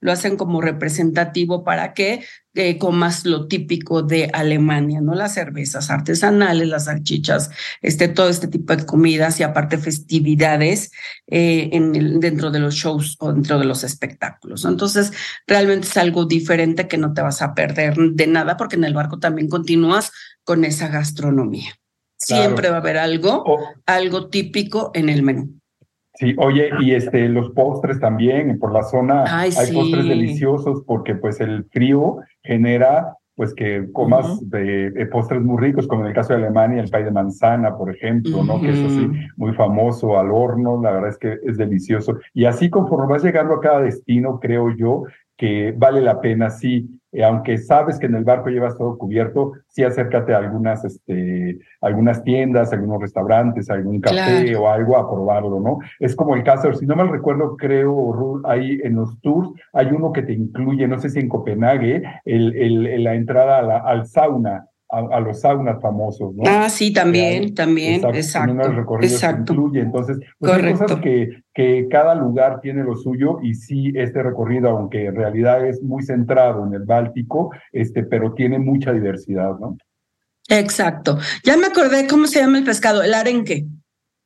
lo 0.00 0.10
hacen 0.10 0.36
como 0.36 0.60
representativo. 0.60 1.62
Para 1.62 1.94
que 1.94 2.24
eh, 2.56 2.78
comas 2.78 3.24
lo 3.24 3.46
típico 3.46 4.02
de 4.02 4.30
Alemania, 4.32 5.00
¿no? 5.00 5.14
Las 5.14 5.34
cervezas 5.34 5.90
artesanales, 5.90 6.68
las 6.68 6.86
salchichas, 6.86 7.50
este, 7.82 8.08
todo 8.08 8.28
este 8.28 8.48
tipo 8.48 8.74
de 8.74 8.86
comidas 8.86 9.38
y 9.38 9.42
aparte 9.42 9.78
festividades 9.78 10.90
eh, 11.26 11.68
en 11.72 11.94
el, 11.94 12.18
dentro 12.18 12.50
de 12.50 12.60
los 12.60 12.74
shows 12.74 13.16
o 13.20 13.32
dentro 13.32 13.58
de 13.58 13.66
los 13.66 13.84
espectáculos. 13.84 14.64
Entonces, 14.64 15.12
realmente 15.46 15.86
es 15.86 15.96
algo 15.96 16.24
diferente 16.24 16.88
que 16.88 16.98
no 16.98 17.12
te 17.12 17.22
vas 17.22 17.42
a 17.42 17.54
perder 17.54 17.96
de 17.96 18.26
nada 18.26 18.56
porque 18.56 18.76
en 18.76 18.84
el 18.84 18.94
barco 18.94 19.18
también 19.18 19.48
continúas 19.48 20.10
con 20.42 20.64
esa 20.64 20.88
gastronomía. 20.88 21.74
Siempre 22.16 22.70
va 22.70 22.76
a 22.76 22.80
haber 22.80 22.96
algo, 22.96 23.44
algo 23.84 24.28
típico 24.28 24.90
en 24.94 25.10
el 25.10 25.22
menú. 25.22 25.60
Sí, 26.16 26.34
oye, 26.38 26.70
y 26.80 26.92
este, 26.92 27.28
los 27.28 27.50
postres 27.50 28.00
también, 28.00 28.58
por 28.58 28.72
la 28.72 28.82
zona 28.82 29.24
hay 29.24 29.50
postres 29.50 30.06
deliciosos 30.06 30.82
porque 30.86 31.14
pues 31.14 31.40
el 31.40 31.64
frío 31.66 32.18
genera 32.42 33.16
pues 33.36 33.52
que 33.52 33.86
comas 33.92 34.40
de, 34.48 35.06
postres 35.12 35.42
muy 35.42 35.60
ricos, 35.60 35.86
como 35.86 36.00
en 36.02 36.08
el 36.08 36.14
caso 36.14 36.32
de 36.32 36.42
Alemania, 36.42 36.82
el 36.82 36.88
pay 36.88 37.04
de 37.04 37.10
manzana, 37.10 37.76
por 37.76 37.94
ejemplo, 37.94 38.42
¿no? 38.42 38.62
Que 38.62 38.70
es 38.70 38.78
así 38.78 39.10
muy 39.36 39.52
famoso 39.52 40.18
al 40.18 40.30
horno, 40.30 40.80
la 40.82 40.92
verdad 40.92 41.10
es 41.10 41.18
que 41.18 41.38
es 41.44 41.58
delicioso. 41.58 42.18
Y 42.32 42.46
así 42.46 42.70
conforme 42.70 43.12
vas 43.12 43.22
llegando 43.22 43.54
a 43.54 43.60
cada 43.60 43.82
destino, 43.82 44.40
creo 44.40 44.74
yo, 44.74 45.04
que 45.36 45.72
vale 45.76 46.00
la 46.00 46.20
pena, 46.20 46.50
sí, 46.50 46.88
eh, 47.12 47.24
aunque 47.24 47.58
sabes 47.58 47.98
que 47.98 48.06
en 48.06 48.14
el 48.14 48.24
barco 48.24 48.48
llevas 48.48 48.76
todo 48.76 48.98
cubierto, 48.98 49.52
sí 49.68 49.82
acércate 49.82 50.34
a 50.34 50.38
algunas, 50.38 50.84
este, 50.84 51.58
algunas 51.80 52.22
tiendas, 52.24 52.72
algunos 52.72 53.00
restaurantes, 53.00 53.70
algún 53.70 54.00
café 54.00 54.56
o 54.56 54.68
algo 54.68 54.96
a 54.96 55.10
probarlo, 55.10 55.60
¿no? 55.60 55.78
Es 55.98 56.16
como 56.16 56.34
el 56.34 56.42
caso, 56.42 56.72
si 56.74 56.86
no 56.86 56.96
mal 56.96 57.08
recuerdo, 57.08 57.56
creo, 57.56 58.40
ahí 58.44 58.80
en 58.82 58.96
los 58.96 59.20
tours 59.20 59.50
hay 59.72 59.86
uno 59.86 60.12
que 60.12 60.22
te 60.22 60.32
incluye, 60.32 60.88
no 60.88 60.98
sé 60.98 61.10
si 61.10 61.20
en 61.20 61.28
Copenhague, 61.28 62.02
el, 62.24 62.56
el, 62.56 63.04
la 63.04 63.14
entrada 63.14 63.78
al 63.78 64.06
sauna 64.06 64.66
a, 64.96 65.20
los 65.20 65.40
saunas 65.40 65.80
famosos, 65.80 66.34
¿no? 66.34 66.42
Ah, 66.46 66.68
sí, 66.68 66.92
también, 66.92 67.54
también, 67.54 68.04
exacto. 68.04 68.52
exacto, 68.52 68.98
exacto. 69.02 69.52
Incluye. 69.52 69.80
Entonces, 69.80 70.18
pues 70.38 70.52
hay 70.52 70.72
cosas 70.74 71.00
que, 71.00 71.42
que 71.54 71.86
cada 71.90 72.14
lugar 72.14 72.60
tiene 72.60 72.82
lo 72.82 72.96
suyo 72.96 73.38
y 73.42 73.54
sí, 73.54 73.92
este 73.94 74.22
recorrido, 74.22 74.70
aunque 74.70 75.06
en 75.06 75.16
realidad 75.16 75.66
es 75.66 75.82
muy 75.82 76.02
centrado 76.02 76.66
en 76.66 76.74
el 76.74 76.84
Báltico, 76.84 77.50
este, 77.72 78.04
pero 78.04 78.32
tiene 78.34 78.58
mucha 78.58 78.92
diversidad, 78.92 79.58
¿no? 79.58 79.76
Exacto. 80.48 81.18
Ya 81.44 81.56
me 81.56 81.66
acordé 81.66 82.06
cómo 82.06 82.26
se 82.26 82.40
llama 82.40 82.58
el 82.58 82.64
pescado, 82.64 83.02
el 83.02 83.14
arenque. 83.14 83.66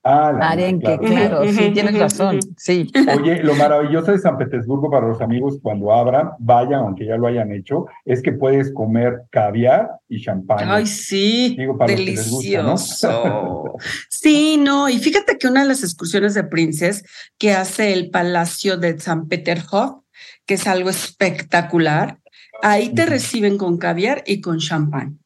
Ah, 0.02 0.32
arenque, 0.40 0.98
claro, 0.98 1.44
sí, 1.44 1.72
tienes 1.74 1.98
razón, 1.98 2.38
sí. 2.56 2.90
Oye, 3.18 3.42
lo 3.42 3.54
maravilloso 3.54 4.12
de 4.12 4.18
San 4.18 4.38
Petersburgo 4.38 4.90
para 4.90 5.06
los 5.06 5.20
amigos 5.20 5.58
cuando 5.62 5.92
abran, 5.92 6.30
vayan, 6.38 6.80
aunque 6.80 7.04
ya 7.04 7.18
lo 7.18 7.26
hayan 7.26 7.52
hecho, 7.52 7.84
es 8.06 8.22
que 8.22 8.32
puedes 8.32 8.72
comer 8.72 9.24
caviar 9.30 9.90
y 10.08 10.22
champán. 10.22 10.70
Ay, 10.70 10.86
sí, 10.86 11.54
delicioso. 11.86 13.74
sí, 14.08 14.56
no, 14.56 14.88
y 14.88 14.98
fíjate 14.98 15.36
que 15.36 15.48
una 15.48 15.62
de 15.62 15.68
las 15.68 15.82
excursiones 15.82 16.32
de 16.32 16.44
Princes 16.44 17.04
que 17.36 17.52
hace 17.52 17.92
el 17.92 18.08
Palacio 18.08 18.78
de 18.78 18.98
San 18.98 19.28
Peterhof, 19.28 20.00
que 20.46 20.54
es 20.54 20.66
algo 20.66 20.88
espectacular, 20.88 22.20
ahí 22.62 22.94
te 22.94 23.04
reciben 23.04 23.58
con 23.58 23.76
caviar 23.76 24.22
y 24.26 24.40
con 24.40 24.58
champán. 24.60 25.18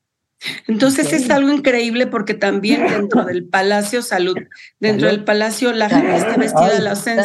Entonces 0.67 1.13
es 1.13 1.31
algo 1.31 1.51
increíble 1.51 2.07
porque 2.07 2.35
también 2.35 2.87
dentro 2.87 3.25
del 3.25 3.47
Palacio 3.47 4.03
Salud, 4.03 4.37
dentro 4.81 5.09
del 5.09 5.25
Palacio 5.25 5.73
la 5.73 5.89
gente 5.89 6.17
está 6.17 6.37
vestida 6.37 6.77
a 6.77 6.81
la 6.81 6.93
usanza. 6.93 7.25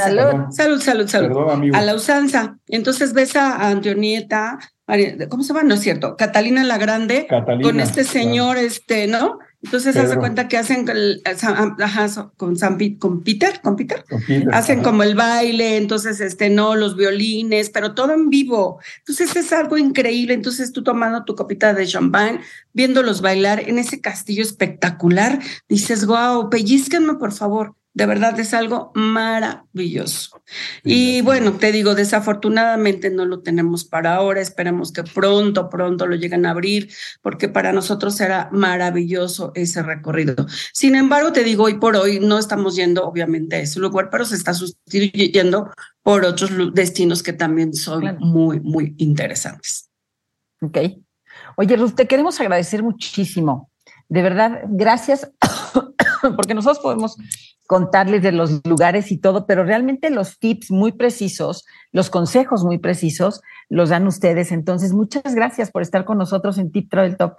Salud, 0.52 0.82
salud, 0.82 1.08
salud. 1.08 1.72
a 1.74 1.82
la 1.82 1.96
usanza. 1.96 2.58
Entonces 2.68 3.14
ves 3.14 3.36
a 3.36 3.70
Antonieta, 3.70 4.60
¿cómo 5.30 5.44
se 5.44 5.50
llama? 5.50 5.64
No 5.64 5.76
es 5.76 5.82
cierto, 5.82 6.16
Catalina 6.16 6.64
la 6.64 6.78
Grande, 6.78 7.28
con 7.62 7.80
este 7.80 8.04
señor, 8.04 8.58
este, 8.58 9.08
¿no? 9.08 9.40
Entonces 9.62 9.98
hace 9.98 10.16
cuenta 10.16 10.48
que 10.48 10.58
hacen 10.58 10.86
con, 12.38 12.56
con 12.98 13.24
Peter, 13.24 13.62
con 13.62 13.76
Peter, 13.76 14.06
hacen 14.54 14.82
como 14.82 15.04
el 15.04 15.16
baile, 15.16 15.76
entonces 15.76 16.22
este 16.22 16.50
no, 16.50 16.76
los 16.76 16.96
violines, 16.96 17.70
pero 17.70 17.94
todo 17.94 18.14
en 18.14 18.30
vivo. 18.30 18.80
Entonces 19.00 19.36
es 19.36 19.52
algo 19.52 19.78
increíble. 19.78 20.34
Entonces 20.34 20.72
tú 20.72 20.82
tomando 20.82 21.26
tu 21.26 21.36
copita 21.36 21.74
de 21.74 21.86
champán, 21.86 22.40
viéndolos 22.72 23.22
bailar 23.22 23.60
en 23.68 23.80
ese 23.80 24.00
castillo 24.00 24.44
espectacular, 24.44 25.40
dices, 25.68 26.06
wow, 26.06 26.50
pellizquenme 26.50 27.16
por 27.16 27.34
favor 27.34 27.76
De 28.00 28.06
verdad 28.06 28.40
es 28.40 28.54
algo 28.54 28.94
maravilloso. 28.96 30.42
Y 30.86 31.20
bueno, 31.20 31.58
te 31.58 31.74
digo, 31.74 31.96
desafortunadamente 31.96 33.10
no 33.10 33.26
lo 33.26 33.42
tenemos 33.42 33.84
para 33.84 34.16
ahora. 34.16 34.40
Esperemos 34.40 34.94
que 34.94 35.04
pronto, 35.04 35.70
pronto 35.70 36.08
lo 36.08 36.16
lleguen 36.16 36.46
a 36.46 36.52
abrir, 36.52 36.90
porque 37.22 37.50
para 37.50 37.74
nosotros 37.74 38.16
será 38.16 38.48
maravilloso 38.54 39.52
ese 39.54 39.84
recorrido. 39.84 40.48
Sin 40.72 40.96
embargo, 40.96 41.34
te 41.34 41.44
digo, 41.44 41.66
hoy 41.66 41.74
por 41.74 41.98
hoy 41.98 42.22
no 42.22 42.40
estamos 42.40 42.78
yendo, 42.78 43.06
obviamente, 43.06 43.58
a 43.58 43.60
ese 43.60 43.82
lugar, 43.82 44.10
pero 44.10 44.24
se 44.24 44.36
está 44.36 44.54
sustituyendo 44.54 45.70
por 46.02 46.24
otros 46.24 46.52
destinos 46.74 47.22
que 47.22 47.34
también 47.34 47.74
son 47.74 48.16
muy, 48.20 48.62
muy 48.62 48.96
interesantes. 48.98 49.90
Ok. 50.62 50.78
Oye, 51.58 51.76
Ruth, 51.76 51.96
te 51.96 52.08
queremos 52.08 52.40
agradecer 52.40 52.82
muchísimo. 52.82 53.70
De 54.08 54.22
verdad, 54.22 54.62
gracias, 54.70 55.30
porque 56.38 56.54
nosotros 56.54 56.80
podemos 56.80 57.18
contarles 57.70 58.24
de 58.24 58.32
los 58.32 58.66
lugares 58.66 59.12
y 59.12 59.20
todo, 59.20 59.46
pero 59.46 59.64
realmente 59.64 60.10
los 60.10 60.40
tips 60.40 60.72
muy 60.72 60.92
precisos, 60.92 61.68
los 61.92 62.10
consejos 62.10 62.64
muy 62.64 62.80
precisos, 62.80 63.44
los 63.70 63.90
dan 63.90 64.08
ustedes. 64.08 64.52
Entonces, 64.52 64.92
muchas 64.92 65.36
gracias 65.36 65.70
por 65.70 65.84
estar 65.84 66.04
con 66.04 66.18
nosotros 66.18 66.58
en 66.58 66.72
Tip 66.72 66.90
Travel 66.90 67.16
Top. 67.16 67.34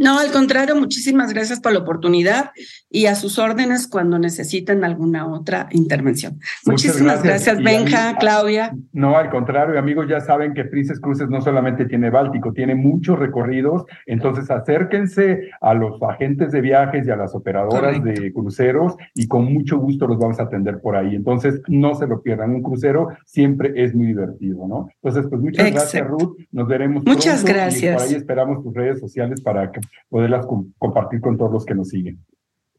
No, 0.00 0.18
al 0.18 0.32
contrario, 0.32 0.74
muchísimas 0.76 1.34
gracias 1.34 1.60
por 1.60 1.72
la 1.72 1.80
oportunidad 1.80 2.52
y 2.88 3.04
a 3.04 3.14
sus 3.14 3.38
órdenes 3.38 3.86
cuando 3.86 4.18
necesiten 4.18 4.82
alguna 4.82 5.26
otra 5.26 5.68
intervención. 5.72 6.40
muchísimas 6.64 7.22
gracias, 7.22 7.62
Benja, 7.62 8.16
Claudia. 8.18 8.74
No, 8.94 9.18
al 9.18 9.28
contrario, 9.28 9.78
amigos, 9.78 10.06
ya 10.08 10.20
saben 10.20 10.54
que 10.54 10.64
Princess 10.64 10.98
Cruises 11.00 11.28
no 11.28 11.42
solamente 11.42 11.84
tiene 11.84 12.08
Báltico, 12.08 12.54
tiene 12.54 12.74
muchos 12.74 13.18
recorridos, 13.18 13.84
entonces 14.06 14.50
acérquense 14.50 15.50
a 15.60 15.74
los 15.74 16.02
agentes 16.02 16.50
de 16.50 16.62
viajes 16.62 17.06
y 17.06 17.10
a 17.10 17.16
las 17.16 17.34
operadoras 17.34 18.02
de 18.02 18.32
cruceros 18.32 18.96
y 19.14 19.28
con 19.28 19.52
mucho 19.52 19.76
gusto 19.76 20.06
los 20.06 20.18
vamos 20.18 20.40
a 20.40 20.44
atender 20.44 20.80
por 20.80 20.96
ahí. 20.96 21.14
Entonces, 21.14 21.60
no 21.68 21.94
se 21.94 22.06
lo 22.06 22.22
pierdan, 22.22 22.54
un 22.54 22.62
crucero 22.62 23.08
siempre 23.26 23.74
es 23.76 23.94
muy 23.94 24.06
divertido, 24.06 24.66
¿no? 24.66 24.88
Entonces, 24.94 25.26
pues 25.28 25.42
muchas 25.42 25.70
gracias, 25.70 26.08
Ruth, 26.08 26.38
nos 26.52 26.66
veremos. 26.66 27.04
Muchas 27.04 27.44
gracias. 27.44 27.92
Y 27.92 27.98
por 27.98 28.08
ahí 28.08 28.14
esperamos 28.14 28.64
tus 28.64 28.72
redes 28.72 28.98
sociales 28.98 29.42
para 29.42 29.70
que 29.70 29.89
poderlas 30.08 30.46
compartir 30.78 31.20
con 31.20 31.38
todos 31.38 31.52
los 31.52 31.64
que 31.64 31.74
nos 31.74 31.88
siguen. 31.88 32.24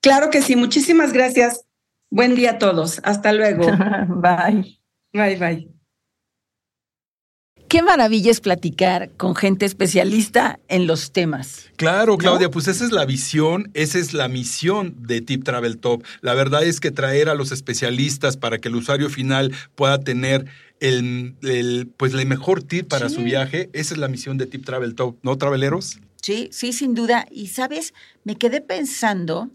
Claro 0.02 0.30
que 0.30 0.42
sí, 0.42 0.56
muchísimas 0.56 1.14
gracias. 1.14 1.66
Buen 2.10 2.36
día 2.36 2.52
a 2.52 2.58
todos. 2.58 3.00
Hasta 3.04 3.34
luego. 3.34 3.66
bye. 4.08 4.80
Bye, 5.14 5.38
bye. 5.38 5.82
Qué 7.72 7.82
maravilla 7.82 8.32
es 8.32 8.42
platicar 8.42 9.12
con 9.16 9.34
gente 9.34 9.66
especialista 9.66 10.60
en 10.68 10.88
los 10.88 11.14
temas. 11.14 11.70
Claro, 11.78 12.18
Claudia, 12.18 12.52
pues 12.52 12.68
esa 12.68 12.84
es 12.84 12.92
la 12.92 13.06
visión, 13.06 13.72
esa 13.74 13.98
es 13.98 14.14
la 14.14 14.28
misión 14.28 14.94
de 15.00 15.22
Tip 15.22 15.46
Travel 15.46 15.78
Top. 15.78 16.04
La 16.20 16.34
verdad 16.34 16.66
es 16.66 16.82
que 16.82 16.92
traer 16.92 17.30
a 17.30 17.34
los 17.34 17.54
especialistas 17.54 18.36
para 18.36 18.58
que 18.58 18.68
el 18.68 18.76
usuario 18.76 19.10
final 19.10 19.54
pueda 19.76 20.02
tener 20.02 20.48
el, 20.82 21.94
pues 21.96 22.14
el 22.14 22.26
mejor 22.26 22.62
tip 22.62 22.90
para 22.90 23.08
su 23.08 23.24
viaje, 23.24 23.70
esa 23.72 23.94
es 23.94 24.00
la 24.00 24.10
misión 24.10 24.38
de 24.38 24.48
Tip 24.48 24.66
Travel 24.66 24.94
Top, 24.96 25.18
¿no, 25.22 25.38
traveleros? 25.38 26.02
Sí, 26.22 26.50
sí, 26.52 26.74
sin 26.74 26.94
duda. 26.94 27.26
Y 27.32 27.48
sabes, 27.48 27.94
me 28.24 28.36
quedé 28.36 28.62
pensando 28.62 29.50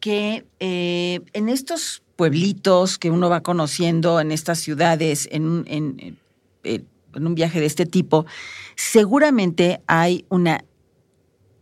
que 0.00 0.46
eh, 0.60 1.20
en 1.32 1.48
estos 1.48 2.02
pueblitos 2.16 2.98
que 2.98 3.10
uno 3.10 3.28
va 3.30 3.42
conociendo, 3.42 4.20
en 4.20 4.32
estas 4.32 4.58
ciudades, 4.58 5.28
en, 5.32 5.64
en, 5.66 6.18
en 6.64 7.26
un 7.26 7.34
viaje 7.34 7.60
de 7.60 7.66
este 7.66 7.86
tipo, 7.86 8.26
seguramente 8.76 9.80
hay 9.86 10.24
una 10.28 10.64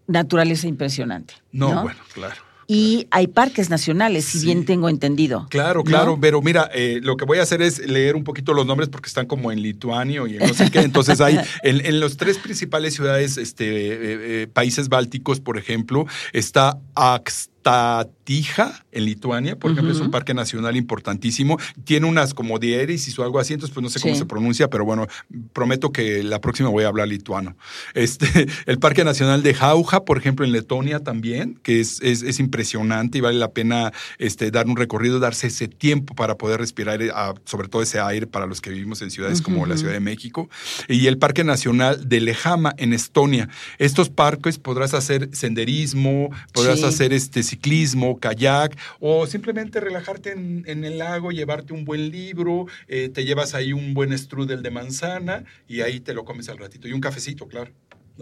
naturaleza 0.07 0.67
impresionante. 0.67 1.35
No, 1.53 1.83
bueno, 1.83 2.01
claro 2.13 2.46
y 2.67 3.07
hay 3.11 3.29
parques 3.29 3.71
nacionales, 3.71 4.25
si 4.25 4.45
bien 4.45 4.65
tengo 4.65 4.89
entendido. 4.89 5.47
Claro, 5.51 5.85
claro, 5.85 6.19
pero 6.21 6.43
mira, 6.43 6.69
eh, 6.75 7.01
lo 7.03 7.17
que 7.17 7.25
voy 7.25 7.39
a 7.39 7.43
hacer 7.43 7.63
es 7.63 7.79
leer 7.79 8.17
un 8.17 8.25
poquito 8.25 8.55
los 8.55 8.67
nombres 8.67 8.89
porque 8.89 9.09
están 9.09 9.27
como 9.27 9.53
en 9.53 9.63
lituanio 9.63 10.27
y 10.27 10.37
en 10.37 10.47
no 10.47 10.55
sé 10.55 10.71
qué. 10.71 10.81
Entonces 10.81 11.21
hay 11.21 11.39
en, 11.63 11.85
en 11.85 12.01
los 12.01 12.17
tres 12.17 12.39
principales 12.39 12.95
ciudades, 12.95 13.37
este, 13.37 13.67
eh, 13.67 13.99
eh, 14.43 14.47
países 14.53 14.89
bálticos, 14.89 15.41
por 15.41 15.59
ejemplo, 15.59 16.07
está 16.33 16.79
Ax 16.95 17.51
Tatija, 17.67 18.85
en 18.93 19.07
Lituania, 19.07 19.59
por 19.59 19.73
ejemplo, 19.73 19.93
es 19.93 19.99
un 19.99 20.13
parque 20.13 20.35
nacional 20.35 20.77
importantísimo. 20.77 21.59
Tiene 21.83 22.07
unas 22.07 22.33
como 22.33 22.61
diéresis 22.61 23.19
o 23.19 23.25
algo 23.25 23.41
así, 23.41 23.55
entonces 23.55 23.75
pues 23.75 23.83
no 23.83 23.91
sé 23.91 23.99
cómo 23.99 24.15
se 24.15 24.25
pronuncia, 24.25 24.71
pero 24.71 24.85
bueno, 24.85 25.09
prometo 25.53 25.91
que 25.91 26.23
la 26.23 26.41
próxima 26.41 26.69
voy 26.69 26.85
a 26.85 26.87
hablar 26.87 27.09
lituano. 27.09 27.57
Este, 27.95 28.47
el 28.67 28.79
Parque 28.79 29.03
Nacional 29.03 29.43
de 29.43 29.53
Jauja, 29.53 30.05
por 30.05 30.17
ejemplo, 30.17 30.47
en 30.47 30.53
Letonia 30.53 31.01
también, 31.01 31.59
que 31.65 31.81
es, 31.81 32.01
es, 32.03 32.39
impresionante 32.39 33.19
y 33.19 33.21
vale 33.21 33.37
la 33.37 33.51
pena 33.51 33.93
este, 34.19 34.53
dar 34.53 34.69
un 34.69 34.77
recorrido, 34.77 35.19
darse 35.19 35.49
ese 35.49 35.67
tiempo 35.67 36.15
para 36.15 36.37
poder 36.37 36.61
respirar, 36.61 37.03
eh, 37.03 37.11
sobre 37.47 37.67
todo 37.67 37.83
ese 37.83 37.99
aire 37.99 38.29
para 38.29 38.47
los 38.47 38.61
que 38.61 38.71
vivimos 38.71 39.03
en 39.03 39.11
ciudades 39.11 39.43
como 39.43 39.67
la 39.67 39.77
Ciudad 39.77 39.93
de 39.93 39.99
México. 39.99 40.49
Y 40.89 41.09
el 41.09 41.19
Parque 41.19 41.43
Nacional 41.43 42.09
de 42.09 42.21
Lejama, 42.21 42.75
en 42.77 42.93
Estonia. 42.93 43.49
Estos 43.79 44.09
parques 44.09 44.61
podrás 44.61 44.95
hacer 44.95 45.31
senderismo, 45.33 46.31
podrás 46.53 46.85
hacer 46.85 47.13
este 47.13 47.43
ciclismo, 47.57 48.19
kayak 48.19 48.77
o 49.01 49.27
simplemente 49.27 49.81
relajarte 49.81 50.33
en, 50.33 50.85
el 50.85 50.99
lago, 50.99 51.31
llevarte 51.31 51.73
un 51.73 51.85
buen 51.85 52.11
libro, 52.11 52.67
eh, 52.89 53.09
te 53.09 53.25
llevas 53.25 53.55
ahí 53.55 53.73
un 53.73 53.95
buen 53.95 54.17
strudel 54.17 54.63
de 54.63 54.71
manzana 54.71 55.45
y 55.67 55.81
ahí 55.81 56.01
te 56.01 56.15
lo 56.15 56.25
comes 56.25 56.49
al 56.49 56.59
ratito. 56.59 56.89
Y 56.89 56.93
un 56.93 57.01
cafecito, 57.01 57.49
claro. 57.49 57.73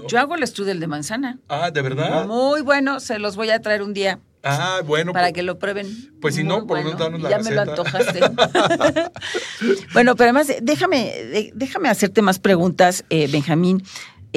Yo 0.08 0.18
hago 0.18 0.34
el 0.34 0.46
strudel 0.46 0.80
de 0.80 0.86
manzana. 0.86 1.38
Ah, 1.48 1.70
¿de 1.70 1.80
verdad? 1.80 2.26
Muy 2.26 2.62
bueno, 2.62 2.98
se 2.98 3.18
los 3.18 3.36
voy 3.36 3.50
a 3.50 3.60
traer 3.60 3.82
un 3.82 3.94
día. 3.94 4.18
Ah, 4.42 4.82
bueno. 4.84 5.12
Para 5.12 5.26
pues 5.26 5.34
que 5.34 5.42
lo 5.42 5.58
prueben. 5.58 5.86
Pues 6.20 6.34
si 6.34 6.44
no, 6.44 6.66
por 6.66 6.78
lo 6.78 6.84
menos 6.84 6.98
darnos 6.98 7.22
la 7.22 7.30
Ya 7.30 7.38
me 7.38 7.50
lo 7.52 7.62
antojaste. 7.62 8.20
bueno, 9.94 10.16
pero 10.16 10.30
además, 10.30 10.52
déjame, 10.60 11.50
déjame 11.54 11.88
hacerte 11.88 12.22
más 12.22 12.38
preguntas, 12.38 13.04
eh, 13.08 13.28
Benjamín. 13.30 13.82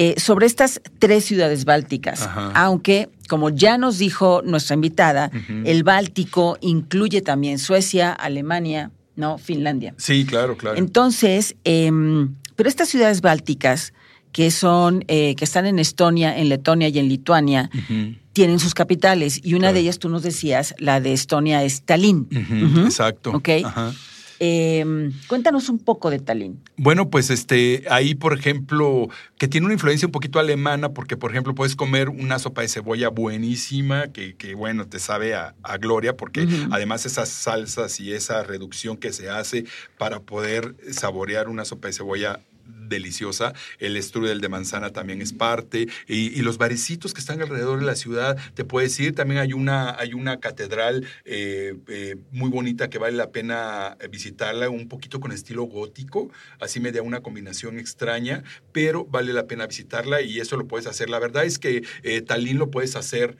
Eh, 0.00 0.14
sobre 0.16 0.46
estas 0.46 0.80
tres 1.00 1.24
ciudades 1.24 1.64
bálticas, 1.64 2.28
aunque, 2.54 3.10
como 3.28 3.50
ya 3.50 3.78
nos 3.78 3.98
dijo 3.98 4.42
nuestra 4.44 4.74
invitada, 4.74 5.30
el 5.64 5.84
Báltico 5.84 6.58
incluye 6.60 7.22
también 7.22 7.58
Suecia, 7.58 8.12
Alemania, 8.12 8.90
¿no? 9.14 9.38
Finlandia. 9.38 9.94
Sí, 9.98 10.24
claro, 10.24 10.56
claro. 10.56 10.78
Entonces, 10.78 11.56
em, 11.64 12.34
pero 12.56 12.68
estas 12.68 12.88
ciudades 12.88 13.20
bálticas, 13.20 13.92
que 14.32 14.50
son, 14.50 15.04
eh, 15.08 15.34
que 15.36 15.44
están 15.44 15.66
en 15.66 15.78
Estonia, 15.78 16.36
en 16.36 16.48
Letonia 16.48 16.88
y 16.88 16.98
en 16.98 17.08
Lituania, 17.08 17.70
tienen 18.32 18.58
sus 18.58 18.74
capitales. 18.74 19.40
Y 19.42 19.54
una 19.54 19.72
de 19.72 19.80
ellas, 19.80 19.98
tú 19.98 20.08
nos 20.08 20.22
decías, 20.22 20.74
la 20.78 21.00
de 21.00 21.12
Estonia 21.12 21.62
es 21.64 21.82
Tallinn. 21.82 22.28
Exacto. 22.84 23.32
Ok. 23.32 23.48
Em, 24.40 25.12
cuéntanos 25.26 25.68
un 25.68 25.78
poco 25.78 26.10
de 26.10 26.20
Tallinn. 26.20 26.60
Bueno, 26.76 27.10
pues 27.10 27.30
este, 27.30 27.84
ahí, 27.90 28.14
por 28.14 28.38
ejemplo, 28.38 29.08
que 29.36 29.48
tiene 29.48 29.66
una 29.66 29.74
influencia 29.74 30.06
un 30.06 30.12
poquito 30.12 30.38
alemana, 30.38 30.90
porque, 30.90 31.16
por 31.16 31.30
ejemplo, 31.30 31.54
puedes 31.54 31.74
comer 31.74 32.08
una 32.08 32.38
sopa 32.38 32.62
de 32.62 32.68
cebolla 32.68 33.08
buenísima, 33.08 34.08
que, 34.08 34.36
que 34.36 34.54
bueno, 34.54 34.86
te 34.86 34.98
sabe 35.00 35.34
a, 35.34 35.54
gloria, 35.80 36.16
porque 36.16 36.46
además 36.70 37.06
esas 37.06 37.28
salsas 37.28 38.00
y 38.00 38.12
esa 38.12 38.42
reducción 38.42 38.96
que 38.96 39.12
se 39.12 39.30
hace 39.30 39.64
para 39.96 40.20
poder 40.20 40.74
saborear 40.90 41.48
una 41.48 41.64
sopa 41.64 41.88
de 41.88 41.94
cebolla 41.94 42.40
deliciosa. 42.88 43.52
El 43.78 44.02
strudel 44.02 44.40
de 44.40 44.48
manzana 44.48 44.90
también 44.90 45.22
es 45.22 45.32
parte. 45.32 45.88
Y, 46.06 46.38
los 46.48 46.56
barecitos 46.56 47.12
que 47.12 47.20
están 47.20 47.42
alrededor 47.42 47.80
de 47.80 47.84
la 47.84 47.94
ciudad, 47.94 48.38
te 48.54 48.64
puedes 48.64 48.98
ir. 49.00 49.14
También 49.14 49.40
hay 49.40 49.52
una, 49.52 49.98
hay 49.98 50.14
una 50.14 50.40
catedral 50.40 51.06
eh, 51.24 51.74
eh, 51.88 52.16
muy 52.30 52.48
bonita 52.48 52.88
que 52.88 52.98
vale 52.98 53.16
la 53.16 53.30
pena 53.30 53.96
visitarla, 54.10 54.70
un 54.70 54.88
poquito 54.88 55.20
con 55.20 55.32
estilo 55.32 55.64
gótico. 55.64 56.30
Así 56.60 56.80
me 56.80 56.92
da 56.92 57.02
una 57.02 57.20
combinación 57.20 57.78
extraña, 57.78 58.44
pero 58.72 59.04
vale 59.04 59.32
la 59.32 59.46
pena 59.46 59.66
visitarla 59.66 60.22
y 60.22 60.40
eso 60.40 60.56
lo 60.56 60.66
puedes 60.66 60.86
hacer. 60.86 61.10
La 61.10 61.18
verdad 61.18 61.44
es 61.44 61.58
que 61.58 61.82
eh, 62.02 62.22
Talín 62.22 62.58
lo 62.58 62.70
puedes 62.70 62.96
hacer 62.96 63.36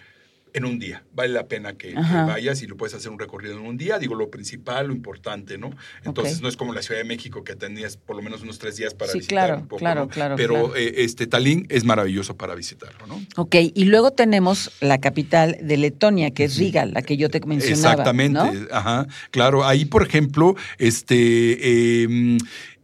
en 0.55 0.65
un 0.65 0.79
día. 0.79 1.05
Vale 1.15 1.33
la 1.33 1.47
pena 1.47 1.75
que, 1.75 1.95
vayas 1.95 2.63
y 2.63 2.67
lo 2.67 2.77
puedes 2.77 2.95
hacer 2.95 3.11
un 3.11 3.19
recorrido 3.19 3.59
en 3.59 3.67
un 3.67 3.77
día. 3.77 3.99
Digo, 3.99 4.15
lo 4.15 4.31
principal, 4.31 4.89
lo 4.89 4.93
importante, 4.93 5.59
¿no? 5.59 5.71
Entonces, 6.05 6.41
no 6.41 6.49
es 6.49 6.57
como 6.57 6.73
la 6.73 6.83
Ciudad 6.83 7.01
de 7.01 7.07
México 7.07 7.45
que 7.45 7.57
tenías 7.57 7.97
por 7.97 8.17
lo 8.17 8.23
menos 8.23 8.43
unos 8.43 8.59
tres 8.59 8.77
días 8.77 8.95
para 8.95 9.13
sí, 9.13 9.19
visitar 9.19 9.47
claro, 9.47 9.61
un 9.63 9.69
poco. 9.69 9.79
Claro, 9.81 10.09
claro, 10.09 10.37
Pero 10.37 10.77
Eh, 10.77 11.05
este 11.05 11.27
Tallinn 11.27 11.67
es 11.69 11.85
maravilloso 11.85 12.37
para 12.37 12.55
visitarlo, 12.55 13.07
¿no? 13.07 13.21
Ok, 13.37 13.57
y 13.75 13.85
luego 13.85 14.13
tenemos 14.13 14.71
la 14.81 14.99
capital 14.99 15.57
de 15.61 15.77
Letonia, 15.77 16.31
que 16.31 16.45
es 16.45 16.57
Riga, 16.57 16.85
la 16.87 17.03
que 17.03 17.17
yo 17.17 17.31
te 17.31 17.41
mencionaba. 17.41 17.93
Exactamente, 17.93 18.69
ajá. 18.71 19.07
Claro, 19.31 19.65
ahí, 19.65 19.85
por 19.85 20.03
ejemplo, 20.03 20.55
este. 20.79 22.03
Em, 22.03 22.39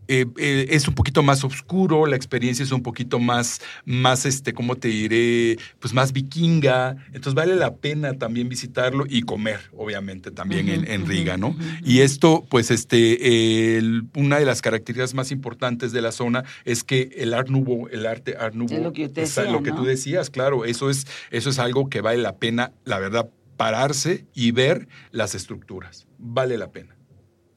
eh, 0.08 0.26
eh, 0.38 0.66
es 0.70 0.88
un 0.88 0.94
poquito 0.94 1.22
más 1.22 1.44
oscuro, 1.44 2.06
la 2.06 2.16
experiencia 2.16 2.62
es 2.62 2.72
un 2.72 2.82
poquito 2.82 3.18
más, 3.18 3.60
más, 3.84 4.26
este, 4.26 4.52
¿cómo 4.52 4.76
te 4.76 4.88
diré? 4.88 5.58
Pues 5.80 5.94
más 5.94 6.12
vikinga. 6.12 6.96
Entonces 7.08 7.34
vale 7.34 7.56
la 7.56 7.76
pena 7.76 8.14
también 8.14 8.48
visitarlo 8.48 9.04
y 9.08 9.22
comer, 9.22 9.60
obviamente, 9.76 10.30
también 10.30 10.68
en, 10.68 11.06
Riga, 11.06 11.36
¿no? 11.36 11.56
Y 11.84 12.00
esto, 12.00 12.44
pues, 12.48 12.70
este, 12.70 13.80
una 14.14 14.38
de 14.38 14.44
las 14.44 14.62
características 14.62 15.14
más 15.14 15.30
importantes 15.30 15.92
de 15.92 16.00
la 16.00 16.12
zona 16.12 16.44
es 16.64 16.84
que 16.84 17.10
el 17.16 17.34
Art 17.34 17.48
Nouveau, 17.48 17.88
el 17.88 18.06
arte 18.06 18.36
Art 18.38 18.54
Nouveau, 18.54 18.78
es 18.78 18.82
lo 18.82 18.92
que, 18.92 19.10
lo 19.50 19.62
que 19.62 19.72
tú 19.72 19.84
decías, 19.84 20.30
claro, 20.30 20.64
eso 20.64 20.90
es, 20.90 21.06
eso 21.30 21.50
es 21.50 21.58
algo 21.58 21.88
que 21.88 22.00
vale 22.00 22.18
la 22.18 22.36
pena, 22.36 22.72
la 22.84 22.98
verdad, 22.98 23.28
pararse 23.56 24.26
y 24.34 24.50
ver 24.50 24.88
las 25.10 25.34
estructuras. 25.34 26.06
Vale 26.18 26.58
la 26.58 26.70
pena. 26.70 26.96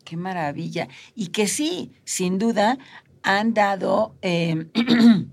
Qué 0.07 0.15
maravilla. 0.15 0.87
Y 1.15 1.27
que 1.27 1.47
sí, 1.47 1.91
sin 2.05 2.39
duda, 2.39 2.77
han 3.23 3.53
dado... 3.53 4.15
Eh, 4.21 4.67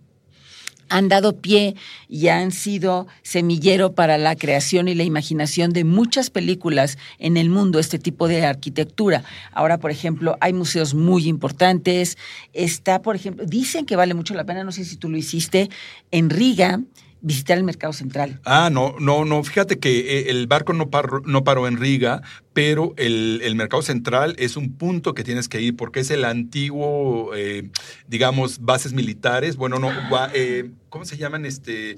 han 0.89 1.09
dado 1.09 1.41
pie 1.41 1.77
y 2.09 2.29
han 2.29 2.51
sido 2.51 3.07
semillero 3.22 3.95
para 3.95 4.18
la 4.18 4.35
creación 4.35 4.89
y 4.89 4.95
la 4.95 5.05
imaginación 5.05 5.72
de 5.72 5.85
muchas 5.85 6.29
películas 6.29 6.99
en 7.18 7.37
el 7.37 7.51
mundo, 7.51 7.79
este 7.79 7.99
tipo 8.01 8.27
de 8.27 8.45
arquitectura. 8.45 9.22
Ahora, 9.53 9.79
por 9.79 9.93
ejemplo, 9.93 10.37
hay 10.41 10.53
museos 10.53 10.93
muy 10.93 11.29
importantes. 11.29 12.18
Está, 12.53 13.01
por 13.01 13.14
ejemplo, 13.14 13.47
dicen 13.47 13.87
que 13.87 13.97
vale 13.97 14.14
mucho 14.14 14.35
la 14.35 14.45
pena, 14.45 14.64
no 14.64 14.72
sé 14.72 14.85
si 14.85 14.97
tú 14.97 15.09
lo 15.09 15.16
hiciste, 15.16 15.70
en 16.11 16.31
Riga, 16.31 16.81
visitar 17.25 17.57
el 17.57 17.64
mercado 17.64 17.93
central. 17.95 18.39
Ah, 18.45 18.68
no, 18.70 18.97
no, 19.01 19.25
no. 19.25 19.43
Fíjate 19.43 19.79
que 19.79 20.18
eh, 20.18 20.31
el 20.31 20.47
barco 20.47 20.75
no 20.75 20.91
paró, 20.91 21.22
no 21.25 21.43
paró 21.43 21.66
en 21.66 21.79
Riga, 21.79 22.22
pero 22.53 22.93
el, 22.99 23.55
mercado 23.57 23.83
central 23.83 24.37
es 24.39 24.57
un 24.57 24.75
punto 24.75 25.14
que 25.14 25.25
tienes 25.25 25.49
que 25.49 25.61
ir 25.61 25.75
porque 25.75 26.01
es 26.01 26.11
el 26.11 26.25
antiguo, 26.25 27.35
eh, 27.35 27.70
digamos, 28.07 28.61
bases 28.61 28.93
militares. 28.93 29.57
Bueno, 29.57 29.79
no, 29.79 29.91
eh, 30.35 30.70
¿cómo 30.91 31.07
se 31.07 31.16
llaman? 31.16 31.47
Este, 31.47 31.97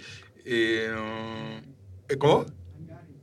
¿Cómo? 2.18 2.46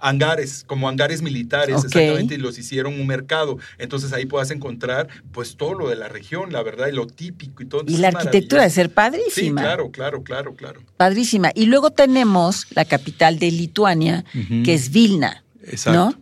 Hangares, 0.03 0.65
como 0.67 0.89
hangares 0.89 1.21
militares, 1.21 1.75
exactamente, 1.83 2.35
y 2.35 2.37
los 2.37 2.59
hicieron 2.59 2.99
un 2.99 3.07
mercado. 3.07 3.57
Entonces 3.77 4.11
ahí 4.13 4.25
puedas 4.25 4.51
encontrar 4.51 5.07
pues 5.31 5.55
todo 5.55 5.73
lo 5.73 5.89
de 5.89 5.95
la 5.95 6.09
región, 6.09 6.51
la 6.51 6.61
verdad, 6.61 6.87
y 6.87 6.91
lo 6.91 7.07
típico 7.07 7.63
y 7.63 7.65
todo. 7.65 7.83
Y 7.87 7.97
la 7.97 8.09
arquitectura 8.09 8.63
de 8.63 8.69
ser 8.69 8.89
padrísima. 8.89 9.61
Sí, 9.61 9.65
claro, 9.65 9.91
claro, 9.91 10.23
claro, 10.23 10.53
claro. 10.55 10.81
Padrísima. 10.97 11.51
Y 11.55 11.67
luego 11.67 11.91
tenemos 11.91 12.67
la 12.71 12.85
capital 12.85 13.39
de 13.39 13.51
Lituania, 13.51 14.25
que 14.65 14.73
es 14.73 14.91
Vilna. 14.91 15.43
Exacto. 15.65 16.19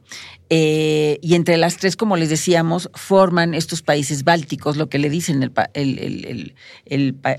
Eh, 0.53 1.17
y 1.21 1.35
entre 1.35 1.55
las 1.55 1.77
tres, 1.77 1.95
como 1.95 2.17
les 2.17 2.29
decíamos, 2.29 2.89
forman 2.93 3.53
estos 3.53 3.81
países 3.81 4.25
bálticos, 4.25 4.75
lo 4.75 4.89
que 4.89 4.99
le 4.99 5.09
dicen 5.09 5.51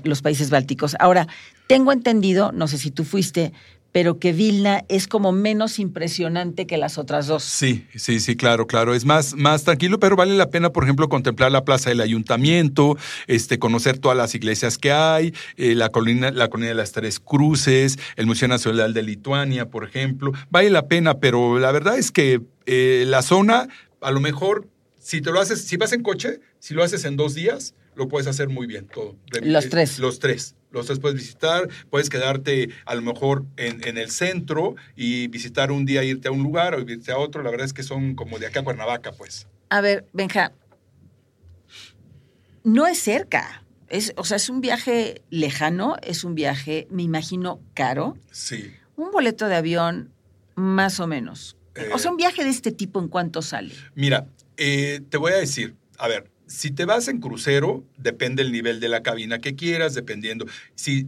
los 0.03 0.21
países 0.21 0.49
bálticos. 0.49 0.95
Ahora, 0.99 1.27
tengo 1.67 1.91
entendido, 1.91 2.51
no 2.51 2.67
sé 2.67 2.79
si 2.79 2.89
tú 2.89 3.03
fuiste, 3.03 3.53
pero 3.93 4.17
que 4.17 4.33
Vilna 4.33 4.83
es 4.89 5.07
como 5.07 5.31
menos 5.31 5.77
impresionante 5.77 6.65
que 6.65 6.77
las 6.77 6.97
otras 6.97 7.27
dos. 7.27 7.43
Sí, 7.43 7.87
sí, 7.95 8.19
sí, 8.19 8.35
claro, 8.35 8.65
claro. 8.65 8.95
Es 8.95 9.05
más, 9.05 9.35
más 9.35 9.63
tranquilo, 9.63 9.99
pero 9.99 10.15
vale 10.15 10.35
la 10.35 10.49
pena, 10.49 10.71
por 10.71 10.83
ejemplo, 10.83 11.07
contemplar 11.07 11.51
la 11.51 11.63
plaza 11.63 11.91
del 11.91 12.01
ayuntamiento, 12.01 12.97
este, 13.27 13.59
conocer 13.59 13.99
todas 13.99 14.17
las 14.17 14.33
iglesias 14.33 14.79
que 14.79 14.91
hay, 14.91 15.33
eh, 15.57 15.75
la 15.75 15.89
colina, 15.89 16.31
la 16.31 16.49
colina 16.49 16.69
de 16.69 16.75
las 16.75 16.91
Tres 16.91 17.19
Cruces, 17.19 17.99
el 18.15 18.25
Museo 18.25 18.47
Nacional 18.47 18.95
de 18.95 19.03
Lituania, 19.03 19.69
por 19.69 19.83
ejemplo. 19.83 20.31
Vale 20.49 20.71
la 20.71 20.87
pena, 20.87 21.19
pero 21.19 21.59
la 21.59 21.71
verdad 21.71 21.95
es 21.95 22.11
que 22.11 22.41
eh, 22.65 23.03
la 23.07 23.21
zona, 23.21 23.69
a 24.01 24.09
lo 24.09 24.19
mejor, 24.19 24.67
si 24.99 25.21
te 25.21 25.31
lo 25.31 25.39
haces, 25.39 25.65
si 25.65 25.77
vas 25.77 25.93
en 25.93 26.01
coche, 26.01 26.39
si 26.57 26.73
lo 26.73 26.83
haces 26.83 27.05
en 27.05 27.15
dos 27.15 27.35
días, 27.35 27.75
lo 27.93 28.07
puedes 28.07 28.25
hacer 28.25 28.49
muy 28.49 28.65
bien 28.65 28.87
todo. 28.87 29.15
Los 29.43 29.69
tres. 29.69 29.99
Los 29.99 30.17
tres 30.17 30.55
los 30.73 30.87
tres 30.87 30.99
puedes 30.99 31.17
visitar, 31.17 31.69
puedes 31.89 32.09
quedarte 32.09 32.69
a 32.85 32.95
lo 32.95 33.01
mejor 33.01 33.45
en, 33.57 33.97
el 33.97 34.09
centro 34.09 34.75
y 34.95 35.27
visitar 35.27 35.71
un 35.71 35.85
día, 35.85 36.03
irte 36.03 36.27
a 36.27 36.31
un 36.31 36.43
lugar 36.43 36.75
o 36.75 36.81
irte 36.81 37.11
a 37.11 37.17
otro. 37.17 37.43
La 37.43 37.51
verdad 37.51 37.65
es 37.65 37.73
que 37.73 37.83
son 37.83 38.15
como 38.15 38.39
de 38.39 38.47
acá 38.47 38.61
a 38.61 38.63
Cuernavaca, 38.63 39.11
pues. 39.13 39.47
A 39.69 39.81
ver, 39.81 40.07
Benja, 40.13 40.51
no 42.63 42.87
es 42.87 42.97
cerca. 42.97 43.63
Es, 43.87 44.13
o 44.17 44.23
sea, 44.23 44.37
es 44.37 44.49
un 44.49 44.59
viaje 44.59 45.21
lejano, 45.29 45.97
es 46.01 46.23
un 46.23 46.33
viaje, 46.33 46.87
me 46.89 47.03
imagino, 47.03 47.61
caro. 47.75 48.17
Sí. 48.31 48.73
Un 48.95 49.11
boleto 49.11 49.47
de 49.47 49.55
avión, 49.55 50.11
más 50.55 50.99
o 50.99 51.05
menos. 51.05 51.55
o 51.93 51.99
sea, 51.99 52.09
un 52.09 52.19
eh, 52.19 52.23
viaje 52.23 52.43
de 52.43 52.49
este 52.49 52.71
tipo, 52.71 52.99
¿en 52.99 53.07
cuánto 53.07 53.43
sale? 53.43 53.75
Mira, 53.93 54.27
eh, 54.57 55.01
te 55.09 55.17
voy 55.17 55.33
a 55.33 55.35
decir, 55.35 55.75
a 55.99 56.07
ver, 56.07 56.31
si 56.53 56.69
te 56.69 56.85
vas 56.85 57.07
en 57.07 57.19
crucero, 57.19 57.83
depende 57.97 58.43
el 58.43 58.51
nivel 58.51 58.79
de 58.79 58.87
la 58.87 59.01
cabina 59.01 59.39
que 59.39 59.55
quieras, 59.55 59.95
dependiendo. 59.95 60.45
Si 60.75 61.07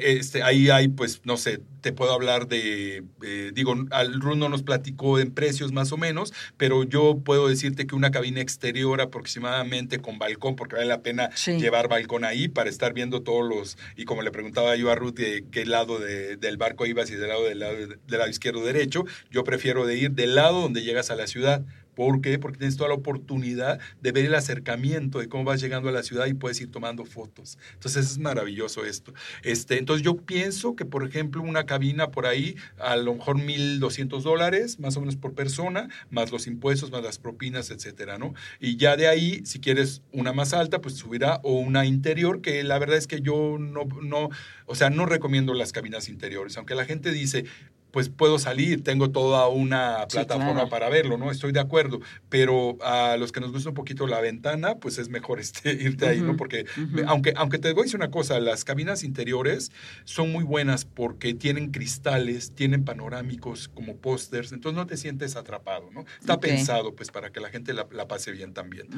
este, 0.00 0.44
ahí 0.44 0.70
hay, 0.70 0.86
pues, 0.86 1.20
no 1.24 1.36
sé, 1.36 1.60
te 1.80 1.92
puedo 1.92 2.12
hablar 2.12 2.46
de, 2.46 3.02
eh, 3.24 3.50
digo, 3.52 3.74
al 3.90 4.20
Runo 4.20 4.48
nos 4.48 4.62
platicó 4.62 5.18
en 5.18 5.32
precios 5.32 5.72
más 5.72 5.90
o 5.90 5.96
menos, 5.96 6.32
pero 6.56 6.84
yo 6.84 7.18
puedo 7.24 7.48
decirte 7.48 7.88
que 7.88 7.96
una 7.96 8.12
cabina 8.12 8.40
exterior 8.40 9.00
aproximadamente 9.00 9.98
con 9.98 10.20
balcón, 10.20 10.54
porque 10.54 10.76
vale 10.76 10.86
la 10.86 11.02
pena 11.02 11.28
llevar 11.44 11.88
balcón 11.88 12.24
ahí 12.24 12.46
para 12.46 12.70
estar 12.70 12.92
viendo 12.92 13.20
todos 13.20 13.44
los, 13.48 13.76
y 13.96 14.04
como 14.04 14.22
le 14.22 14.30
preguntaba 14.30 14.76
yo 14.76 14.92
a 14.92 14.94
Ruth 14.94 15.14
de 15.14 15.44
qué 15.50 15.66
lado 15.66 15.98
del 15.98 16.56
barco 16.56 16.86
ibas 16.86 17.10
y 17.10 17.16
del 17.16 17.28
lado 17.28 17.44
del 17.44 17.58
lado, 17.58 17.74
del 17.74 17.98
lado 18.06 18.30
izquierdo 18.30 18.60
o 18.60 18.64
derecho, 18.64 19.04
yo 19.32 19.42
prefiero 19.42 19.86
de 19.86 19.98
ir 19.98 20.12
del 20.12 20.36
lado 20.36 20.62
donde 20.62 20.82
llegas 20.82 21.10
a 21.10 21.16
la 21.16 21.26
ciudad 21.26 21.64
¿Por 21.94 22.20
qué? 22.20 22.38
Porque 22.38 22.58
tienes 22.58 22.76
toda 22.76 22.88
la 22.88 22.94
oportunidad 22.94 23.80
de 24.00 24.12
ver 24.12 24.26
el 24.26 24.34
acercamiento 24.34 25.18
de 25.18 25.28
cómo 25.28 25.44
vas 25.44 25.60
llegando 25.60 25.88
a 25.88 25.92
la 25.92 26.02
ciudad 26.02 26.26
y 26.26 26.34
puedes 26.34 26.60
ir 26.60 26.70
tomando 26.70 27.04
fotos. 27.04 27.58
Entonces 27.74 28.06
es 28.12 28.18
maravilloso 28.18 28.84
esto. 28.84 29.14
Este, 29.42 29.78
entonces 29.78 30.04
yo 30.04 30.16
pienso 30.16 30.76
que, 30.76 30.84
por 30.84 31.06
ejemplo, 31.06 31.42
una 31.42 31.66
cabina 31.66 32.10
por 32.10 32.26
ahí, 32.26 32.56
a 32.78 32.96
lo 32.96 33.14
mejor 33.14 33.36
1.200 33.36 34.22
dólares, 34.22 34.78
más 34.80 34.96
o 34.96 35.00
menos 35.00 35.16
por 35.16 35.34
persona, 35.34 35.88
más 36.10 36.32
los 36.32 36.46
impuestos, 36.46 36.90
más 36.90 37.02
las 37.02 37.18
propinas, 37.18 37.70
etcétera, 37.70 38.18
¿no? 38.18 38.34
Y 38.60 38.76
ya 38.76 38.96
de 38.96 39.08
ahí, 39.08 39.42
si 39.44 39.60
quieres 39.60 40.02
una 40.12 40.32
más 40.32 40.52
alta, 40.52 40.80
pues 40.80 40.94
subirá, 40.94 41.40
o 41.42 41.58
una 41.58 41.86
interior, 41.86 42.40
que 42.40 42.62
la 42.64 42.78
verdad 42.78 42.96
es 42.96 43.06
que 43.06 43.20
yo 43.20 43.56
no, 43.58 43.84
no, 44.02 44.30
o 44.66 44.74
sea, 44.74 44.90
no 44.90 45.06
recomiendo 45.06 45.54
las 45.54 45.72
cabinas 45.72 46.08
interiores, 46.08 46.56
aunque 46.56 46.74
la 46.74 46.84
gente 46.84 47.12
dice, 47.12 47.44
pues 47.94 48.08
puedo 48.08 48.40
salir, 48.40 48.82
tengo 48.82 49.12
toda 49.12 49.46
una 49.46 50.08
plataforma 50.10 50.68
para 50.68 50.88
verlo, 50.88 51.16
¿no? 51.16 51.30
Estoy 51.30 51.52
de 51.52 51.60
acuerdo, 51.60 52.00
pero 52.28 52.76
a 52.82 53.16
los 53.16 53.30
que 53.30 53.38
nos 53.38 53.52
gusta 53.52 53.68
un 53.68 53.76
poquito 53.76 54.08
la 54.08 54.20
ventana, 54.20 54.80
pues 54.80 54.98
es 54.98 55.08
mejor 55.08 55.38
este, 55.40 55.74
irte 55.74 56.08
ahí, 56.08 56.20
¿no? 56.20 56.36
Porque 56.36 56.66
aunque, 57.06 57.32
aunque 57.36 57.60
te 57.60 57.72
voy 57.72 57.82
a 57.82 57.84
decir 57.84 57.94
una 58.00 58.10
cosa, 58.10 58.40
las 58.40 58.64
cabinas 58.64 59.04
interiores 59.04 59.70
son 60.02 60.32
muy 60.32 60.42
buenas 60.42 60.84
porque 60.84 61.34
tienen 61.34 61.70
cristales, 61.70 62.50
tienen 62.56 62.84
panorámicos 62.84 63.68
como 63.68 63.96
pósters, 63.96 64.50
entonces 64.50 64.76
no 64.76 64.88
te 64.88 64.96
sientes 64.96 65.36
atrapado, 65.36 65.88
¿no? 65.92 66.04
Está 66.18 66.40
pensado 66.40 66.96
pues 66.96 67.12
para 67.12 67.30
que 67.30 67.38
la 67.38 67.50
gente 67.50 67.72
la, 67.74 67.86
pase 68.08 68.32
bien 68.32 68.54
también. 68.54 68.88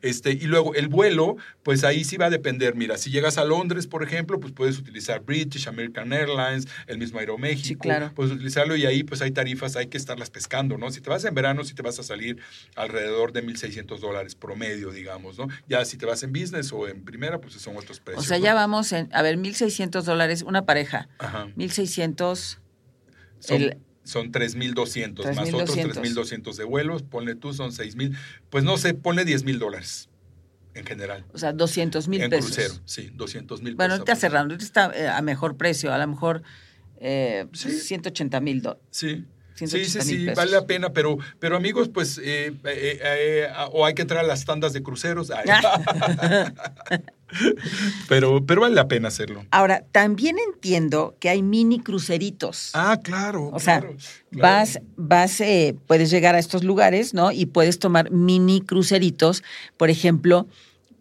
este, 0.00 0.30
y 0.30 0.42
luego 0.42 0.76
el 0.76 0.86
vuelo, 0.86 1.38
pues 1.64 1.82
ahí 1.82 2.04
sí 2.04 2.18
va 2.18 2.26
a 2.26 2.30
depender, 2.30 2.76
mira, 2.76 2.98
si 2.98 3.10
llegas 3.10 3.36
a 3.36 3.44
Londres, 3.44 3.88
por 3.88 4.04
ejemplo, 4.04 4.38
pues 4.38 4.52
puedes 4.52 4.78
utilizar 4.78 5.24
British, 5.24 5.66
American 5.66 6.12
Airlines, 6.12 6.68
el 6.86 6.98
mismo 6.98 7.18
Aeroméxico, 7.18 7.82
sí, 7.82 7.88
claro 7.88 8.12
y 8.76 8.86
ahí 8.86 9.04
pues 9.04 9.22
hay 9.22 9.30
tarifas, 9.30 9.76
hay 9.76 9.86
que 9.86 9.96
estarlas 9.96 10.30
pescando, 10.30 10.78
¿no? 10.78 10.90
Si 10.90 11.00
te 11.00 11.10
vas 11.10 11.24
en 11.24 11.34
verano, 11.34 11.64
si 11.64 11.74
te 11.74 11.82
vas 11.82 11.98
a 11.98 12.02
salir 12.02 12.38
alrededor 12.76 13.32
de 13.32 13.44
1.600 13.44 13.98
dólares 13.98 14.34
promedio, 14.34 14.90
digamos, 14.90 15.38
¿no? 15.38 15.48
Ya 15.68 15.84
si 15.84 15.96
te 15.96 16.06
vas 16.06 16.22
en 16.22 16.32
business 16.32 16.72
o 16.72 16.88
en 16.88 17.04
primera, 17.04 17.40
pues 17.40 17.54
son 17.54 17.76
otros 17.76 18.00
precios. 18.00 18.24
O 18.24 18.28
sea, 18.28 18.38
ya 18.38 18.54
vamos 18.54 18.92
en, 18.92 19.08
a 19.12 19.22
ver, 19.22 19.38
1.600 19.38 20.02
dólares 20.02 20.42
una 20.42 20.64
pareja. 20.64 21.08
Ajá. 21.18 21.46
1.600... 21.56 22.58
Son, 23.40 23.60
el, 23.60 23.78
son 24.04 24.32
3.200, 24.32 25.34
más 25.34 25.52
otros 25.52 25.76
3.200 25.76 26.54
de 26.54 26.64
vuelos, 26.64 27.02
ponle 27.02 27.34
tú, 27.34 27.52
son 27.52 27.72
6.000, 27.72 28.16
pues 28.48 28.64
no 28.64 28.78
sé, 28.78 28.94
ponle 28.94 29.24
10.000 29.26 29.58
dólares 29.58 30.08
en 30.74 30.84
general. 30.84 31.24
O 31.32 31.38
sea, 31.38 31.52
200 31.52 32.08
mil 32.08 32.28
pesos. 32.28 32.58
En 32.58 32.64
crucero, 32.64 32.82
sí, 32.84 33.10
200 33.14 33.62
mil 33.62 33.76
pesos. 33.76 33.76
Bueno, 33.76 33.94
está 33.94 34.16
cerrando, 34.16 34.54
está 34.54 34.92
eh, 34.94 35.08
a 35.08 35.22
mejor 35.22 35.56
precio, 35.56 35.92
a 35.92 35.98
lo 35.98 36.06
mejor 36.06 36.42
eh, 37.04 37.46
180 37.52 38.40
mil 38.40 38.62
dólares. 38.62 38.82
Sí. 38.90 39.24
Sí, 39.54 39.68
sí, 39.68 40.00
sí, 40.00 40.26
vale 40.34 40.50
la 40.50 40.66
pena, 40.66 40.92
pero, 40.92 41.16
pero 41.38 41.56
amigos, 41.56 41.88
pues, 41.88 42.18
eh, 42.18 42.52
eh, 42.64 42.64
eh, 42.64 43.46
o 43.70 43.86
hay 43.86 43.94
que 43.94 44.02
entrar 44.02 44.24
a 44.24 44.26
las 44.26 44.44
tandas 44.44 44.72
de 44.72 44.82
cruceros. 44.82 45.30
pero, 48.08 48.44
pero 48.44 48.62
vale 48.62 48.74
la 48.74 48.88
pena 48.88 49.08
hacerlo. 49.08 49.44
Ahora, 49.52 49.84
también 49.92 50.36
entiendo 50.52 51.14
que 51.20 51.28
hay 51.28 51.42
mini 51.42 51.78
cruceritos. 51.78 52.70
Ah, 52.74 52.98
claro. 53.00 53.50
O 53.52 53.60
sea, 53.60 53.84
vas, 54.32 54.80
vas, 54.96 55.40
puedes 55.86 56.10
llegar 56.10 56.34
a 56.34 56.40
estos 56.40 56.64
lugares, 56.64 57.14
¿no? 57.14 57.30
Y 57.30 57.46
puedes 57.46 57.78
tomar 57.78 58.10
mini 58.10 58.60
cruceritos, 58.60 59.44
por 59.76 59.88
ejemplo, 59.88 60.48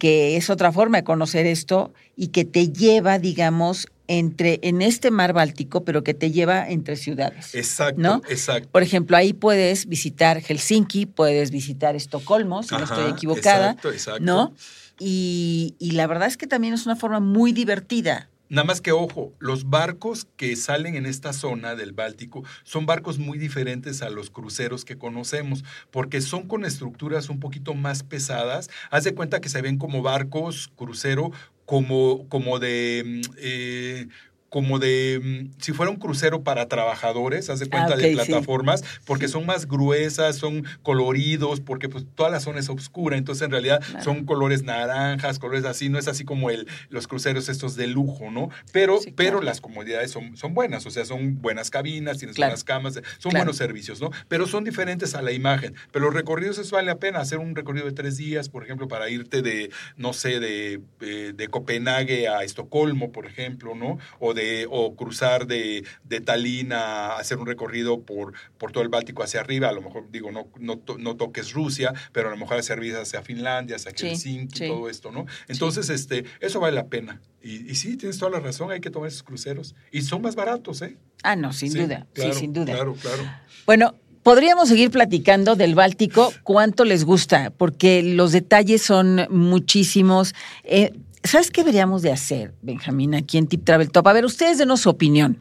que 0.04 0.36
es 0.36 0.50
otra 0.50 0.74
forma 0.74 0.98
de 0.98 1.06
conocer 1.06 1.46
esto 1.46 1.94
y 2.18 2.28
que 2.28 2.44
te 2.44 2.68
lleva, 2.68 3.20
digamos, 3.20 3.88
entre 4.10 4.60
en 4.62 4.82
este 4.82 5.12
mar 5.12 5.32
Báltico, 5.32 5.86
pero 5.86 6.04
que 6.04 6.14
te 6.14 6.30
lleva 6.30 6.70
entre 6.70 6.98
ciudades. 6.98 7.56
Exacto, 7.56 8.02
¿no? 8.02 8.22
exacto. 8.28 8.68
Por 8.70 8.84
ejemplo, 8.84 9.16
ahí 9.16 9.32
puedes 9.32 9.86
visitar 9.86 10.42
Helsinki, 10.42 11.06
puedes 11.06 11.52
visitar 11.52 11.96
Estocolmo, 11.96 12.64
si 12.64 12.76
no 12.76 12.84
estoy 12.84 13.12
equivocada, 13.12 13.68
exacto, 13.68 13.92
exacto. 13.94 14.24
¿no? 14.24 14.54
Y, 15.00 15.76
y 15.80 15.92
la 15.92 16.06
verdad 16.06 16.28
es 16.28 16.36
que 16.36 16.48
también 16.48 16.74
es 16.74 16.86
una 16.86 16.98
forma 16.98 17.22
muy 17.22 17.54
divertida 17.54 18.28
Nada 18.54 18.66
más 18.66 18.82
que 18.82 18.92
ojo, 18.92 19.34
los 19.40 19.72
barcos 19.72 20.28
que 20.38 20.56
salen 20.56 20.96
en 20.96 21.08
esta 21.08 21.34
zona 21.34 21.74
del 21.74 21.92
Báltico 21.92 22.44
son 22.62 22.86
barcos 22.86 23.18
muy 23.18 23.40
diferentes 23.40 24.04
a 24.04 24.12
los 24.12 24.30
cruceros 24.30 24.86
que 24.86 24.96
conocemos, 24.96 25.64
porque 25.90 26.22
son 26.22 26.48
con 26.48 26.64
estructuras 26.64 27.30
un 27.30 27.40
poquito 27.40 27.74
más 27.74 28.04
pesadas. 28.04 28.70
Haz 28.92 29.06
de 29.06 29.16
cuenta 29.16 29.42
que 29.42 29.50
se 29.50 29.64
ven 29.64 29.80
como 29.80 30.04
barcos 30.04 30.72
crucero, 30.76 31.32
como, 31.66 32.30
como 32.30 32.60
de... 32.60 33.24
Mm, 33.26 33.32
eh, 33.38 34.08
como 34.54 34.78
de, 34.78 35.20
mm, 35.20 35.60
si 35.60 35.72
fuera 35.72 35.90
un 35.90 35.98
crucero 35.98 36.44
para 36.44 36.68
trabajadores, 36.68 37.50
haz 37.50 37.58
de 37.58 37.68
cuenta 37.68 37.96
ah, 37.96 37.98
de 37.98 38.12
plataformas, 38.12 38.84
porque 39.04 39.28
son 39.28 39.48
más 39.48 39.68
gruesas, 39.68 40.36
son 40.36 40.64
coloridos, 40.84 41.60
porque 41.60 41.90
pues 41.90 42.06
toda 42.14 42.30
la 42.30 42.40
zona 42.40 42.60
es 42.60 42.70
oscura, 42.70 43.18
entonces 43.18 43.42
en 43.42 43.50
realidad 43.50 43.82
son 44.04 44.26
colores 44.26 44.62
naranjas, 44.62 45.40
colores 45.40 45.66
así, 45.66 45.90
no 45.90 45.98
es 45.98 46.08
así 46.08 46.24
como 46.24 46.52
el, 46.52 46.68
los 46.90 47.08
cruceros 47.08 47.50
estos 47.50 47.76
de 47.76 47.88
lujo, 47.88 48.30
¿no? 48.30 48.50
Pero, 48.72 49.00
pero 49.16 49.42
las 49.42 49.60
comodidades 49.60 50.12
son, 50.12 50.38
son 50.38 50.54
buenas, 50.54 50.86
o 50.86 50.92
sea, 50.92 51.04
son 51.04 51.42
buenas 51.42 51.72
cabinas, 51.72 52.20
tienes 52.20 52.38
buenas 52.38 52.64
camas, 52.64 53.02
son 53.18 53.32
buenos 53.32 53.58
servicios, 53.58 54.02
¿no? 54.02 54.12
Pero 54.28 54.46
son 54.46 54.64
diferentes 54.64 55.16
a 55.16 55.24
la 55.24 55.32
imagen. 55.32 55.74
Pero 55.92 56.06
los 56.06 56.14
recorridos, 56.14 56.60
eso 56.60 56.76
vale 56.76 56.90
la 56.90 57.00
pena, 57.00 57.22
hacer 57.22 57.40
un 57.40 57.56
recorrido 57.56 57.88
de 57.88 57.94
tres 57.94 58.18
días, 58.18 58.50
por 58.50 58.64
ejemplo, 58.64 58.88
para 58.88 59.10
irte 59.10 59.42
de, 59.42 59.72
no 59.98 60.14
sé, 60.14 60.40
de, 60.40 60.80
eh, 61.02 61.34
de 61.36 61.48
Copenhague 61.48 62.28
a 62.28 62.44
Estocolmo, 62.44 63.12
por 63.12 63.26
ejemplo, 63.26 63.74
¿no? 63.74 63.98
O 64.20 64.36
de 64.36 64.43
o 64.70 64.96
cruzar 64.96 65.48
de, 65.48 65.86
de 66.04 66.22
Tallinn 66.22 66.74
a 66.74 67.16
hacer 67.18 67.38
un 67.38 67.46
recorrido 67.46 68.02
por, 68.02 68.34
por 68.58 68.72
todo 68.72 68.84
el 68.84 68.90
Báltico 68.90 69.24
hacia 69.24 69.40
arriba, 69.40 69.70
a 69.70 69.72
lo 69.72 69.82
mejor 69.82 70.10
digo, 70.12 70.32
no, 70.32 70.48
no, 70.60 70.82
no 70.98 71.16
toques 71.16 71.54
Rusia, 71.54 71.94
pero 72.12 72.28
a 72.28 72.32
lo 72.32 72.38
mejor 72.38 72.58
hacer 72.58 72.80
visas 72.80 73.04
hacia 73.04 73.22
Finlandia, 73.22 73.76
hacia 73.76 73.92
Helsinki, 73.92 74.68
todo 74.68 74.90
esto, 74.90 75.12
¿no? 75.12 75.26
Entonces, 75.48 75.90
este, 75.90 76.26
eso 76.40 76.60
vale 76.60 76.76
la 76.76 76.88
pena. 76.88 77.22
Y, 77.42 77.70
y, 77.70 77.76
sí, 77.76 77.98
tienes 77.98 78.18
toda 78.18 78.32
la 78.32 78.40
razón, 78.40 78.72
hay 78.72 78.80
que 78.80 78.90
tomar 78.90 79.10
esos 79.10 79.24
cruceros. 79.24 79.76
Y 79.92 80.02
son 80.02 80.22
más 80.22 80.36
baratos, 80.36 80.82
¿eh? 80.82 80.98
Ah, 81.24 81.36
no, 81.36 81.52
sin 81.52 81.74
duda, 81.74 82.08
sí, 82.16 82.32
sin 82.34 82.54
duda. 82.54 82.74
Claro, 82.74 82.96
claro. 82.96 83.24
Bueno, 83.66 83.96
Podríamos 84.24 84.70
seguir 84.70 84.90
platicando 84.90 85.58
del 85.58 85.76
Báltico, 85.76 86.34
cuánto 86.44 86.86
les 86.86 87.04
gusta, 87.04 87.52
porque 87.58 88.02
los 88.02 88.32
detalles 88.32 88.82
son 88.82 89.28
muchísimos. 89.30 90.34
Eh, 90.64 90.94
¿Sabes 91.24 91.52
qué 91.52 91.62
deberíamos 91.62 92.02
de 92.02 92.12
hacer, 92.12 92.54
Benjamín, 92.62 93.16
aquí 93.16 93.38
en 93.38 93.48
Tip 93.48 93.64
Travel 93.64 93.92
Top? 93.92 94.08
A 94.08 94.14
ver, 94.14 94.26
ustedes 94.26 94.58
denos 94.58 94.82
su 94.82 94.90
opinión. 94.90 95.40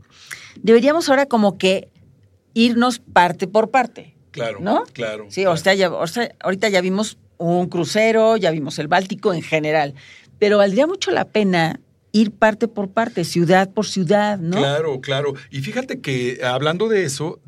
Deberíamos 0.61 1.09
ahora 1.09 1.27
como 1.27 1.59
que 1.59 1.89
irnos 2.55 3.01
parte 3.01 3.47
por 3.47 3.71
parte. 3.71 4.15
Claro, 4.31 4.61
¿no? 4.61 4.85
Claro. 4.93 5.27
Sí, 5.29 5.45
O, 5.47 5.57
sea, 5.57 5.75
ahorita 6.41 6.69
ya 6.69 6.81
vimos 6.81 7.19
un 7.37 7.69
crucero, 7.69 8.37
ya 8.37 8.51
vimos 8.51 8.79
el 8.79 8.89
Báltico 8.89 9.35
en 9.35 9.43
general, 9.43 9.95
pero 10.39 10.59
valdría 10.59 10.87
mucho 10.87 11.11
la 11.11 11.27
pena 11.27 11.81
ir 12.13 12.31
parte 12.31 12.69
por 12.69 12.91
parte, 12.91 13.25
ciudad 13.25 13.73
por 13.73 13.87
ciudad, 13.87 14.39
¿no? 14.39 14.59
Claro, 14.59 15.01
claro. 15.01 15.35
Y 15.51 15.61
fíjate 15.61 16.01
que 16.01 16.41
hablando 16.45 16.89
de 16.89 17.05
eso, 17.05 17.41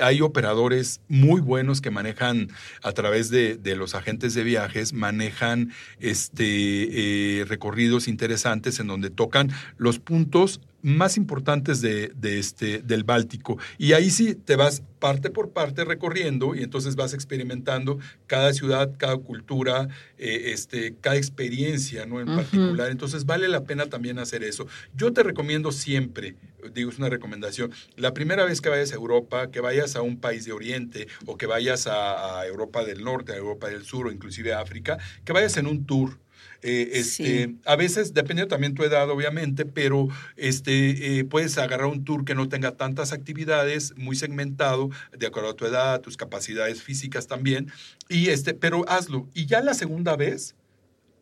hay 0.00 0.20
operadores 0.20 1.00
muy 1.08 1.40
buenos 1.40 1.80
que 1.80 1.90
manejan 1.90 2.48
a 2.82 2.92
través 2.92 3.30
de, 3.30 3.58
los 3.76 3.94
agentes 3.94 4.34
de 4.34 4.44
viajes, 4.44 4.92
manejan 4.92 5.72
este, 5.98 7.40
eh, 7.40 7.44
recorridos 7.46 8.06
interesantes 8.06 8.78
en 8.80 8.86
donde 8.86 9.10
tocan 9.10 9.50
los 9.76 9.98
puntos 9.98 10.60
más 10.82 11.16
importantes 11.16 11.80
de, 11.80 12.12
este, 12.22 12.80
del 12.82 13.04
Báltico. 13.04 13.58
Y 13.78 13.92
ahí 13.92 14.10
sí 14.10 14.34
te 14.34 14.56
vas 14.56 14.82
parte 14.98 15.30
por 15.30 15.50
parte 15.50 15.84
recorriendo 15.84 16.54
y 16.54 16.62
entonces 16.62 16.94
vas 16.94 17.14
experimentando 17.14 17.98
cada 18.26 18.52
ciudad, 18.52 18.92
cada 18.98 19.16
cultura, 19.16 19.88
eh, 20.18 20.52
este, 20.52 20.94
cada 21.00 21.16
experiencia 21.16 22.06
¿no? 22.06 22.20
en 22.20 22.26
particular. 22.26 22.90
Entonces 22.90 23.24
vale 23.24 23.48
la 23.48 23.64
pena 23.64 23.86
también 23.86 24.18
hacer 24.18 24.44
eso. 24.44 24.66
Yo 24.94 25.12
te 25.12 25.22
recomiendo 25.22 25.72
siempre, 25.72 26.36
digo, 26.72 26.90
es 26.90 26.98
una 26.98 27.08
recomendación, 27.08 27.72
la 27.96 28.14
primera 28.14 28.44
vez 28.44 28.60
que 28.60 28.68
vayas 28.68 28.92
a 28.92 28.96
Europa, 28.96 29.50
que 29.50 29.60
vayas 29.60 29.96
a 29.96 30.02
un 30.02 30.20
país 30.20 30.44
de 30.44 30.52
Oriente 30.52 31.08
o 31.26 31.36
que 31.36 31.46
vayas 31.46 31.86
a, 31.86 32.40
a 32.40 32.46
Europa 32.46 32.84
del 32.84 33.02
Norte, 33.02 33.32
a 33.32 33.36
Europa 33.36 33.68
del 33.68 33.84
Sur 33.84 34.06
o 34.06 34.12
inclusive 34.12 34.52
a 34.52 34.60
África, 34.60 34.98
que 35.24 35.32
vayas 35.32 35.56
en 35.56 35.66
un 35.66 35.84
tour 35.84 36.18
eh, 36.62 36.90
este, 36.92 37.56
A 37.64 37.76
veces, 37.76 38.14
dependiendo 38.14 38.48
también 38.48 38.74
tu 38.74 38.84
edad, 38.84 39.10
obviamente, 39.10 39.64
pero 39.66 40.08
este, 40.36 41.18
eh, 41.18 41.24
puedes 41.24 41.58
agarrar 41.58 41.88
un 41.88 42.04
tour 42.04 42.24
que 42.24 42.34
no 42.34 42.48
tenga 42.48 42.76
tantas 42.76 43.12
actividades, 43.12 43.94
muy 43.96 44.14
segmentado, 44.16 44.90
de 45.16 45.26
acuerdo 45.26 45.50
a 45.50 45.56
tu 45.56 45.66
edad, 45.66 46.00
tus 46.00 46.16
capacidades 46.16 46.82
físicas 46.82 47.26
también, 47.26 47.70
y 48.08 48.28
este, 48.28 48.54
pero 48.54 48.88
hazlo. 48.88 49.28
Y 49.34 49.46
ya 49.46 49.60
la 49.60 49.74
segunda 49.74 50.16
vez, 50.16 50.54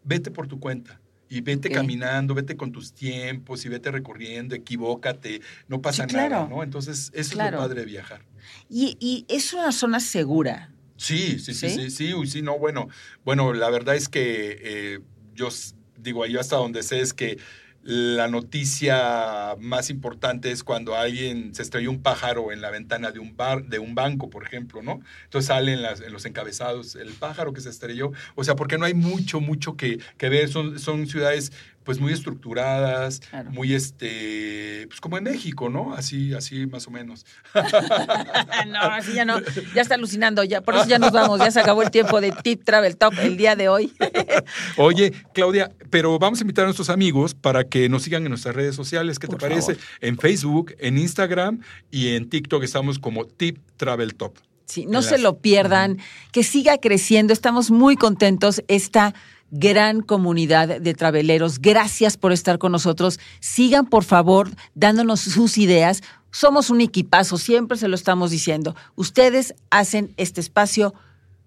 vete 0.04 0.30
por 0.30 0.46
tu 0.46 0.60
cuenta 0.60 1.00
y 1.30 1.40
vete 1.40 1.70
caminando, 1.70 2.34
vete 2.34 2.56
con 2.56 2.72
tus 2.72 2.92
tiempos 2.92 3.64
y 3.64 3.68
vete 3.68 3.90
recorriendo, 3.92 4.54
equivócate, 4.56 5.40
no 5.68 5.80
pasa 5.80 6.04
nada, 6.06 6.48
¿no? 6.50 6.64
Entonces, 6.64 7.12
eso 7.14 7.40
es 7.40 7.52
lo 7.52 7.58
padre 7.58 7.80
de 7.80 7.86
viajar. 7.86 8.22
Y, 8.68 8.96
y, 8.98 9.24
es 9.28 9.54
una 9.54 9.70
zona 9.70 10.00
segura. 10.00 10.72
Sí, 10.96 11.38
sí, 11.38 11.54
sí, 11.54 11.70
sí, 11.70 11.90
sí, 11.90 12.12
sí, 12.12 12.26
sí, 12.26 12.42
no, 12.42 12.58
bueno, 12.58 12.88
bueno, 13.24 13.54
la 13.54 13.70
verdad 13.70 13.94
es 13.94 14.08
que 14.08 14.58
eh, 14.60 15.00
yo 15.40 15.48
digo, 15.96 16.26
yo 16.26 16.40
hasta 16.40 16.56
donde 16.56 16.82
sé 16.82 17.00
es 17.00 17.12
que 17.12 17.38
la 17.82 18.28
noticia 18.28 19.56
más 19.58 19.88
importante 19.88 20.50
es 20.50 20.62
cuando 20.62 20.94
alguien 20.96 21.54
se 21.54 21.62
estrelló 21.62 21.90
un 21.90 22.02
pájaro 22.02 22.52
en 22.52 22.60
la 22.60 22.70
ventana 22.70 23.10
de 23.10 23.20
un 23.20 23.36
bar, 23.36 23.64
de 23.64 23.78
un 23.78 23.94
banco, 23.94 24.28
por 24.28 24.44
ejemplo, 24.44 24.82
¿no? 24.82 25.00
Entonces 25.24 25.46
salen 25.48 25.78
en 25.78 26.12
los 26.12 26.26
encabezados 26.26 26.94
el 26.94 27.12
pájaro 27.14 27.54
que 27.54 27.62
se 27.62 27.70
estrelló. 27.70 28.12
O 28.34 28.44
sea, 28.44 28.54
porque 28.54 28.76
no 28.76 28.84
hay 28.84 28.92
mucho, 28.92 29.40
mucho 29.40 29.78
que, 29.78 29.98
que 30.18 30.28
ver. 30.28 30.50
Son, 30.50 30.78
son 30.78 31.06
ciudades 31.06 31.52
pues 31.84 31.98
muy 31.98 32.12
estructuradas, 32.12 33.20
muy 33.50 33.74
este, 33.74 34.86
pues 34.88 35.00
como 35.00 35.18
en 35.18 35.24
México, 35.24 35.68
¿no? 35.68 35.94
Así, 35.94 36.34
así 36.34 36.66
más 36.66 36.86
o 36.86 36.90
menos. 36.90 37.24
no, 38.68 38.80
así 38.80 39.14
ya 39.14 39.24
no, 39.24 39.40
ya 39.74 39.82
está 39.82 39.94
alucinando, 39.94 40.44
ya, 40.44 40.60
por 40.60 40.74
eso 40.74 40.86
ya 40.86 40.98
nos 40.98 41.12
vamos, 41.12 41.40
ya 41.40 41.50
se 41.50 41.60
acabó 41.60 41.82
el 41.82 41.90
tiempo 41.90 42.20
de 42.20 42.32
Tip 42.32 42.64
Travel 42.64 42.96
Top 42.96 43.14
el 43.20 43.36
día 43.36 43.56
de 43.56 43.68
hoy. 43.68 43.92
Oye, 44.76 45.12
Claudia, 45.32 45.72
pero 45.90 46.18
vamos 46.18 46.40
a 46.40 46.42
invitar 46.42 46.64
a 46.64 46.66
nuestros 46.66 46.90
amigos 46.90 47.34
para 47.34 47.64
que 47.64 47.88
nos 47.88 48.02
sigan 48.02 48.24
en 48.24 48.30
nuestras 48.30 48.54
redes 48.54 48.74
sociales, 48.74 49.18
¿qué 49.18 49.26
te 49.26 49.36
parece? 49.36 49.76
En 50.00 50.18
Facebook, 50.18 50.74
en 50.78 50.98
Instagram 50.98 51.60
y 51.90 52.14
en 52.14 52.28
TikTok 52.28 52.62
estamos 52.62 52.98
como 52.98 53.24
Tip 53.24 53.58
Travel 53.76 54.14
Top. 54.14 54.36
Sí, 54.66 54.86
no 54.86 55.02
se 55.02 55.18
lo 55.18 55.38
pierdan, 55.38 55.98
que 56.30 56.44
siga 56.44 56.78
creciendo, 56.78 57.32
estamos 57.32 57.72
muy 57.72 57.96
contentos. 57.96 58.62
Esta 58.68 59.14
gran 59.50 60.00
comunidad 60.00 60.80
de 60.80 60.94
traveleros. 60.94 61.60
Gracias 61.60 62.16
por 62.16 62.32
estar 62.32 62.58
con 62.58 62.72
nosotros. 62.72 63.18
Sigan, 63.40 63.86
por 63.86 64.04
favor, 64.04 64.50
dándonos 64.74 65.20
sus 65.20 65.58
ideas. 65.58 66.02
Somos 66.30 66.70
un 66.70 66.80
equipazo, 66.80 67.38
siempre 67.38 67.76
se 67.76 67.88
lo 67.88 67.94
estamos 67.94 68.30
diciendo. 68.30 68.76
Ustedes 68.94 69.54
hacen 69.70 70.12
este 70.16 70.40
espacio 70.40 70.94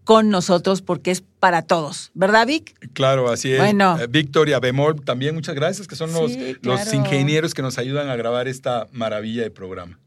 con 0.03 0.29
nosotros 0.29 0.81
porque 0.81 1.11
es 1.11 1.23
para 1.39 1.61
todos, 1.61 2.11
¿verdad, 2.13 2.45
Vic? 2.45 2.75
Claro, 2.93 3.31
así 3.31 3.53
es. 3.53 3.59
Bueno. 3.59 3.97
Eh, 3.99 4.07
Victoria 4.07 4.59
Bemol, 4.59 5.01
también 5.03 5.33
muchas 5.33 5.55
gracias, 5.55 5.87
que 5.87 5.95
son 5.95 6.11
los, 6.11 6.31
los 6.61 6.93
ingenieros 6.93 7.53
que 7.53 7.61
nos 7.61 7.77
ayudan 7.77 8.09
a 8.09 8.15
grabar 8.15 8.47
esta 8.47 8.87
maravilla 8.91 9.43
de 9.43 9.51
programa. 9.51 9.99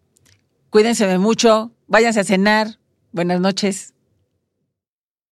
Cuídense 0.71 1.17
mucho, 1.19 1.73
váyanse 1.87 2.21
a 2.21 2.25
cenar. 2.25 2.79
Buenas 3.13 3.41
noches. 3.41 3.95